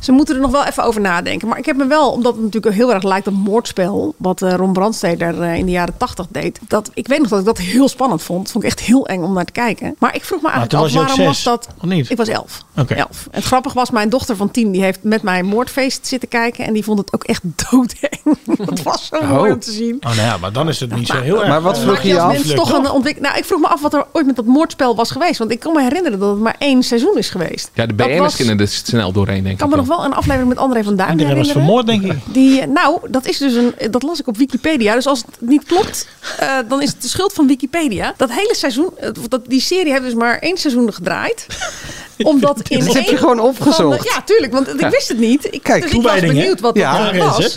Ze 0.00 0.12
moeten 0.12 0.34
er 0.34 0.40
nog 0.40 0.50
wel 0.50 0.64
even 0.64 0.84
over 0.84 1.00
nadenken. 1.00 1.48
Maar 1.48 1.58
ik 1.58 1.66
heb 1.66 1.76
me 1.76 1.86
wel, 1.86 2.10
omdat 2.10 2.34
het 2.34 2.42
natuurlijk 2.42 2.74
heel 2.74 2.92
erg 2.94 3.02
lijkt 3.02 3.26
op 3.26 3.34
moordspel. 3.34 4.14
Wat 4.16 4.42
eh, 4.42 4.54
Ron 4.54 4.72
Brandsteder 4.72 5.42
eh, 5.42 5.54
in 5.54 5.64
de 5.66 5.70
jaren 5.72 5.96
tachtig 5.96 6.26
deed. 6.30 6.58
Dat, 6.68 6.90
ik 6.94 7.06
weet 7.08 7.18
nog 7.18 7.28
dat 7.28 7.38
ik 7.38 7.44
dat 7.44 7.58
heel 7.58 7.88
spannend 7.88 8.22
vond. 8.22 8.50
Vond 8.50 8.64
ik 8.64 8.70
echt 8.70 8.80
heel 8.80 9.06
eng 9.06 9.22
om 9.22 9.32
naar 9.32 9.44
te 9.44 9.52
kijken. 9.52 9.96
Maar 9.98 10.14
ik 10.14 10.24
vroeg 10.24 10.42
me 10.42 10.48
eigenlijk 10.50 10.70
toen 10.70 10.78
af, 10.78 10.84
was 10.84 10.92
je 10.94 10.98
ook 11.00 11.06
waarom 11.06 11.26
was 11.26 11.42
dat... 11.42 11.68
of 11.82 11.88
niet? 11.88 12.10
Ik 12.10 12.16
was 12.16 12.28
elf. 12.28 12.64
Oké. 12.76 12.94
elf. 12.94 13.22
En 13.30 13.38
het 13.38 13.44
grappige 13.44 13.74
was, 13.74 13.90
mijn 13.90 14.08
dochter 14.08 14.36
van 14.36 14.50
tien... 14.50 14.70
die 14.72 14.82
heeft 14.82 14.98
met 15.02 15.22
mij 15.22 15.42
moordfeest 15.42 16.06
zitten 16.06 16.28
kijken. 16.28 16.64
En 16.64 16.72
die 16.72 16.84
vond 16.84 16.98
het 16.98 17.12
ook 17.12 17.24
echt 17.24 17.42
doodeng. 17.70 18.20
dat 18.66 18.82
was 18.82 19.06
zo 19.06 19.22
mooi 19.26 19.52
om 19.52 19.60
te 19.60 19.70
zien. 19.70 19.96
Oh, 20.00 20.16
nou 20.16 20.16
ja, 20.28 20.36
maar 20.36 20.52
dan 20.52 20.68
is 20.68 20.80
het 20.80 20.94
niet 20.94 21.06
zo 21.06 21.20
heel 21.20 21.38
erg. 21.38 21.48
Maar 21.48 21.60
wat 21.62 21.76
eh, 21.76 21.82
vroeg 21.82 22.00
je 22.02 22.08
je 22.08 22.20
af? 22.20 22.32
mens 22.32 22.54
toch 22.54 22.72
een 22.72 22.90
ontwik- 22.90 23.20
Nou, 23.20 23.36
ik 23.38 23.44
vroeg 23.44 23.60
me 23.60 23.66
af 23.68 23.80
wat 23.80 23.94
er 23.94 24.04
ooit 24.12 24.26
met 24.26 24.36
dat 24.36 24.44
moordspel 24.44 24.96
was 24.96 25.10
geweest. 25.10 25.38
Want 25.38 25.50
ik 25.50 25.60
kan 25.60 25.72
me 25.72 25.82
herinneren 25.82 26.18
dat 26.18 26.30
het 26.30 26.40
maar 26.40 26.56
één 26.58 26.82
seizoen 26.82 27.18
is 27.18 27.28
geweest. 27.30 27.70
Ja, 27.74 27.86
de 27.86 27.94
Dat 27.94 28.06
BN'ers 28.06 28.20
was- 28.20 28.36
kunnen 28.36 28.60
er 28.60 28.68
snel 28.68 29.12
doorheen, 29.12 29.42
denk 29.42 29.52
Ik 29.52 29.58
kan 29.58 29.68
ik. 29.68 29.74
me 29.74 29.80
nog 29.80 29.86
wel 29.88 30.04
een 30.04 30.12
aflevering 30.12 30.48
met 30.48 30.58
André 30.58 30.82
van 30.82 30.96
Duin 30.96 31.10
Iedereen 31.10 31.36
was 31.36 31.50
vermoord, 31.50 31.86
denk 31.86 32.02
ik. 32.02 32.18
Die, 32.32 32.60
eh, 32.60 32.66
nou, 32.66 32.98
dat 33.10 33.26
is 33.26 33.38
dus 33.38 33.54
een. 33.54 33.74
Dat 33.90 34.02
las 34.02 34.20
ik 34.20 34.26
op 34.26 34.36
Wikipedia. 34.36 34.94
Dus 34.94 35.06
als 35.06 35.22
het 35.26 35.48
niet 35.48 35.64
klopt, 35.64 36.08
eh, 36.38 36.58
dan 36.68 36.82
is 36.82 36.88
het 36.88 37.02
de 37.02 37.08
schuld 37.08 37.32
van 37.32 37.46
Wikipedia. 37.46 38.14
Dat 38.16 38.30
hele 38.30 38.54
seizoen, 38.54 38.90
eh, 38.96 39.10
dat, 39.28 39.40
die 39.46 39.60
serie 39.60 39.92
heeft 39.92 40.04
dus 40.04 40.14
maar 40.14 40.38
één 40.38 40.56
seizoen 40.56 40.92
gedraaid. 40.92 41.46
Omdat 42.18 42.60
in 42.68 42.84
Dat 42.84 42.94
heb 42.94 43.04
je 43.04 43.16
gewoon 43.16 43.36
van 43.36 43.46
opgezocht. 43.46 44.04
ja, 44.04 44.22
tuurlijk, 44.22 44.52
want 44.52 44.68
ik 44.68 44.88
wist 44.88 45.08
het 45.08 45.18
niet. 45.18 45.48
Ik, 45.50 45.62
Kijk, 45.62 45.82
dus 45.82 45.92
ik 45.92 46.02
was 46.02 46.20
benieuwd 46.20 46.60
wat 46.60 46.76
Ja, 46.76 47.12
dat 47.12 47.16
was. 47.16 47.56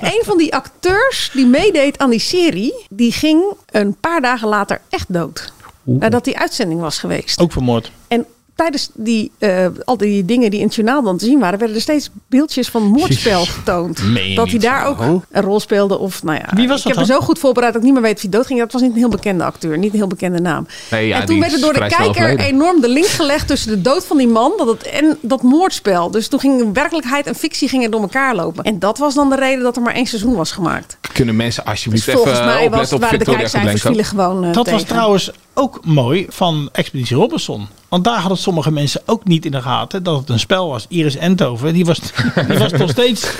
Een 0.00 0.22
van 0.24 0.38
die 0.38 0.54
acteurs 0.54 1.30
die 1.32 1.46
meedeed 1.46 1.98
aan 1.98 2.10
die 2.10 2.18
serie, 2.18 2.86
die 2.88 3.12
ging 3.12 3.44
een 3.70 3.96
paar 4.00 4.20
dagen 4.20 4.48
later 4.48 4.80
echt 4.88 5.12
dood. 5.12 5.52
Nadat 5.82 6.24
die 6.24 6.38
uitzending 6.38 6.80
was 6.80 6.98
geweest. 6.98 7.40
Ook 7.40 7.52
vermoord. 7.52 7.90
En 8.08 8.26
tijdens 8.54 8.90
die, 8.94 9.30
eh, 9.38 9.66
al 9.84 9.96
die 9.96 10.24
dingen 10.24 10.50
die 10.50 10.60
in 10.60 10.66
het 10.66 10.74
journaal 10.74 11.02
dan 11.02 11.16
te 11.18 11.24
zien 11.24 11.38
waren, 11.38 11.58
werden 11.58 11.76
er 11.76 11.82
steeds 11.82 12.10
beeldjes 12.28 12.68
van 12.68 12.82
moordspel 12.82 13.44
getoond. 13.44 14.00
Dat 14.34 14.50
hij 14.50 14.58
daar 14.58 14.86
ook 14.86 15.00
Oh. 15.00 15.22
een 15.30 15.42
rol 15.42 15.60
speelde. 15.60 15.98
Of, 15.98 16.22
nou 16.22 16.38
ja, 16.38 16.48
Wie 16.54 16.68
was 16.68 16.78
ik 16.78 16.84
dat 16.84 16.92
heb 16.96 17.02
er 17.02 17.08
dan? 17.08 17.20
zo 17.20 17.26
goed 17.26 17.38
voorbereid 17.38 17.72
dat 17.72 17.80
ik 17.82 17.86
niet 17.88 17.96
meer 17.98 18.06
weet 18.08 18.20
hij 18.20 18.30
doodging. 18.30 18.58
Dat 18.58 18.72
was 18.72 18.82
niet 18.82 18.90
een 18.92 18.96
heel 18.96 19.08
bekende 19.08 19.44
acteur, 19.44 19.78
niet 19.78 19.92
een 19.92 19.98
heel 19.98 20.06
bekende 20.06 20.40
naam. 20.40 20.66
Nee, 20.90 21.06
ja, 21.06 21.20
en 21.20 21.26
toen 21.26 21.40
werd 21.40 21.52
er 21.52 21.60
door 21.60 21.72
de 21.72 21.78
kijker 21.78 22.08
overleden. 22.08 22.38
enorm 22.44 22.80
de 22.80 22.88
link 22.88 23.06
gelegd 23.06 23.46
tussen 23.48 23.70
de 23.70 23.80
dood 23.80 24.06
van 24.06 24.16
die 24.16 24.28
man 24.28 24.52
dat 24.56 24.66
het, 24.66 24.82
en 24.82 25.18
dat 25.20 25.42
moordspel. 25.42 26.10
Dus 26.10 26.28
toen 26.28 26.40
gingen 26.40 26.72
werkelijkheid 26.72 27.26
en 27.26 27.34
fictie 27.34 27.68
gingen 27.68 27.90
door 27.90 28.00
elkaar 28.00 28.34
lopen. 28.34 28.64
En 28.64 28.78
dat 28.78 28.98
was 28.98 29.14
dan 29.14 29.30
de 29.30 29.36
reden 29.36 29.62
dat 29.62 29.76
er 29.76 29.82
maar 29.82 29.94
één 29.94 30.06
seizoen 30.06 30.34
was 30.34 30.52
gemaakt. 30.52 30.96
Kunnen 31.12 31.36
mensen 31.36 31.64
alsjeblieft 31.64 32.04
Dus 32.04 32.14
volgens 32.14 32.34
even 32.38 32.46
mij 32.54 32.70
was, 32.70 32.92
opletten 32.92 32.96
op 32.96 33.02
waren 33.02 33.18
de 33.18 33.24
kijkcijfers 33.24 33.80
vielen 33.82 34.04
gewoon 34.04 34.44
eh, 34.44 34.52
Dat 34.52 34.70
was 34.70 34.82
trouwens 34.82 35.30
ook 35.54 35.80
mooi 35.84 36.26
van 36.28 36.68
Expeditie 36.72 37.16
Robinson. 37.16 37.66
Want 37.88 38.04
daar 38.04 38.18
hadden 38.18 38.38
sommige 38.38 38.70
mensen 38.70 39.02
ook 39.06 39.24
niet 39.24 39.44
in 39.44 39.50
de 39.50 39.62
gaten 39.62 40.02
dat 40.02 40.18
het 40.18 40.28
een 40.28 40.38
spel 40.38 40.68
was. 40.68 40.86
Iris 40.88 41.16
Enthoven, 41.16 41.72
die 41.72 41.84
was, 41.84 42.00
die 42.48 42.58
was 42.58 42.72
nog 42.72 42.90
steeds... 42.90 43.30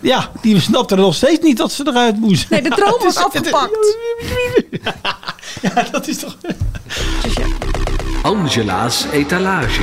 Ja. 0.00 0.30
die 0.40 0.60
snapte 0.60 0.94
nog 0.96 1.14
steeds 1.14 1.42
niet 1.42 1.56
dat 1.56 1.72
ze 1.72 1.84
eruit 1.86 2.20
moest. 2.20 2.50
Nee, 2.50 2.62
de 2.62 2.68
droom 2.68 2.98
was 3.02 3.06
is- 3.16 3.22
afgepakt. 3.24 3.96
Ja, 5.62 5.86
dat 5.90 6.08
is 6.08 6.18
toch... 6.18 6.36
Angela's 8.22 9.06
etalage. 9.12 9.82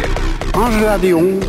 Angela 0.51 0.97
de 0.97 1.07
Jong. 1.07 1.43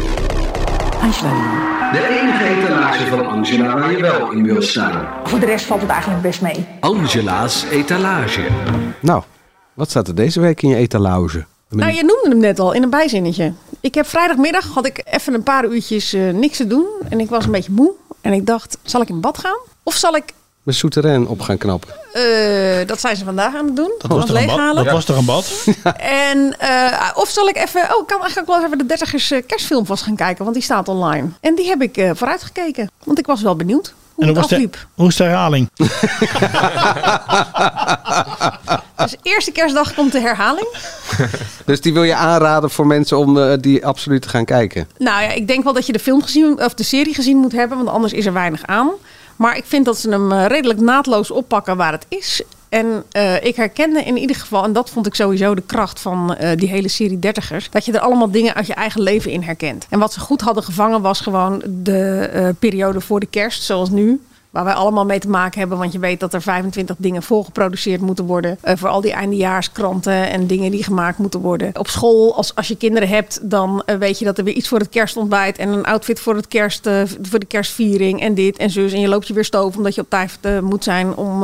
Angela 1.00 1.90
De 1.92 2.20
enige 2.20 2.44
etalage 2.44 3.06
van 3.06 3.26
Angela 3.26 3.78
waar 3.78 3.90
je 3.92 4.00
wel 4.00 4.30
in 4.30 4.44
wil 4.44 4.62
staan. 4.62 5.06
Voor 5.24 5.40
de 5.40 5.46
rest 5.46 5.64
valt 5.64 5.80
het 5.80 5.90
eigenlijk 5.90 6.22
best 6.22 6.40
mee. 6.40 6.66
Angela's 6.80 7.64
etalage. 7.70 8.46
Nou, 9.00 9.22
wat 9.74 9.90
staat 9.90 10.08
er 10.08 10.14
deze 10.14 10.40
week 10.40 10.62
in 10.62 10.68
je 10.68 10.76
etalage? 10.76 11.44
Nou, 11.68 11.92
je 11.92 12.04
noemde 12.04 12.28
hem 12.28 12.38
net 12.38 12.58
al 12.60 12.72
in 12.72 12.82
een 12.82 12.90
bijzinnetje. 12.90 13.52
Ik 13.80 13.94
heb 13.94 14.06
vrijdagmiddag 14.06 14.66
had 14.66 14.86
ik 14.86 15.02
even 15.04 15.34
een 15.34 15.42
paar 15.42 15.64
uurtjes 15.64 16.12
eh, 16.12 16.30
niks 16.30 16.56
te 16.56 16.66
doen. 16.66 16.86
En 17.08 17.20
ik 17.20 17.28
was 17.28 17.44
een 17.44 17.50
beetje 17.50 17.72
moe. 17.72 17.92
En 18.20 18.32
ik 18.32 18.46
dacht, 18.46 18.78
zal 18.82 19.00
ik 19.00 19.08
in 19.08 19.20
bad 19.20 19.38
gaan? 19.38 19.58
Of 19.82 19.94
zal 19.94 20.16
ik... 20.16 20.24
Mijn 20.62 20.76
souterrain 20.76 21.26
op 21.26 21.40
gaan 21.40 21.58
knappen. 21.58 21.88
eh, 22.12 22.86
dat 22.86 23.00
zijn 23.00 23.16
ze 23.16 23.24
vandaag 23.24 23.54
aan 23.54 23.66
het 23.66 23.76
doen. 23.76 23.92
Dat 23.98 24.10
was, 24.10 24.28
een 24.28 24.34
bad? 24.34 24.44
leeghalen. 24.44 24.84
dat 24.84 24.92
was 24.92 25.04
toch 25.04 25.16
een 25.16 25.24
bad? 25.24 25.66
En, 25.96 26.58
eh, 26.58 27.10
of 27.14 27.28
zal 27.28 27.48
ik 27.48 27.56
even... 27.56 27.82
Oh, 27.94 28.00
ik 28.00 28.06
kan 28.06 28.20
eigenlijk 28.20 28.48
wel 28.48 28.64
even 28.64 28.78
de 28.78 28.86
dertigers 28.86 29.30
eh, 29.30 29.42
kerstfilm 29.46 29.86
vast 29.86 30.02
gaan 30.02 30.16
kijken. 30.16 30.42
Want 30.44 30.56
die 30.56 30.64
staat 30.64 30.88
online. 30.88 31.28
En 31.40 31.54
die 31.54 31.66
heb 31.66 31.82
ik 31.82 31.96
eh 31.96 32.10
vooruit 32.14 32.42
gekeken. 32.42 32.90
Want 33.04 33.18
ik 33.18 33.26
was 33.26 33.42
wel 33.42 33.56
benieuwd 33.56 33.94
En 34.22 34.28
het 34.28 34.36
hoe 34.36 34.48
was, 34.48 34.60
de, 34.60 34.78
hoe 34.94 35.08
is 35.12 35.16
de 35.16 35.24
herhaling? 35.24 35.68
Dus 38.96 39.16
eerste 39.22 39.52
kerstdag 39.52 39.94
komt 39.94 40.12
de 40.12 40.20
herhaling. 40.20 40.68
Dus 41.64 41.80
die 41.80 41.92
wil 41.92 42.02
je 42.02 42.14
aanraden 42.14 42.70
voor 42.70 42.86
mensen 42.86 43.18
om 43.18 43.38
eh, 43.38 43.52
die 43.60 43.86
absoluut 43.86 44.22
te 44.22 44.28
gaan 44.28 44.44
kijken. 44.44 44.88
Nou 44.98 45.22
ja, 45.22 45.30
ik 45.30 45.46
denk 45.46 45.64
wel 45.64 45.72
dat 45.72 45.86
je 45.86 45.92
de 45.92 45.98
film 45.98 46.22
gezien 46.22 46.64
of 46.64 46.74
de 46.74 46.82
serie 46.82 47.14
gezien 47.14 47.36
moet 47.36 47.52
hebben, 47.52 47.76
want 47.76 47.88
anders 47.88 48.12
is 48.12 48.26
er 48.26 48.32
weinig 48.32 48.66
aan. 48.66 48.90
Maar 49.36 49.56
ik 49.56 49.64
vind 49.66 49.84
dat 49.84 49.98
ze 49.98 50.10
hem 50.10 50.32
eh, 50.32 50.46
redelijk 50.46 50.80
naadloos 50.80 51.30
oppakken 51.30 51.76
waar 51.76 51.92
het 51.92 52.06
is. 52.08 52.42
En 52.72 53.04
eh, 53.10 53.44
ik 53.44 53.56
herkende 53.56 54.02
in 54.02 54.16
ieder 54.16 54.36
geval, 54.36 54.64
en 54.64 54.72
dat 54.72 54.90
vond 54.90 55.06
ik 55.06 55.14
sowieso 55.14 55.54
de 55.54 55.62
kracht 55.66 56.00
van 56.00 56.34
eh, 56.34 56.56
die 56.56 56.68
hele 56.68 56.88
serie 56.88 57.18
dertigers, 57.18 57.70
dat 57.70 57.84
je 57.84 57.92
er 57.92 58.00
allemaal 58.00 58.30
dingen 58.30 58.54
uit 58.54 58.66
je 58.66 58.74
eigen 58.74 59.00
leven 59.00 59.30
in 59.30 59.42
herkent. 59.42 59.86
En 59.88 59.98
wat 59.98 60.12
ze 60.12 60.20
goed 60.20 60.40
hadden 60.40 60.62
gevangen 60.62 61.00
was 61.00 61.20
gewoon 61.20 61.62
de 61.66 62.28
eh, 62.32 62.48
periode 62.58 63.00
voor 63.00 63.20
de 63.20 63.26
kerst, 63.26 63.62
zoals 63.62 63.90
nu. 63.90 64.20
Waar 64.52 64.64
wij 64.64 64.72
allemaal 64.74 65.04
mee 65.04 65.18
te 65.18 65.28
maken 65.28 65.58
hebben. 65.60 65.78
Want 65.78 65.92
je 65.92 65.98
weet 65.98 66.20
dat 66.20 66.34
er 66.34 66.42
25 66.42 66.96
dingen 66.98 67.22
volgeproduceerd 67.22 68.00
moeten 68.00 68.24
worden. 68.24 68.58
eh, 68.60 68.76
voor 68.76 68.88
al 68.88 69.00
die 69.00 69.12
eindejaarskranten 69.12 70.30
en 70.30 70.46
dingen 70.46 70.70
die 70.70 70.84
gemaakt 70.84 71.18
moeten 71.18 71.40
worden. 71.40 71.70
Op 71.78 71.88
school, 71.88 72.36
als, 72.36 72.54
als 72.54 72.68
je 72.68 72.76
kinderen 72.76 73.08
hebt, 73.08 73.38
dan 73.50 73.82
eh, 73.86 73.96
weet 73.96 74.18
je 74.18 74.24
dat 74.24 74.38
er 74.38 74.44
weer 74.44 74.54
iets 74.54 74.68
voor 74.68 74.78
het 74.78 74.88
kerstontbijt. 74.88 75.58
En 75.58 75.68
een 75.68 75.84
outfit 75.84 76.20
voor, 76.20 76.36
het 76.36 76.48
kerst, 76.48 76.86
eh, 76.86 77.02
voor 77.22 77.38
de 77.38 77.46
kerstviering. 77.46 78.20
En 78.20 78.34
dit 78.34 78.56
en 78.56 78.70
zus. 78.70 78.92
En 78.92 79.00
je 79.00 79.08
loopt 79.08 79.26
je 79.28 79.34
weer 79.34 79.44
stoven 79.44 79.76
omdat 79.78 79.94
je 79.94 80.00
op 80.00 80.10
tijd 80.10 80.38
moet 80.62 80.84
zijn 80.84 81.16
om 81.16 81.40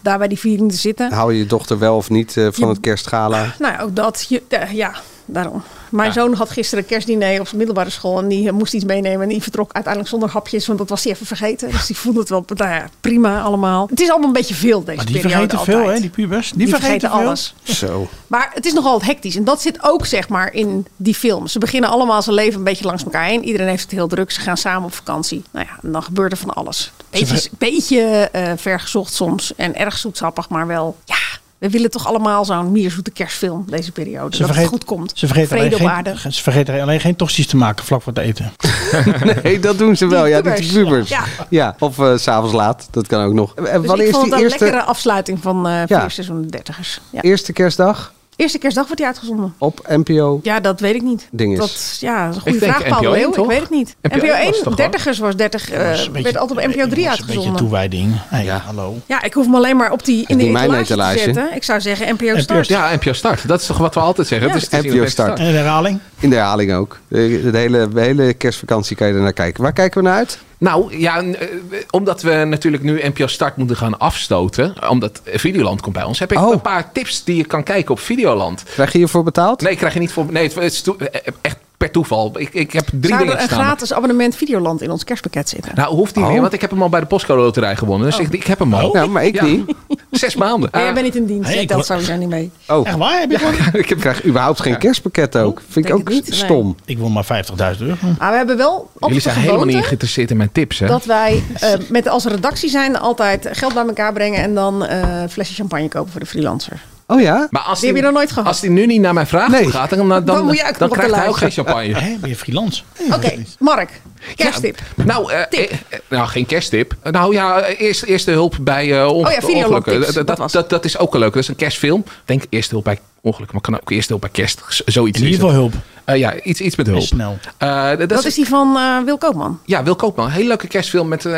daar 0.00 0.18
bij 0.18 0.28
die 0.28 0.38
viering 0.38 0.70
te 0.70 0.76
zitten. 0.76 1.12
Hou 1.12 1.32
je 1.32 1.38
je 1.38 1.46
dochter 1.46 1.78
wel 1.78 1.96
of 1.96 2.10
niet 2.10 2.32
van 2.32 2.50
Je- 2.56 2.66
het 2.66 2.80
kerstgala? 2.80 3.54
Nou, 3.58 3.72
ja, 3.72 3.80
ook 3.82 3.96
dat. 3.96 4.26
Je, 4.28 4.42
ja, 4.72 4.92
daarom. 5.32 5.62
Mijn 5.88 6.12
zoon 6.12 6.34
had 6.34 6.50
gisteren 6.50 6.84
een 6.84 6.90
kerstdiner 6.90 7.40
op 7.40 7.46
zijn 7.46 7.56
middelbare 7.56 7.90
school. 7.90 8.18
En 8.18 8.28
die 8.28 8.48
eh, 8.48 8.52
moest 8.54 8.74
iets 8.74 8.84
meenemen. 8.84 9.22
En 9.22 9.28
die 9.28 9.42
vertrok 9.42 9.72
uiteindelijk 9.72 10.12
zonder 10.12 10.30
hapjes. 10.30 10.66
Want 10.66 10.78
dat 10.78 10.88
was 10.88 11.04
hij 11.04 11.12
even 11.12 11.26
vergeten. 11.26 11.70
Dus 11.70 11.86
die 11.86 11.96
vond 11.96 12.16
het 12.16 12.28
wel 12.28 12.44
nou 12.56 12.70
ja, 12.70 12.88
prima 13.00 13.40
allemaal. 13.40 13.86
Het 13.90 14.00
is 14.00 14.10
allemaal 14.10 14.26
een 14.28 14.34
beetje 14.34 14.54
veel 14.54 14.84
deze 14.84 14.96
Maar 14.96 15.06
die 15.06 15.20
periode 15.20 15.48
vergeten 15.48 15.64
veel, 15.64 15.88
hè, 15.88 16.00
die 16.00 16.10
pubers. 16.10 16.48
Die, 16.48 16.58
Die 16.58 16.68
vergeten, 16.68 16.90
vergeten 17.00 17.18
veel. 17.18 17.28
alles. 17.28 17.54
Zo. 17.62 18.08
Maar 18.26 18.50
het 18.54 18.66
is 18.66 18.72
nogal 18.72 19.02
hectisch. 19.02 19.36
En 19.36 19.44
dat 19.44 19.62
zit 19.62 19.82
ook 19.82 20.06
zeg 20.06 20.28
maar 20.28 20.52
in 20.52 20.86
die 20.96 21.14
film. 21.14 21.46
Ze 21.46 21.58
beginnen 21.58 21.90
allemaal 21.90 22.22
zijn 22.22 22.34
leven 22.34 22.58
een 22.58 22.64
beetje 22.64 22.84
langs 22.84 23.04
elkaar 23.04 23.24
heen. 23.24 23.44
Iedereen 23.44 23.68
heeft 23.68 23.82
het 23.82 23.90
heel 23.90 24.08
druk. 24.08 24.30
Ze 24.30 24.40
gaan 24.40 24.56
samen 24.56 24.84
op 24.84 24.94
vakantie. 24.94 25.42
Nou 25.50 25.66
ja, 25.68 25.78
en 25.82 25.92
dan 25.92 26.02
gebeurt 26.02 26.32
er 26.32 26.38
van 26.38 26.54
alles. 26.54 26.92
Beetje, 27.10 27.48
beetje 27.58 28.28
eh, 28.32 28.52
vergezocht 28.56 29.12
soms. 29.12 29.54
En 29.56 29.76
erg 29.76 29.98
zoetsappig, 29.98 30.48
maar 30.48 30.66
wel... 30.66 30.96
Ja, 31.04 31.16
we 31.60 31.70
willen 31.70 31.90
toch 31.90 32.06
allemaal 32.06 32.44
zo'n 32.44 32.72
mierzoete 32.72 33.10
kerstfilm 33.10 33.64
deze 33.68 33.92
periode. 33.92 34.38
dat 34.38 34.54
het 34.56 34.66
goed 34.66 34.84
komt. 34.84 35.12
Ze 35.14 35.26
vergeten, 35.26 35.58
alleen 35.58 35.72
geen, 36.16 36.32
ze 36.32 36.42
vergeten 36.42 36.80
alleen 36.80 37.00
geen 37.00 37.16
tosti's 37.16 37.46
te 37.46 37.56
maken 37.56 37.84
vlak 37.84 38.02
voor 38.02 38.12
het 38.12 38.22
eten. 38.22 38.52
nee, 39.42 39.60
dat 39.60 39.78
doen 39.78 39.96
ze 39.96 40.06
wel. 40.06 40.22
Die 40.22 40.32
ja, 40.32 40.40
die 40.40 40.52
pubers. 40.52 40.72
pubers. 40.72 41.08
Ja. 41.08 41.24
Ja. 41.48 41.76
Of 41.78 41.98
eh, 41.98 42.16
s 42.16 42.22
s'avonds 42.22 42.54
laat. 42.54 42.88
Dat 42.90 43.06
kan 43.06 43.24
ook 43.24 43.32
nog. 43.34 43.54
Dus 43.54 43.68
wanneer 43.70 43.94
ik 43.96 44.02
is 44.02 44.10
vond 44.10 44.24
die 44.24 44.32
het 44.32 44.32
een 44.32 44.48
eerste, 44.48 44.64
lekkere 44.64 44.82
afsluiting 44.84 45.42
van 45.42 45.66
eh 45.66 45.82
Ja. 45.86 46.00
vier 46.00 46.10
seizoen 46.10 46.46
dertigers. 46.46 47.00
Ja. 47.10 47.22
eerste 47.22 47.52
kerstdag 47.52 48.12
Eerste 48.40 48.58
kerstdag 48.58 48.84
wordt 48.84 48.98
die 49.00 49.06
uitgezonden. 49.10 49.54
op 49.58 49.84
NPO? 49.88 50.40
Ja, 50.42 50.60
dat 50.60 50.80
weet 50.80 50.94
ik 50.94 51.02
niet. 51.02 51.28
Dinges. 51.30 51.58
Dat 51.58 51.96
ja, 52.00 52.20
dat 52.26 52.30
is 52.30 52.36
een 52.36 52.42
goede 52.42 52.58
vraag, 52.66 52.88
Paul 52.88 53.00
NPO 53.00 53.10
de 53.10 53.16
1, 53.18 53.30
Leeuw. 53.30 53.42
Ik 53.42 53.48
weet 53.50 53.60
het 53.60 53.70
niet. 53.70 53.96
NPO 54.02 54.16
NPO 54.16 54.26
1 54.26 54.30
was 54.32 54.40
1, 54.40 54.52
toch 54.52 54.62
gewoon? 54.62 54.76
dertigers 54.76 55.18
was 55.18 55.36
30, 55.36 55.70
eh, 55.70 55.78
Dat 55.88 55.98
is 55.98 56.06
een 56.06 56.12
beetje- 56.12 56.22
werd 56.22 56.36
altijd 56.36 56.58
op 56.58 56.64
NPO 56.64 56.72
3 56.72 56.86
Dat 56.86 56.90
is 56.96 56.98
een 56.98 57.04
beetje 57.04 57.16
uitgezonden. 57.22 57.56
toewijding. 57.56 58.12
Hey, 58.28 58.46
hallo. 58.46 58.96
Ja, 59.06 59.22
ik 59.22 59.32
hoef 59.34 59.44
hem 59.44 59.54
alleen 59.54 59.76
maar 59.76 59.92
op 59.92 60.04
die, 60.04 60.24
in 60.26 60.38
de 60.38 60.44
mijn 60.46 60.84
te 60.84 61.12
zetten. 61.16 61.54
Ik 61.54 61.62
zou 61.64 61.80
zeggen 61.80 62.14
NPO 62.14 62.38
Start. 62.38 62.66
Ja, 62.66 62.94
NPO 62.94 63.12
Start. 63.12 63.48
Dat 63.48 63.60
is 63.60 63.66
toch 63.66 63.78
wat 63.78 63.94
we 63.94 64.00
altijd 64.00 64.26
zeggen. 64.26 64.48
Ja. 64.48 64.54
Het 64.54 64.62
is 64.72 64.92
NPO 64.92 65.06
Start. 65.06 65.38
En 65.38 65.44
de 65.44 65.50
herhaling? 65.50 65.98
In 66.20 66.30
de 66.30 66.36
herhaling 66.36 66.72
ook. 66.74 66.98
De, 67.08 67.48
de 67.52 67.58
hele, 67.58 67.88
de 67.88 68.00
hele 68.00 68.32
kerstvakantie 68.34 68.96
kan 68.96 69.06
je 69.08 69.14
er 69.14 69.20
naar 69.20 69.32
kijken. 69.32 69.62
Waar 69.62 69.72
kijken 69.72 70.02
we 70.02 70.08
naar 70.08 70.16
uit? 70.16 70.38
Nou 70.60 70.98
ja, 70.98 71.22
eh, 71.22 71.48
omdat 71.90 72.22
we 72.22 72.34
natuurlijk 72.34 72.82
nu 72.82 73.00
NPO 73.04 73.26
Start 73.26 73.56
moeten 73.56 73.76
gaan 73.76 73.98
afstoten. 73.98 74.88
Omdat 74.88 75.20
Videoland 75.24 75.80
komt 75.80 75.94
bij 75.94 76.04
ons. 76.04 76.18
Heb 76.18 76.32
ik 76.32 76.38
Oh. 76.38 76.52
een 76.52 76.60
paar 76.60 76.92
tips 76.92 77.24
die 77.24 77.36
je 77.36 77.44
kan 77.44 77.62
kijken 77.62 77.90
op 77.90 78.00
Videoland. 78.00 78.62
Krijg 78.62 78.92
je 78.92 78.98
hiervoor 78.98 79.22
betaald? 79.22 79.60
Nee, 79.60 79.76
krijg 79.76 79.92
je 79.94 80.00
niet 80.00 80.12
voor. 80.12 80.26
Nee, 80.30 80.42
het 80.48 80.56
is 80.56 80.82
eh, 80.98 81.06
echt 81.40 81.56
per 81.80 81.90
toeval. 81.90 82.32
Ik, 82.38 82.54
ik 82.54 82.72
heb 82.72 82.86
drie 82.86 83.06
Zou 83.06 83.18
dingen 83.18 83.40
een 83.40 83.46
staan. 83.48 83.58
gratis 83.64 83.92
abonnement 83.92 84.34
Videoland 84.36 84.82
in 84.82 84.90
ons 84.90 85.04
kerstpakket 85.04 85.48
zitten? 85.48 85.72
Nou, 85.74 85.94
hoeft 85.94 86.14
niet 86.16 86.24
Oh. 86.24 86.30
meer, 86.30 86.40
want 86.40 86.52
ik 86.52 86.60
heb 86.60 86.70
hem 86.70 86.82
al 86.82 86.88
bij 86.88 87.00
de 87.00 87.06
postcode 87.06 87.40
loterij 87.40 87.76
gewonnen. 87.76 88.10
Dus 88.10 88.18
ik, 88.18 88.32
ik 88.32 88.46
heb 88.46 88.58
hem 88.58 88.74
al. 88.74 88.96
Ja, 88.96 89.06
maar 89.06 89.24
ik 89.24 89.34
Ja. 89.34 89.44
niet. 89.44 89.74
Zes 90.10 90.36
maanden. 90.36 90.68
Maar 90.72 90.82
jij 90.82 90.92
bent 90.92 91.04
niet 91.04 91.16
in 91.16 91.24
dienst, 91.26 91.48
Hey, 91.50 91.60
ik 91.62 91.68
telt 91.68 91.86
sowieso 91.86 92.16
niet 92.16 92.28
mee. 92.28 92.50
Oh, 92.68 92.86
Echt 92.86 92.96
waar? 92.96 93.20
Heb 93.20 93.30
je 93.30 93.38
gewoon? 93.38 93.54
ik 93.82 93.86
krijg 93.98 94.24
überhaupt 94.24 94.60
geen 94.60 94.78
kerstpakket 94.78 95.36
ook. 95.36 95.62
Vind 95.68 95.88
ik 95.88 95.94
ook 95.94 96.08
nee. 96.08 96.22
stom. 96.24 96.76
Ik 96.84 96.98
wil 96.98 97.08
maar 97.08 97.24
50.000 97.24 97.80
euro. 97.80 97.96
Maar 98.18 98.30
we 98.30 98.36
hebben 98.36 98.56
wel 98.56 98.90
Jullie 99.00 99.20
zijn 99.20 99.36
helemaal 99.38 99.64
niet 99.64 99.84
geïnteresseerd 99.84 100.30
in 100.30 100.36
mijn 100.36 100.52
tips, 100.52 100.78
hè? 100.78 100.86
dat 100.86 101.04
wij 101.04 101.42
eh, 101.60 101.72
met 101.88 102.08
als 102.08 102.24
redactie 102.24 102.70
zijn 102.70 102.98
altijd 102.98 103.48
geld 103.52 103.74
bij 103.74 103.86
elkaar 103.86 104.12
brengen 104.12 104.42
en 104.42 104.54
dan 104.54 104.84
eh 104.86 105.20
een 105.22 105.30
flesje 105.30 105.54
champagne 105.54 105.88
kopen 105.88 106.10
voor 106.10 106.20
de 106.20 106.26
freelancer. 106.26 106.80
Oh 107.10 107.20
ja? 107.20 107.48
Maar 107.50 107.62
als 107.62 107.78
Die 107.78 107.88
heb 107.88 107.96
je 107.96 108.02
nog 108.04 108.12
nooit 108.12 108.28
gehad. 108.32 108.46
Als 108.48 108.60
hij 108.60 108.70
nu 108.70 108.86
niet 108.86 109.00
naar 109.00 109.14
mijn 109.14 109.26
vraag 109.26 109.48
Nee. 109.48 109.70
gaat, 109.70 109.90
dan, 109.90 110.08
dan, 110.08 110.24
Dan 110.24 110.44
moet 110.44 110.56
je 110.56 110.62
krijgt 110.90 111.14
hij 111.14 111.28
ook 111.28 111.36
geen 111.36 111.50
champagne. 111.50 111.94
Hé, 111.98 112.16
ben 112.20 112.28
je 112.30 112.36
freelance? 112.36 112.82
Oké, 113.12 113.32
Mark, 113.58 114.00
kersttip. 114.36 114.78
Nou, 114.96 115.32
eh, 115.32 115.40
eh, 115.50 115.70
eh, 115.88 115.98
nou, 116.08 116.28
geen 116.28 116.46
kersttip. 116.46 116.94
Nou 117.02 117.34
ja, 117.34 117.60
eh, 117.60 117.80
eerst, 117.86 118.02
eerste 118.02 118.30
hulp 118.30 118.56
bij 118.60 119.00
eh 119.00 119.06
onge- 119.08 119.28
Oh 119.28 119.32
ja, 119.32 119.46
ongelukken. 119.64 120.00
Dat, 120.00 120.14
dat 120.14 120.26
dat, 120.26 120.38
was 120.38 120.52
dat, 120.52 120.70
dat 120.70 120.84
is 120.84 120.98
ook 120.98 121.14
een 121.14 121.20
leuk. 121.20 121.32
Dat 121.32 121.42
is 121.42 121.48
een 121.48 121.56
kerstfilm. 121.56 122.00
Ik 122.00 122.12
denk 122.24 122.42
eerste 122.48 122.70
hulp 122.74 122.84
bij 122.84 122.98
ongelukken, 123.20 123.56
maar 123.56 123.70
kan 123.70 123.80
ook 123.80 123.90
eerste 123.90 124.08
hulp 124.08 124.20
bij 124.20 124.30
kerst. 124.30 124.62
Z- 124.68 124.80
Zoiets 124.84 125.18
In 125.18 125.24
ieder 125.24 125.40
geval 125.40 125.54
hulp. 125.54 125.72
Eh, 126.12 126.18
ja, 126.18 126.40
iets, 126.42 126.60
iets 126.60 126.76
met 126.76 126.86
hulp. 126.86 127.00
En 127.00 127.06
snel. 127.06 127.38
Eh, 127.58 127.88
dat, 127.98 128.08
Dat 128.08 128.24
is 128.24 128.34
die 128.34 128.46
van 128.48 128.76
eh, 128.76 129.04
Wil 129.04 129.18
Koopman. 129.18 129.58
Ja, 129.64 129.82
Wil 129.82 129.96
Koopman. 129.96 130.28
Heel 130.30 130.46
leuke 130.46 130.66
kerstfilm 130.66 131.08
met 131.08 131.24
eh, 131.24 131.32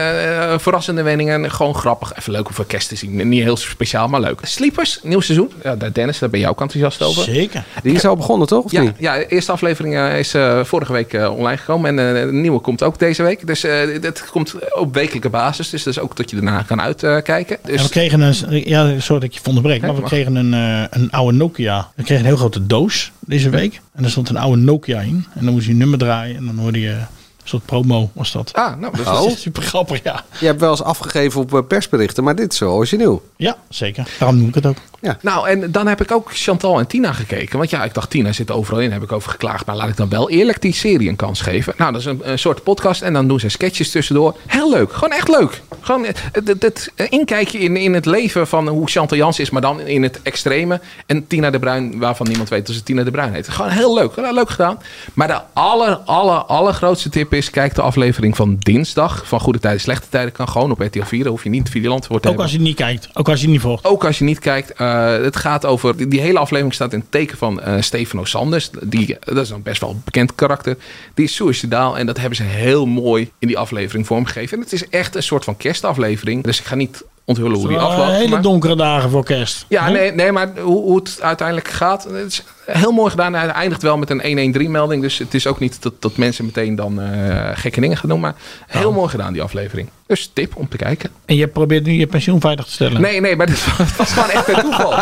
verrassende 0.59 1.03
wendingen. 1.03 1.51
Gewoon 1.51 1.75
grappig. 1.75 2.13
Even 2.19 2.33
leuk 2.33 2.49
om 2.49 2.55
voor 2.55 2.67
kerst 2.67 2.89
te 2.89 2.97
zien. 2.97 3.29
Niet 3.29 3.43
heel 3.43 3.57
speciaal, 3.57 4.09
maar 4.09 4.21
leuk. 4.21 4.41
Sleepers, 4.43 5.01
nieuw 5.03 5.21
seizoen. 5.21 5.51
Ja, 5.63 5.77
daar- 5.77 5.93
Dennis, 5.93 6.19
daar 6.19 6.31
ben 6.31 6.41
jij 6.41 6.49
ook 6.49 6.61
enthousiast 6.61 7.03
over. 7.03 7.23
Zeker. 7.23 7.65
Die 7.83 7.95
is 7.95 8.05
al 8.05 8.17
begonnen, 8.17 8.47
toch? 8.49 8.65
Of 8.65 8.73
Ja, 8.73 8.81
niet? 8.83 8.93
ja, 8.99 9.17
de 9.17 9.27
eerste 9.27 9.53
aflevering 9.53 9.99
is 10.19 10.35
eh, 10.35 10.65
vorige 10.65 10.93
week 10.93 11.13
online 11.13 11.57
gekomen. 11.57 11.99
En 11.99 12.17
eh, 12.17 12.23
de 12.27 12.33
nieuwe 12.33 12.61
komt 12.61 12.83
ook 12.83 12.99
deze 12.99 13.23
week. 13.23 13.47
Dus 13.47 13.65
eh 13.65 14.01
dat 14.01 14.25
komt 14.31 14.55
op 14.75 14.95
wekelijke 14.95 15.29
basis. 15.29 15.71
Dus 15.71 15.83
dat 15.83 15.95
is 15.97 16.01
ook 16.03 16.17
dat 16.17 16.31
je 16.31 16.37
daarna 16.37 16.63
kan 16.63 16.81
uitkijken. 16.81 17.57
En 17.63 17.71
we 17.71 17.77
dus 17.77 17.89
kregen 17.89 18.21
een, 18.21 18.63
ja, 18.69 19.01
sorry 19.01 19.21
dat 19.21 19.23
ik 19.23 19.33
je 19.33 19.41
onderbreek, 19.49 19.81
maar 19.81 19.95
we 19.95 20.01
mag. 20.01 20.09
kregen 20.09 20.35
een, 20.35 20.55
eh, 20.55 20.85
een 21.03 21.11
oude 21.11 21.37
Nokia. 21.37 21.89
We 21.95 22.03
kregen 22.03 22.23
een 22.25 22.31
heel 22.31 22.37
grote 22.39 22.67
doos 22.67 23.13
deze 23.21 23.51
week. 23.51 23.81
En 23.93 24.05
er 24.05 24.11
stond 24.11 24.29
een 24.29 24.37
oude 24.37 24.63
Nokia 24.63 25.01
in. 25.01 25.25
En 25.35 25.45
dan 25.45 25.55
moest 25.55 25.67
je 25.67 25.75
nummer 25.75 25.99
draaien. 25.99 26.37
En 26.37 26.47
dan 26.47 26.59
hoorde 26.59 26.81
je 26.81 27.01
een 27.43 27.49
soort 27.49 27.65
promo 27.67 28.11
was 28.13 28.33
dat. 28.33 28.53
Ah, 28.53 28.77
nou, 28.77 28.97
dat 28.97 29.07
Oh. 29.21 29.31
is 29.31 29.41
super 29.47 29.63
grappig, 29.63 30.03
ja. 30.03 30.25
Je 30.39 30.47
hebt 30.47 30.61
wel 30.61 30.71
eens 30.71 30.83
afgegeven 30.83 31.41
op 31.41 31.55
eh, 31.55 31.61
persberichten, 31.69 32.25
maar 32.25 32.35
dit 32.35 32.53
is 32.53 32.59
zo 32.59 32.71
origineel. 32.71 33.23
Ja, 33.37 33.57
zeker. 33.69 34.09
Daarom 34.19 34.39
noem 34.39 34.49
ik 34.49 34.55
het 34.55 34.67
ook. 34.67 34.77
Ja. 35.01 35.19
Nou, 35.21 35.49
en 35.49 35.73
dan 35.73 35.87
heb 35.87 36.01
ik 36.01 36.11
ook 36.11 36.31
Chantal 36.33 36.79
en 36.79 36.87
Tina 36.87 37.13
gekeken. 37.13 37.59
Want 37.59 37.71
ja, 37.71 37.85
ik 37.85 37.95
dacht, 37.95 38.11
Tina 38.11 38.33
zit 38.33 38.51
overal 38.51 38.81
in, 38.81 38.93
heb 38.93 39.03
ik 39.03 39.13
over 39.13 39.31
geklaagd. 39.31 39.67
Maar 39.67 39.77
laat 39.77 39.89
ik 39.89 39.97
dan 39.97 40.09
wel 40.09 40.31
eerlijk 40.31 40.61
die 40.63 40.75
serie 40.75 41.09
een 41.09 41.17
kans 41.17 41.41
geven. 41.41 41.75
Nou, 41.77 41.93
dat 41.93 42.01
is 42.01 42.07
een, 42.07 42.21
een 42.23 42.39
soort 42.39 42.63
podcast 42.63 43.03
en 43.03 43.13
dan 43.13 43.29
doen 43.29 43.41
ze 43.41 43.49
sketches 43.49 43.91
tussendoor. 43.91 44.37
Heel 44.47 44.71
leuk, 44.71 44.93
gewoon 44.93 45.13
echt 45.13 45.29
leuk. 45.29 45.63
Gewoon 45.81 46.05
eh, 46.05 46.15
het, 46.33 46.49
het, 46.49 46.63
het 46.63 46.91
inkijkje 47.09 47.59
in, 47.59 47.77
in 47.77 47.95
het 47.95 48.07
leven 48.07 48.47
van 48.47 48.69
hoe 48.69 48.89
Chantal 48.89 49.17
Jans 49.19 49.39
is, 49.39 49.51
maar 49.51 49.63
dan 49.63 49.81
in 49.81 50.03
het 50.03 50.21
extreme. 50.23 50.81
En 51.07 51.27
Tina 51.27 51.51
de 51.51 51.59
Bruin, 51.59 51.99
waarvan 51.99 52.27
niemand 52.29 52.49
weet 52.49 52.67
dat 52.67 52.77
ze 52.77 52.83
Tina 52.83 53.03
de 53.03 53.11
Bruin 53.11 53.33
heet. 53.33 53.49
Gewoon 53.49 53.71
heel 53.71 53.95
leuk, 53.95 54.13
gewoon 54.13 54.35
leuk 54.35 54.51
gedaan. 54.51 54.79
Maar 55.15 55.29
de 55.29 55.41
aller, 55.53 55.97
aller, 55.97 56.37
allergrootste 56.37 57.09
tip 57.09 57.32
is, 57.33 57.51
kijk 57.51 57.75
de 57.75 57.83
aflevering 57.83 58.37
van 58.37 58.57
dinsdag. 58.59 59.23
Van 59.27 59.41
Goede 59.41 59.59
Tijden, 59.59 59.81
Slechte 59.81 60.09
Tijden 60.09 60.33
kan 60.33 60.49
gewoon 60.49 60.71
op 60.71 60.81
RTL 60.81 61.03
4. 61.03 61.23
Dan 61.23 61.33
hoef 61.33 61.43
je 61.45 61.51
niet 61.51 61.69
Videoland 61.71 62.07
voor 62.07 62.11
te 62.11 62.17
Ook 62.17 62.25
hebben. 62.25 62.43
als 62.45 62.53
je 62.53 62.61
niet 62.61 62.77
kijkt. 62.77 63.09
Ook 63.15 63.29
als 63.29 63.41
je 63.41 63.49
niet 63.49 63.61
volgt. 63.61 63.85
Ook 63.85 64.05
als 64.05 64.19
je 64.19 64.25
niet 64.25 64.39
kijkt. 64.39 64.73
eh, 64.73 65.07
het 65.13 65.37
gaat 65.37 65.67
over. 65.67 65.97
Die, 65.97 66.07
die 66.09 66.21
hele 66.21 66.39
aflevering 66.39 66.75
staat 66.75 66.93
in 66.93 66.99
het 66.99 67.11
teken 67.11 67.39
van 67.39 67.61
eh 67.61 67.81
Stefano 67.81 68.25
Sanders. 68.25 68.71
Die, 68.83 69.17
dat 69.21 69.37
is 69.45 69.51
een 69.51 69.63
best 69.63 69.81
wel 69.81 69.91
een 69.91 70.03
bekend 70.05 70.35
karakter. 70.35 70.77
Die 71.15 71.25
is 71.25 71.35
suicidaal. 71.35 71.99
En 71.99 72.07
dat 72.07 72.17
hebben 72.19 72.37
ze 72.37 72.43
heel 72.43 72.87
mooi 72.87 73.31
in 73.39 73.49
die 73.49 73.59
aflevering 73.59 74.07
vormgegeven. 74.07 74.57
En 74.57 74.63
het 74.63 74.73
is 74.73 74.89
echt 74.89 75.15
een 75.15 75.23
soort 75.23 75.45
van 75.45 75.57
kerstaflevering. 75.57 76.43
Dus 76.45 76.59
ik 76.59 76.65
ga 76.65 76.75
niet 76.75 77.05
onthullen 77.25 77.59
hoe 77.59 77.69
die 77.69 77.79
afloopt. 77.79 78.11
hele 78.11 78.29
maar- 78.29 78.43
donkere 78.43 78.77
dagen 78.77 79.11
voor 79.11 79.25
kerst. 79.25 79.65
ja, 79.69 79.85
Hè? 79.85 79.91
nee, 79.93 80.13
nee 80.13 80.33
maar 80.33 80.49
hoe, 80.61 80.83
hoe 80.83 80.97
het 80.97 81.19
uiteindelijk 81.23 81.69
gaat. 81.69 82.05
Het 82.05 82.27
is 82.33 82.43
heel 82.67 82.93
mooi 82.93 83.11
gedaan. 83.11 83.35
Hij 83.35 83.49
eindigt 83.49 83.83
wel 83.83 83.97
met 83.99 84.11
een 84.11 84.21
113-melding. 84.55 85.03
Dus 85.03 85.19
het 85.19 85.35
is 85.35 85.47
ook 85.47 85.59
niet 85.61 85.83
dat, 85.83 85.93
dat 85.99 86.17
mensen 86.17 86.45
meteen 86.45 86.75
dan 86.75 87.01
eh, 87.01 87.49
gekke 87.55 87.81
dingen 87.81 87.97
gaan 87.97 88.09
doen. 88.09 88.21
Maar 88.21 88.35
heel 88.67 88.89
Oh. 88.89 88.95
mooi 88.95 89.09
gedaan, 89.09 89.33
die 89.33 89.43
aflevering. 89.43 89.89
Dus 90.07 90.31
tip 90.35 90.57
om 90.57 90.69
te 90.69 90.77
kijken. 90.77 91.11
En 91.25 91.37
je 91.37 91.49
probeert 91.49 91.85
nu 91.85 91.93
je 91.93 92.07
pensioen 92.07 92.41
veilig 92.41 92.65
te 92.65 92.71
stellen. 92.73 93.01
Nee, 93.01 93.21
nee, 93.21 93.37
maar 93.37 93.49
was, 93.79 93.97
was 93.97 94.13
gewoon 94.13 94.31
echt 94.31 94.45
per 94.45 94.61
toeval. 94.63 94.93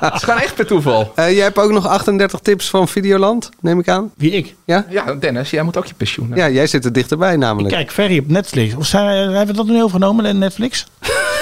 Het 0.00 0.14
is 0.14 0.22
gewoon 0.22 0.40
echt 0.40 0.54
per 0.54 0.66
toeval. 0.66 1.12
Eh, 1.14 1.32
jij 1.32 1.42
hebt 1.42 1.58
ook 1.58 1.70
nog 1.72 1.86
38 1.86 2.40
tips 2.40 2.68
van 2.70 2.88
Videoland, 2.88 3.50
neem 3.60 3.78
ik 3.78 3.88
aan. 3.88 4.10
Wie 4.16 4.30
ik? 4.30 4.54
Ja? 4.64 4.86
Ja, 4.88 5.14
Dennis, 5.14 5.50
jij 5.50 5.62
moet 5.62 5.76
ook 5.76 5.86
je 5.86 5.94
pensioen. 5.94 6.32
Ja, 6.34 6.48
jij 6.48 6.66
zit 6.66 6.84
er 6.84 6.92
dichterbij 6.92 7.36
namelijk. 7.36 7.74
Kijk, 7.74 7.90
Ferry 7.92 8.18
op 8.18 8.28
Netflix. 8.28 8.74
Of 8.74 8.86
zijn, 8.86 9.30
hebben 9.30 9.46
we 9.46 9.52
dat 9.52 9.66
nu 9.66 9.82
overgenomen, 9.82 10.38
Netflix? 10.38 10.86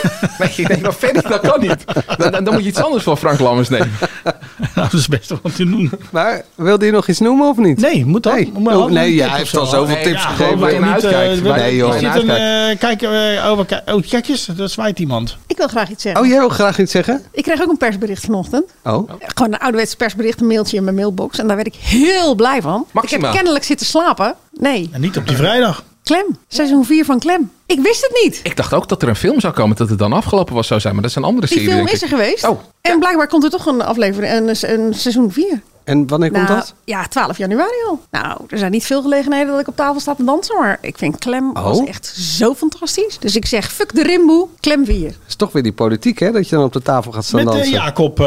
Nee, 0.38 0.52
ik 0.56 0.68
denk, 0.68 0.82
maar 0.82 0.94
verder, 0.94 1.22
dat 1.28 1.40
kan 1.40 1.60
niet. 1.60 1.84
Dan, 2.16 2.44
dan, 2.44 2.54
moet 2.54 2.62
je 2.62 2.68
iets 2.68 2.82
anders 2.82 3.02
van 3.02 3.18
Frank 3.18 3.38
Lammers 3.38 3.68
nemen. 3.68 3.90
nou, 4.74 4.88
dat 4.90 4.92
is 4.92 5.08
best 5.08 5.28
wat 5.42 5.56
te 5.56 5.64
doen. 5.64 5.90
Maar 6.10 6.44
wilde 6.54 6.86
je 6.86 6.92
nog 6.92 7.08
iets 7.08 7.20
noemen 7.20 7.48
of 7.48 7.56
niet? 7.56 7.80
Nee, 7.80 8.04
moet 8.06 8.22
dat? 8.22 8.34
Nee, 8.34 8.50
oh, 8.76 8.90
ja, 8.92 9.28
hij 9.28 9.38
heeft 9.38 9.56
al 9.56 9.66
zo. 9.66 9.76
zoveel 9.76 9.94
Nee, 9.94 10.04
tips 10.04 10.22
ja, 10.22 10.28
gegeven. 10.28 10.58
waar 10.58 10.72
je 10.72 10.78
naar 10.80 10.94
niet, 10.94 11.04
uitkijkt. 11.04 11.40
wil- 11.40 11.54
Nee, 11.54 11.76
joh. 11.76 11.92
Zit 11.92 12.14
een, 12.14 12.30
eh, 12.30 12.78
kijk, 12.78 13.02
eh, 13.02 13.50
over, 13.50 13.82
oh, 13.86 14.08
kijkjes, 14.08 14.48
dat 14.56 14.70
zwaait 14.70 14.98
iemand. 14.98 15.36
Ik 15.46 15.56
wil 15.56 15.68
graag 15.68 15.90
iets 15.90 16.02
zeggen. 16.02 16.22
Oh, 16.22 16.28
jij 16.28 16.38
wil 16.38 16.48
graag 16.48 16.78
iets 16.78 16.92
zeggen? 16.92 17.22
Ik 17.32 17.42
kreeg 17.42 17.62
ook 17.62 17.70
een 17.70 17.76
persbericht 17.76 18.24
vanochtend. 18.24 18.64
Oh. 18.84 19.10
Gewoon 19.20 19.52
een 19.52 19.58
ouderwets 19.58 19.94
persbericht, 19.94 20.40
een 20.40 20.46
mailtje 20.46 20.76
in 20.76 20.84
mijn 20.84 20.96
mailbox. 20.96 21.38
En 21.38 21.46
daar 21.46 21.56
werd 21.56 21.68
ik 21.68 21.74
heel 21.74 22.34
blij 22.34 22.62
van. 22.62 22.86
Maxima. 22.90 23.16
Ik 23.18 23.24
heb 23.24 23.34
kennelijk 23.34 23.64
zitten 23.64 23.86
slapen. 23.86 24.34
Nee, 24.52 24.88
En 24.92 25.00
niet 25.00 25.16
op 25.16 25.26
die 25.28 25.36
vrijdag. 25.36 25.84
Klem. 26.04 26.36
Seizoen 26.48 26.84
4 26.84 27.04
van 27.04 27.18
Klem. 27.18 27.50
Ik 27.66 27.80
wist 27.80 28.00
het 28.02 28.20
niet. 28.24 28.40
Ik 28.42 28.56
dacht 28.56 28.72
ook 28.74 28.88
dat 28.88 29.02
er 29.02 29.08
een 29.08 29.16
film 29.16 29.40
zou 29.40 29.52
komen 29.54 29.76
dat 29.76 29.88
het 29.88 29.98
dan 29.98 30.12
afgelopen 30.12 30.54
was 30.54 30.66
zou 30.66 30.80
zijn. 30.80 30.92
Maar 30.92 31.02
dat 31.02 31.10
is 31.10 31.16
een 31.16 31.24
andere 31.24 31.46
Die 31.46 31.56
serie. 31.56 31.72
film 31.72 31.84
denk 31.86 31.96
is 31.96 32.02
er 32.02 32.08
ik. 32.08 32.14
geweest. 32.14 32.46
Oh, 32.48 32.60
En 32.80 32.98
blijkbaar 32.98 33.26
komt 33.28 33.44
er 33.44 33.50
toch 33.50 33.66
een 33.66 33.82
aflevering, 33.82 34.32
een, 34.32 34.70
een 34.86 34.94
seizoen 34.94 35.32
4. 35.32 35.60
En 35.84 36.06
wanneer 36.06 36.30
komt 36.30 36.48
Nou, 36.48 36.58
dat? 36.58 36.74
Ja, 36.84 37.06
12 37.08 37.38
januari 37.38 37.70
al. 37.88 38.00
Nou, 38.10 38.40
er 38.48 38.58
zijn 38.58 38.70
niet 38.70 38.84
veel 38.84 39.02
gelegenheden 39.02 39.46
dat 39.52 39.60
ik 39.60 39.68
op 39.68 39.76
tafel 39.76 40.00
sta 40.00 40.14
te 40.14 40.24
dansen. 40.24 40.58
Maar 40.58 40.78
ik 40.80 40.98
vind 40.98 41.18
Klem 41.18 41.52
was 41.52 41.78
Oh. 41.78 41.88
echt 41.88 42.06
zo 42.16 42.54
fantastisch. 42.54 43.18
Dus 43.18 43.36
ik 43.36 43.46
zeg, 43.46 43.72
fuck 43.72 43.94
de 43.94 44.02
rimboe, 44.02 44.48
Klem 44.60 44.84
4. 44.84 45.06
Het 45.06 45.16
is 45.28 45.34
toch 45.36 45.52
weer 45.52 45.62
die 45.62 45.72
politiek, 45.72 46.18
hè? 46.18 46.30
Dat 46.32 46.48
je 46.48 46.54
dan 46.56 46.64
op 46.64 46.72
de 46.72 46.82
tafel 46.82 47.12
gaat 47.12 47.24
staan 47.24 47.44
Met 47.44 47.48
eh, 47.48 47.54
dansen. 47.60 47.72
Jacob 47.74 48.20
uh, 48.20 48.26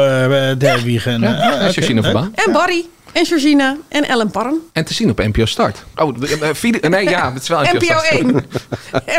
Derwiegen. 0.58 1.20
Ja, 1.20 1.58
en 1.58 1.70
Josine 1.70 2.02
Verbaan. 2.02 2.32
En 2.34 2.52
Barry. 2.52 2.84
En 3.12 3.26
Georgina. 3.26 3.76
En 3.88 4.08
Ellen 4.08 4.30
Parren. 4.30 4.60
En 4.72 4.84
te 4.84 4.94
zien 4.94 5.10
op 5.10 5.18
NPO 5.18 5.44
Start. 5.44 5.84
Oh, 5.96 6.14
eh, 6.40 6.48
video- 6.52 6.88
nee, 6.88 7.08
ja, 7.08 7.32
het 7.32 7.42
is 7.42 7.48
wel 7.48 7.60
NPO, 7.60 7.72
NPO 7.74 7.84
Start. 7.84 8.10
1. 8.10 8.44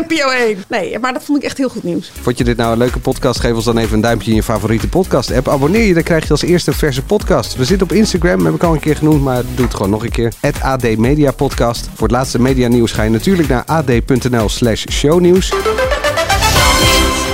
NPO 0.07 0.29
1. 0.29 0.63
Nee, 0.67 0.99
maar 0.99 1.13
dat 1.13 1.23
vond 1.23 1.37
ik 1.37 1.43
echt 1.43 1.57
heel 1.57 1.69
goed 1.69 1.83
nieuws. 1.83 2.11
Vond 2.21 2.37
je 2.37 2.43
dit 2.43 2.57
nou 2.57 2.71
een 2.71 2.77
leuke 2.77 2.99
podcast? 2.99 3.39
Geef 3.39 3.53
ons 3.53 3.65
dan 3.65 3.77
even 3.77 3.93
een 3.93 4.01
duimpje 4.01 4.29
in 4.29 4.35
je 4.35 4.43
favoriete 4.43 4.87
podcast 4.87 5.31
app. 5.31 5.47
Abonneer 5.49 5.83
je, 5.85 5.93
dan 5.93 6.03
krijg 6.03 6.23
je 6.23 6.29
als 6.31 6.41
eerste 6.41 6.69
een 6.69 6.75
verse 6.77 7.01
podcast. 7.03 7.55
We 7.55 7.65
zitten 7.65 7.87
op 7.89 7.93
Instagram, 7.93 8.45
heb 8.45 8.53
ik 8.55 8.63
al 8.63 8.73
een 8.73 8.79
keer 8.79 8.95
genoemd, 8.95 9.23
maar 9.23 9.43
doe 9.55 9.65
het 9.65 9.75
gewoon 9.75 9.89
nog 9.91 10.03
een 10.03 10.11
keer. 10.11 10.33
AD 10.61 10.97
Media 10.97 11.31
Podcast. 11.31 11.89
Voor 11.93 12.07
het 12.07 12.15
laatste 12.15 12.41
media 12.41 12.67
nieuws 12.67 12.91
ga 12.91 13.03
je 13.03 13.09
natuurlijk 13.09 13.47
naar 13.49 13.63
ad.nl 13.65 14.49
slash 14.49 14.85
shownieuws. 14.91 15.53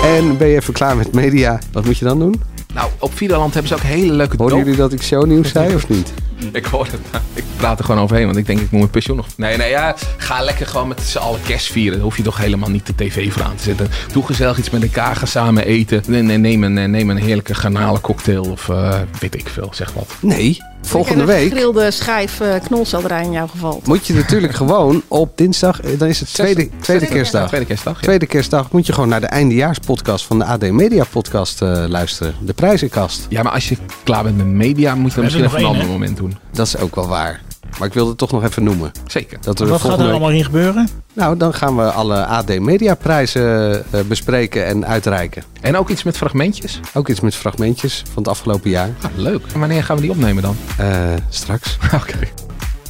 En 0.04 0.38
ben 0.38 0.48
je 0.48 0.56
even 0.56 0.74
klaar 0.74 0.98
met 0.98 1.12
media? 1.14 1.60
Wat 1.72 1.86
moet 1.86 1.98
je 1.98 2.06
dan 2.06 2.20
doen? 2.20 2.42
Nou, 2.76 2.92
op 3.00 3.18
Videoland 3.18 3.54
hebben 3.54 3.72
ze 3.72 3.78
ook 3.78 3.84
hele 3.84 4.14
leuke 4.14 4.36
Hoorden 4.38 4.58
jullie 4.58 4.76
dat 4.76 4.94
ik 4.94 5.02
shownieuws 5.02 5.52
zei 5.52 5.76
of 5.76 5.90
niet? 5.90 6.14
Ik 6.52 6.66
hoor 6.66 6.86
het. 6.86 7.22
Ik 7.34 7.44
praat 7.58 7.80
er 7.80 7.86
gewoon 7.86 8.02
overheen, 8.02 8.26
want 8.26 8.38
ik 8.38 8.46
denk 8.46 8.60
ik 8.60 8.72
moet 8.72 8.80
mijn 8.80 8.90
pensioen 8.90 9.16
nog... 9.16 9.28
Nee, 9.38 9.58
nee, 9.58 9.70
ja. 9.70 9.96
Ga 10.18 10.42
lekker 10.42 10.68
gewoon 10.68 10.88
met 10.88 11.02
z'n 11.02 11.18
allen 11.18 11.42
kerst 11.42 11.72
vieren. 11.72 11.94
Dan 11.94 12.02
hoef 12.02 12.18
je 12.18 12.24
toch 12.24 12.38
helemaal 12.38 12.70
niet 12.70 12.86
de 12.86 12.96
tv 12.96 13.34
voor 13.34 13.44
aan 13.44 13.56
te 13.56 13.64
zetten. 13.64 13.88
Doe 14.14 14.26
gezellig 14.26 14.58
iets 14.58 14.70
met 14.70 14.84
elkaar, 14.84 15.16
ga 15.16 15.26
samen 15.26 15.66
eten. 15.66 16.04
Nee, 16.08 16.22
nee, 16.22 16.38
neem, 16.38 16.64
een, 16.64 16.92
neem 16.92 17.10
een 17.10 17.18
heerlijke 17.18 17.56
garnalencocktail 17.56 18.44
of 18.44 18.70
eh, 18.70 19.00
weet 19.20 19.36
ik 19.36 19.50
veel, 19.50 19.70
zeg 19.74 19.94
wat. 19.94 20.16
Nee, 20.20 20.58
volgende 20.88 21.24
Ik 21.24 21.28
heb 21.30 21.38
een 21.38 21.44
week 21.44 21.52
gegrilde 21.52 21.92
schijf 21.92 22.40
eh, 22.40 22.56
knolselderij 22.64 23.24
in 23.24 23.32
jouw 23.32 23.48
geval. 23.48 23.82
moet 23.86 24.08
je 24.08 24.14
natuurlijk 24.14 24.54
gewoon 24.64 25.04
op 25.08 25.38
dinsdag, 25.38 25.82
eh, 25.82 26.00
dan 26.00 26.08
is 26.08 26.20
het 26.20 26.34
tweede, 26.34 26.70
tweede 26.82 27.08
kerstdag. 27.08 27.48
Tweede 27.48 27.66
kerstdag, 27.66 27.96
ja. 27.96 28.02
Tweede 28.02 28.26
kerstdag 28.26 28.72
moet 28.72 28.86
je 28.86 28.94
gewoon 28.94 29.10
naar 29.10 29.22
de 29.22 29.28
eindejaarspodcast 29.28 30.26
van 30.26 30.40
de 30.40 30.46
AD 30.46 30.72
Media 30.72 31.04
Podcast 31.12 31.62
eh, 31.62 31.86
luisteren. 31.88 32.36
De 32.42 32.54
prijzenkast. 32.54 33.26
Ja, 33.30 33.44
maar 33.44 33.52
als 33.52 33.70
je 33.70 33.78
klaar 34.04 34.24
bent 34.24 34.38
met 34.38 34.46
media, 34.46 34.96
moet 34.96 35.10
je 35.10 35.16
dat 35.16 35.24
misschien 35.24 35.46
even 35.46 35.60
een 35.60 35.66
ander 35.66 35.88
moment 35.88 36.18
doen. 36.18 36.38
Dat 36.52 36.68
is 36.68 36.78
ook 36.78 36.96
wel 36.96 37.08
waar. 37.08 37.42
Maar 37.80 37.88
ik 37.88 37.94
wilde 37.94 38.10
het 38.10 38.18
toch 38.20 38.32
nog 38.32 38.44
even 38.44 38.64
noemen. 38.64 38.92
Zeker. 39.08 39.38
Dat 39.42 39.60
we 39.60 39.66
Wat 39.66 39.82
gaat 39.82 39.92
er 39.92 39.98
week- 39.98 40.10
allemaal 40.10 40.30
in 40.32 40.44
gebeuren? 40.44 40.90
Nou, 41.14 41.38
dan 41.38 41.54
gaan 41.54 41.76
we 41.76 41.84
alle 41.92 42.26
AD 42.26 42.60
Media 42.60 42.96
prijzen 42.96 43.74
eh, 43.92 44.02
bespreken 44.08 44.66
en 44.66 44.86
uitreiken. 44.86 45.44
En 45.62 45.78
ook 45.78 45.90
iets 45.90 46.04
met 46.04 46.18
fragmentjes. 46.18 46.80
Ook 46.94 47.10
iets 47.10 47.20
met 47.20 47.36
fragmentjes 47.36 48.04
van 48.14 48.24
het 48.24 48.28
afgelopen 48.32 48.70
jaar. 48.70 48.90
Ah, 49.02 49.10
leuk. 49.16 49.42
En 49.54 49.60
wanneer 49.60 49.84
gaan 49.84 49.96
we 49.96 50.02
die 50.02 50.12
opnemen 50.12 50.44
dan? 50.44 50.56
Eh, 50.78 50.98
straks. 51.30 51.78
Oké. 52.02 52.18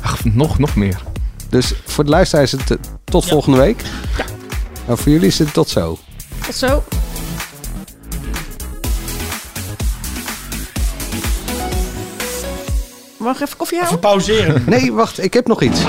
Ach, 0.01 0.23
nog, 0.23 0.59
nog 0.59 0.75
meer. 0.75 1.01
Dus 1.49 1.73
voor 1.85 2.03
de 2.03 2.09
luisteraar 2.09 2.43
is 2.43 2.51
het 2.51 2.71
eh, 2.71 2.77
tot 3.03 3.25
volgende 3.25 3.57
week. 3.57 3.81
Ja. 4.17 4.25
Maar 4.87 4.97
voor 4.97 5.11
jullie 5.11 5.27
is 5.27 5.39
het 5.39 5.53
tot 5.53 5.69
zo. 5.69 5.97
Tot 6.45 6.55
zo. 6.55 6.83
Mag 13.25 13.35
ik 13.35 13.41
even 13.41 13.57
koffie 13.57 13.77
Even 13.77 13.89
houden? 13.89 14.09
pauzeren. 14.09 14.63
Nee, 14.79 14.93
wacht, 14.93 15.23
ik 15.23 15.33
heb 15.33 15.47
nog 15.47 15.61
iets. 15.61 15.79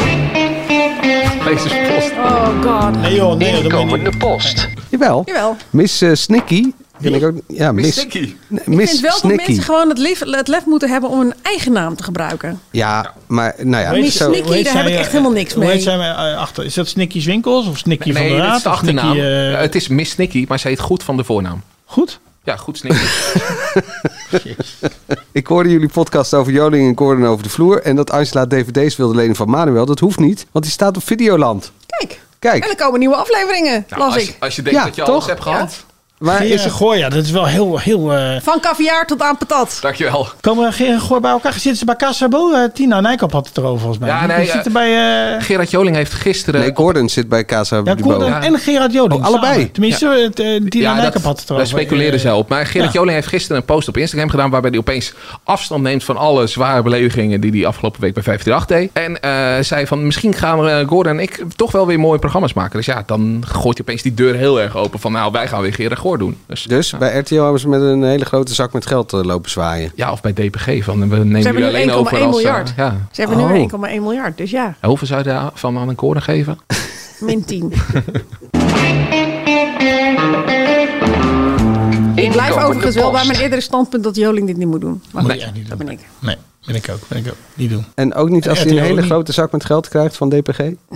Post. 1.45 2.13
Oh 2.19 2.63
god. 2.63 3.01
Nee 3.01 3.15
joh, 3.15 3.37
nee, 3.37 3.63
dat 3.69 3.87
niet. 4.03 4.19
post. 4.19 4.69
Jawel. 4.89 5.23
Jawel. 5.27 5.57
Miss 5.71 6.01
eh, 6.03 6.11
Snicky. 6.15 6.73
Ken 7.03 7.15
ik 7.15 7.25
ook, 7.25 7.35
ja, 7.49 7.73
Miss, 7.73 7.93
Snicky. 8.01 8.35
Nee, 8.49 8.61
Ik 8.79 8.89
vind 8.89 9.01
wel 9.01 9.11
dat 9.11 9.19
Snicky. 9.21 9.45
mensen 9.47 9.63
gewoon 9.65 9.89
het 9.89 9.99
lef, 9.99 10.19
het 10.31 10.49
lef 10.49 10.65
moeten 10.67 10.91
hebben 10.91 11.11
om 11.11 11.21
een 11.21 11.35
eigen 11.43 11.73
naam 11.73 11.97
te 11.97 12.03
gebruiken. 12.03 12.61
Ja, 12.71 13.13
maar 13.27 13.55
nou 13.59 13.83
ja. 13.83 13.87
Hoe 13.89 13.95
heet 13.97 14.05
Miss 14.05 14.17
ze- 14.17 14.25
Snicky, 14.25 14.43
hoe 14.43 14.55
heet 14.55 14.65
daar 14.65 14.75
heb 14.77 14.87
ik 14.87 14.93
eh, 14.93 14.99
echt 14.99 15.11
helemaal 15.11 15.33
niks 15.33 15.53
Hoe 15.55 15.65
mee. 15.65 15.73
heet 15.73 15.83
zij 15.83 15.95
eh, 15.99 16.37
achter? 16.39 16.65
Is 16.65 16.75
dat 16.75 16.89
Snicky 16.89 17.25
Winkels 17.25 17.67
of 17.67 17.79
Snicky 17.79 18.13
van 18.13 18.21
Nee, 18.23 18.31
der 18.31 18.39
dat 18.39 18.47
Raad? 18.47 18.57
is 18.57 18.63
de 18.63 18.69
Snicky, 18.77 18.97
achternaam. 18.99 19.53
eh, 19.55 19.61
het 19.61 19.75
is 19.75 19.89
Miss 19.89 20.11
Snicky, 20.13 20.45
maar 20.49 20.59
ze 20.59 20.69
heet 20.69 20.81
goed 20.81 21.03
van 21.03 21.17
de 21.17 21.25
voornaam. 21.25 21.63
Goed? 21.85 22.21
Ja, 22.47 22.57
goed 22.57 22.79
Snicky. 22.79 23.05
Ik 25.33 25.47
hoorde 25.47 25.71
jullie 25.71 25.89
podcast 25.89 26.35
over 26.35 26.53
Joling 26.53 26.89
en 26.89 26.97
Gordon 26.99 27.27
over 27.27 27.43
de 27.43 27.49
vloer. 27.51 27.83
En 27.83 27.97
dat 27.97 28.11
Angela 28.11 28.47
dvd's 28.47 28.97
wilde 28.97 29.15
lenen 29.15 29.37
van 29.37 29.51
Manuel. 29.51 29.87
Dat 29.87 29.99
hoeft 29.99 30.19
niet, 30.19 30.47
want 30.53 30.65
die 30.65 30.75
staat 30.75 30.97
op 30.97 31.03
Videoland. 31.05 31.73
Kijk. 31.87 32.13
En 32.13 32.19
Kijk, 32.39 32.65
er 32.65 32.77
komen 32.77 32.99
nieuwe 32.99 33.17
afleveringen, 33.17 33.87
Nou, 33.89 34.03
las 34.03 34.15
als, 34.15 34.23
ik. 34.23 34.29
je- 34.29 34.35
als 34.39 34.57
je 34.57 34.63
denkt 34.63 34.79
Ja, 34.79 34.85
dat 34.85 34.95
je 34.95 35.03
alles 35.03 35.15
toch? 35.19 35.27
hebt 35.27 35.43
gehad. 35.43 35.85
Maar 36.19 36.37
Geer 36.37 36.53
is 36.53 36.61
en 36.61 36.67
het... 36.69 36.73
Gooi, 36.77 36.99
ja, 36.99 37.09
dat 37.09 37.25
is 37.25 37.31
wel 37.31 37.47
heel... 37.47 37.79
heel 37.79 38.13
eh, 38.15 38.41
Van 38.43 38.61
caviar 38.61 39.07
tot 39.07 39.23
aan 39.23 39.37
patat. 39.39 39.79
Dankjewel. 39.81 40.29
Komen 40.41 40.73
Geer 40.73 40.89
en 40.93 41.01
Gooi 41.01 41.21
bij 41.21 41.31
elkaar? 41.31 41.53
Zitten 41.53 41.77
ze 41.77 41.85
bij 41.85 41.97
Casabo? 41.97 42.53
Eh, 42.53 42.65
Tina 42.75 43.01
Nijkamp 43.01 43.33
had 43.33 43.47
het 43.47 43.57
erover 43.57 43.79
volgens 43.79 43.99
mij. 43.99 44.09
Ja, 44.09 44.27
nee, 44.27 44.45
zitten 44.47 44.65
eh, 44.67 44.73
bij... 44.73 45.35
eh, 45.37 45.43
Gerard 45.45 45.71
Joling 45.71 45.97
heeft 45.97 46.13
gisteren... 46.13 46.61
Nee, 46.61 46.71
Gordon 46.75 47.09
zit 47.09 47.29
bij 47.29 47.45
Casa 47.45 47.81
ja, 47.85 47.97
Gordon 48.01 48.29
Ja. 48.29 48.43
en 48.43 48.59
Gerard 48.59 48.93
Joling. 48.93 49.21
Oh, 49.21 49.27
allebei? 49.27 49.53
samen. 49.53 49.73
Tenminste, 49.73 50.09
het, 50.09 50.41
eh, 50.41 50.69
Tina 50.69 50.95
Nijkamp 50.95 51.25
had 51.25 51.39
het 51.39 51.49
daar 51.49 51.57
erover. 51.59 51.79
speculeerden 51.79 52.15
Eh, 52.21 52.21
zij 52.27 52.33
op. 52.33 52.49
Maar 52.49 52.67
Gerard 52.67 52.93
ja. 52.93 52.99
Joling 52.99 53.15
heeft 53.15 53.29
gisteren 53.29 53.57
een 53.57 53.65
post 53.65 53.89
op 53.89 53.97
Instagram 53.97 54.31
gedaan... 54.31 54.51
waarbij 54.51 54.71
hij 54.71 54.79
opeens 54.79 55.13
afstand 55.45 55.83
neemt 55.83 56.05
van 56.05 56.17
alle 56.17 56.47
zware 56.47 56.83
beledigingen... 56.83 57.41
die 57.41 57.51
hij 57.51 57.67
afgelopen 57.67 58.01
week 58.01 58.15
bij 58.15 58.23
538 58.23 58.77
deed. 58.79 59.05
En 59.05 59.21
eh, 59.21 59.65
zei 59.65 59.87
van 59.87 60.07
misschien 60.07 60.35
gaan 60.35 60.61
we, 60.61 60.85
Gordon 60.87 61.13
en 61.13 61.21
ik 61.21 61.43
toch 61.57 61.73
wel 61.73 61.87
weer 61.87 62.01
mooie 62.01 62.19
programma's 62.19 62.53
maken. 62.53 62.77
Dus 62.77 62.87
ja, 62.87 63.03
dan 63.07 63.43
gooit 63.47 63.77
hij 63.79 63.87
opeens 63.87 64.03
die 64.03 64.15
deur 64.15 64.35
heel 64.35 64.61
erg 64.61 64.77
open 64.77 65.01
van... 65.01 65.13
nou, 65.13 65.33
wij 65.33 65.49
gaan 65.49 65.63
weer 65.63 65.75
Gerard 65.75 66.05
goor 66.07 66.19
doen. 66.19 66.37
Dus, 66.47 66.63
Dus 66.63 66.97
bij 66.99 67.19
RTL 67.19 67.41
hebben 67.43 67.61
ze 67.61 67.69
met 67.69 67.81
een 67.81 68.03
hele 68.03 68.25
grote 68.25 68.55
zak 68.55 68.73
met 68.73 68.87
geld 68.87 69.13
eh, 69.13 69.21
lopen 69.23 69.51
zwaaien. 69.51 69.93
ja, 69.95 70.13
of 70.13 70.21
bij 70.21 70.33
DPG 70.33 70.85
van 70.85 71.09
we 71.09 71.17
nemen 71.17 71.43
Ze 71.43 71.49
hebben 71.49 71.67
alleen 71.69 71.91
over 71.93 72.17
1,1 72.19 72.21
als... 72.23 72.25
eh, 72.25 72.31
miljard. 72.43 72.73
ja. 72.77 72.97
Ze 73.13 73.21
hebben 73.21 73.39
Oh. 73.41 73.51
nu 73.53 73.69
1,1 73.99 74.03
miljard, 74.03 74.37
dus 74.37 74.51
ja, 74.51 74.75
En 74.81 74.89
Hoeveel 74.89 75.07
zou 75.07 75.21
je 75.23 75.29
daarvan 75.29 75.79
aan 75.79 75.89
een 75.89 75.95
koren 75.95 76.23
geven? 76.23 76.59
min 77.21 77.45
10. 77.45 77.73
Ik 82.15 82.31
blijf 82.33 82.57
overigens 82.57 82.95
wel 82.95 83.11
bij 83.11 83.25
mijn 83.27 83.39
eerdere 83.41 83.61
standpunt 83.61 84.05
dat 84.05 84.17
Joling 84.17 84.47
dit 84.47 84.57
niet 84.57 84.67
moet 84.69 84.81
doen. 84.81 85.03
Maar 85.13 85.23
goed, 85.25 85.33
Nee, 85.37 85.45
niet 85.55 85.69
dat 85.69 85.79
doen. 85.79 85.87
ben 85.87 85.97
ik. 85.99 86.01
Nee, 86.19 86.37
ben 86.67 86.75
ik 86.75 86.89
ook. 86.91 86.99
Ben 87.09 87.19
ik 87.19 87.29
ook. 87.29 87.37
Niet 87.55 87.71
doen. 87.71 87.85
En 87.95 88.15
ook 88.15 88.29
niet 88.31 88.49
als 88.49 88.59
hij 88.59 88.71
een 88.71 88.79
hele 88.83 89.03
grote 89.03 89.33
zak 89.33 89.53
met 89.53 89.65
geld 89.65 89.89
krijgt 89.89 90.17
van 90.17 90.29
DPG? 90.29 90.61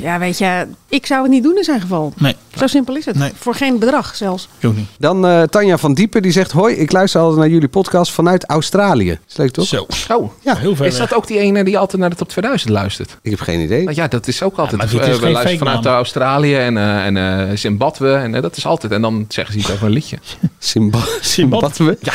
Ja, 0.00 0.18
weet 0.18 0.38
je, 0.38 0.66
ik 0.88 1.06
zou 1.06 1.22
het 1.22 1.30
niet 1.30 1.42
doen 1.42 1.56
in 1.56 1.64
zijn 1.64 1.80
geval. 1.80 2.12
Nee. 2.16 2.36
Zo 2.56 2.66
simpel 2.66 2.96
is 2.96 3.04
het. 3.04 3.16
Nee. 3.16 3.30
Voor 3.36 3.54
geen 3.54 3.78
bedrag 3.78 4.16
zelfs. 4.16 4.48
Ik 4.58 4.68
ook 4.68 4.76
niet. 4.76 4.88
Dan 4.98 5.26
eh, 5.26 5.42
Tanja 5.42 5.78
van 5.78 5.94
Diepen 5.94 6.22
die 6.22 6.32
zegt... 6.32 6.52
Hoi, 6.52 6.74
ik 6.74 6.92
luister 6.92 7.20
altijd 7.20 7.38
naar 7.38 7.48
jullie 7.48 7.68
podcast 7.68 8.12
vanuit 8.12 8.44
Australië. 8.46 9.18
Is 9.28 9.36
leuk 9.36 9.50
toch? 9.50 9.66
Zo. 9.66 9.86
Oh, 10.08 10.30
Ja, 10.40 10.56
heel 10.56 10.76
ver 10.76 10.86
is 10.86 10.96
dat 10.96 11.14
ook 11.14 11.26
die 11.26 11.38
ene 11.38 11.64
die 11.64 11.78
altijd 11.78 12.00
naar 12.00 12.10
de 12.10 12.16
top 12.16 12.28
2000 12.28 12.70
luistert? 12.70 13.16
Ik 13.22 13.30
heb 13.30 13.40
geen 13.40 13.60
idee. 13.60 13.84
Nou 13.84 13.96
ja, 13.96 14.08
dat 14.08 14.26
is 14.28 14.42
ook 14.42 14.58
altijd. 14.58 14.76
maar 14.76 14.90
dit 14.90 15.00
is 15.00 15.06
eh, 15.06 15.14
we 15.14 15.30
luisteren 15.30 15.58
vanuit 15.58 15.82
naam. 15.84 15.94
Australië 15.94 16.54
en, 16.56 16.76
eh, 16.76 17.06
en 17.06 17.16
eh, 17.16 17.56
Zimbabwe. 17.56 18.12
En 18.12 18.34
eh, 18.34 18.42
dat 18.42 18.56
is 18.56 18.66
altijd. 18.66 18.92
En 18.92 19.02
dan 19.02 19.24
zeggen 19.28 19.54
ze 19.54 19.60
iets 19.60 19.70
over 19.72 19.86
een 19.86 19.92
liedje. 19.92 20.18
Simba 20.58 20.98
Zimbabwe. 21.20 21.98
Ja, 22.00 22.12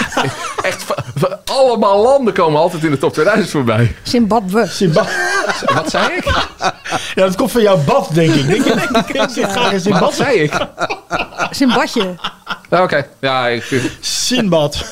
echt. 0.63 0.83
allemaal 1.53 2.01
landen 2.01 2.33
komen 2.33 2.59
altijd 2.59 2.83
in 2.83 2.91
de 2.91 2.97
top 2.97 3.13
2000 3.13 3.49
voorbij. 3.51 3.95
Zimbabwe. 4.03 4.69
Wat 5.75 5.89
zei 5.89 6.13
ik? 6.15 6.25
Ja, 7.15 7.25
dat 7.25 7.35
komt 7.35 7.51
van 7.51 7.61
jouw 7.61 7.83
bad, 7.85 8.09
denk 8.13 8.33
ik. 8.33 8.47
Denk 8.47 8.65
je, 8.65 9.13
ik 9.13 9.29
zit 9.29 9.51
graag 9.51 9.71
in 9.71 9.79
Zimbabwe. 9.79 10.05
wat 10.05 10.15
zei 10.15 10.39
ik? 10.39 10.67
Zimbabwe. 11.51 12.15
Nou, 12.69 12.83
Oké, 12.83 13.05
ja, 13.19 13.47
ik. 13.47 13.81
Sinbad. 13.99 14.85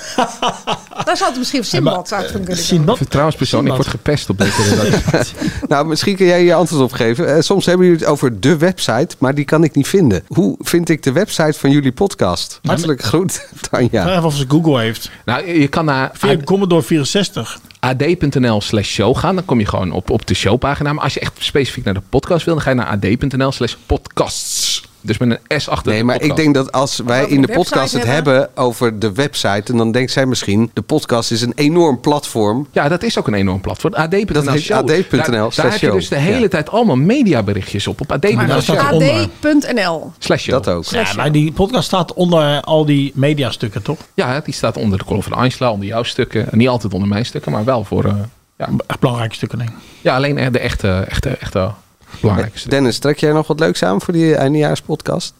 Daar 1.06 1.18
zou 1.18 1.30
het 1.30 1.38
misschien 1.38 1.66
Simbad 1.66 2.08
zou 2.08 2.22
het 2.22 2.32
van 2.32 2.44
kunnen. 2.44 2.64
Sinbad? 2.64 2.98
Vertrouwenspersoon, 2.98 3.66
ik 3.66 3.74
word 3.74 3.88
gepest 3.88 4.30
op 4.30 4.38
deze 4.38 4.64
redactie. 4.64 5.36
Nou, 5.68 5.86
misschien 5.86 6.16
kun 6.16 6.26
jij 6.26 6.44
je 6.44 6.54
antwoord 6.54 6.84
op 6.84 6.92
geven. 6.92 7.36
Eh, 7.36 7.42
soms 7.42 7.66
hebben 7.66 7.86
jullie 7.86 8.02
het 8.02 8.10
over 8.10 8.40
de 8.40 8.58
website, 8.58 9.16
maar 9.18 9.36
die 9.36 9.46
kan 9.46 9.64
ik 9.64 9.76
niet 9.76 9.88
vinden. 9.88 10.24
Hoe 10.28 10.56
vind 10.60 10.90
ik 10.90 11.04
de 11.04 11.12
website 11.12 11.60
van 11.60 11.72
jullie 11.72 11.92
podcast? 11.92 12.60
Hartelijk 12.64 13.02
groet, 13.04 13.48
Tanja. 13.70 14.10
Even 14.10 14.24
of 14.24 14.36
ze 14.36 14.46
Google 14.48 14.80
heeft. 14.80 15.12
Nou, 15.26 15.60
je 15.60 15.68
kan 15.68 15.86
naar 15.86 16.10
Via 16.14 16.38
Commodore 16.52 16.82
64. 16.82 17.60
ad.nl 17.80 18.62
slash 18.62 18.90
show 18.90 19.18
gaan. 19.18 19.36
Dan 19.36 19.46
kom 19.46 19.60
je 19.60 19.66
gewoon 19.66 19.92
op, 19.92 20.10
op 20.10 20.28
de 20.28 20.34
showpagina. 20.34 20.94
Maar 20.94 21.04
als 21.04 21.14
je 21.14 21.20
echt 21.20 21.34
specifiek 21.40 21.84
naar 21.84 21.94
de 21.94 22.02
podcast 22.10 22.46
wil, 22.46 22.54
dan 22.54 22.64
ga 22.64 22.70
je 22.70 22.76
naar 22.76 22.88
ad.nl 22.88 23.52
slash 23.52 23.76
podcasts. 23.86 24.91
Dus 25.02 25.18
met 25.18 25.40
een 25.48 25.62
S 25.62 25.68
achter 25.68 25.90
Nee, 25.92 26.00
de 26.00 26.06
maar 26.06 26.22
ik 26.22 26.36
denk 26.36 26.54
dat 26.54 26.72
als 26.72 26.98
wij 27.06 27.26
in 27.26 27.42
de 27.42 27.48
podcast 27.48 27.94
het 27.94 28.06
hebben- 28.06 28.34
hebben 28.34 28.58
over 28.58 29.00
de 29.00 29.12
website, 29.14 29.72
en 29.72 29.78
dan 29.78 29.92
denkt 29.92 30.12
zij 30.12 30.26
misschien, 30.26 30.72
de 30.74 30.82
podcast 30.82 31.32
is 31.32 31.42
een 31.42 31.54
enorm 31.56 32.00
platform. 32.00 32.68
Ja, 32.72 32.88
dat 32.90 33.04
is 33.04 33.18
ook 33.20 33.28
een 33.28 33.34
enorm 33.34 33.62
platform. 33.62 33.94
ad.nl 33.94 34.20
ad.nl 34.40 35.26
Daar, 35.32 35.52
daar 35.56 35.72
heb 35.72 35.80
je 35.80 35.92
dus 35.92 36.10
de 36.10 36.16
hele 36.16 36.40
Ja. 36.40 36.48
tijd 36.48 36.70
allemaal 36.70 36.96
mediaberichtjes 36.96 37.88
op. 37.88 38.02
Op 38.02 38.12
ad.nl 38.12 38.54
ad.nl. 38.78 40.12
Slash. 40.18 40.48
Dat 40.48 40.68
ook. 40.68 40.86
Ja, 40.86 41.06
maar 41.16 41.32
die 41.32 41.52
podcast 41.52 41.86
staat 41.86 42.14
onder 42.14 42.62
al 42.62 42.86
die 42.86 43.12
mediastukken, 43.16 43.82
toch? 43.82 43.98
Ja, 44.14 44.40
die 44.40 44.54
staat 44.54 44.78
onder 44.78 44.98
de 44.98 45.06
column 45.06 45.24
van 45.24 45.34
Angela, 45.34 45.72
onder 45.72 45.88
jouw 45.88 46.04
stukken. 46.04 46.48
Niet 46.52 46.68
altijd 46.68 46.94
onder 46.94 47.08
mijn 47.10 47.26
stukken, 47.26 47.52
maar 47.52 47.64
wel 47.64 47.84
voor... 47.84 48.06
eh, 48.06 48.14
ja. 48.58 48.70
Echt 48.88 49.00
belangrijke 49.00 49.36
stukken, 49.36 49.58
denk 49.58 49.70
ik. 49.70 49.76
ja, 50.02 50.16
alleen 50.16 50.52
de 50.52 50.60
echte, 50.60 51.06
echte, 51.10 51.30
echte 51.30 51.72
stukken. 52.18 52.70
Dennis, 52.70 53.00
trek 53.00 53.20
jij 53.20 53.32
nog 53.32 53.48
wat 53.48 53.60
leuks 53.60 53.84
aan 53.84 54.02
voor 54.02 54.14
die 54.14 54.36
eindejaarspodcast? 54.36 55.34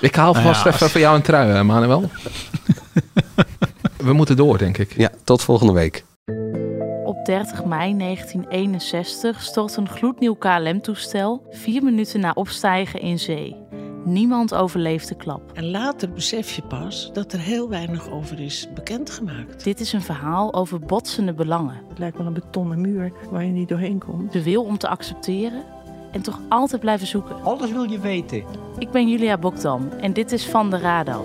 Ik 0.00 0.14
haal 0.14 0.32
Nou 0.32 0.44
vast 0.44 0.64
ja, 0.64 0.70
even 0.70 0.90
voor 0.90 1.00
jou 1.00 1.16
een 1.16 1.22
trui, 1.22 1.52
eh, 1.52 1.62
Manuel. 1.62 2.10
We 3.96 4.12
moeten 4.12 4.36
door, 4.36 4.58
denk 4.58 4.78
ik. 4.78 4.96
Ja, 4.96 5.10
tot 5.24 5.42
volgende 5.42 5.72
week. 5.72 6.04
Op 7.04 7.24
30 7.24 7.64
mei 7.64 7.96
1961 7.96 9.42
stort 9.42 9.76
een 9.76 9.88
gloednieuw 9.88 10.34
KLM-toestel 10.34 11.46
vier 11.50 11.82
minuten 11.82 12.20
na 12.20 12.30
opstijgen 12.34 13.00
in 13.00 13.18
zee. 13.18 13.56
Niemand 14.04 14.54
overleeft 14.54 15.08
de 15.08 15.14
klap. 15.14 15.50
En 15.52 15.70
later 15.70 16.10
besef 16.10 16.52
je 16.52 16.62
pas 16.62 17.10
dat 17.12 17.32
er 17.32 17.38
heel 17.38 17.68
weinig 17.68 18.10
over 18.10 18.40
is 18.40 18.68
bekendgemaakt. 18.74 19.64
Dit 19.64 19.80
is 19.80 19.92
een 19.92 20.02
verhaal 20.02 20.54
over 20.54 20.80
botsende 20.80 21.32
belangen. 21.32 21.80
Het 21.88 21.98
lijkt 21.98 22.16
wel 22.16 22.26
een 22.26 22.32
betonnen 22.32 22.80
muur 22.80 23.12
waar 23.30 23.44
je 23.44 23.52
niet 23.52 23.68
doorheen 23.68 23.98
komt. 23.98 24.32
De 24.32 24.42
wil 24.42 24.64
om 24.64 24.78
te 24.78 24.88
accepteren 24.88 25.62
en 26.10 26.22
toch 26.22 26.40
altijd 26.48 26.80
blijven 26.80 27.06
zoeken. 27.06 27.42
Alles 27.42 27.72
wil 27.72 27.90
je 27.90 27.98
weten. 27.98 28.44
Ik 28.78 28.90
ben 28.90 29.08
Julia 29.08 29.38
Bokdam 29.38 29.88
en 30.00 30.12
dit 30.12 30.32
is 30.32 30.46
Van 30.46 30.70
de 30.70 30.78
Radar. 30.78 31.24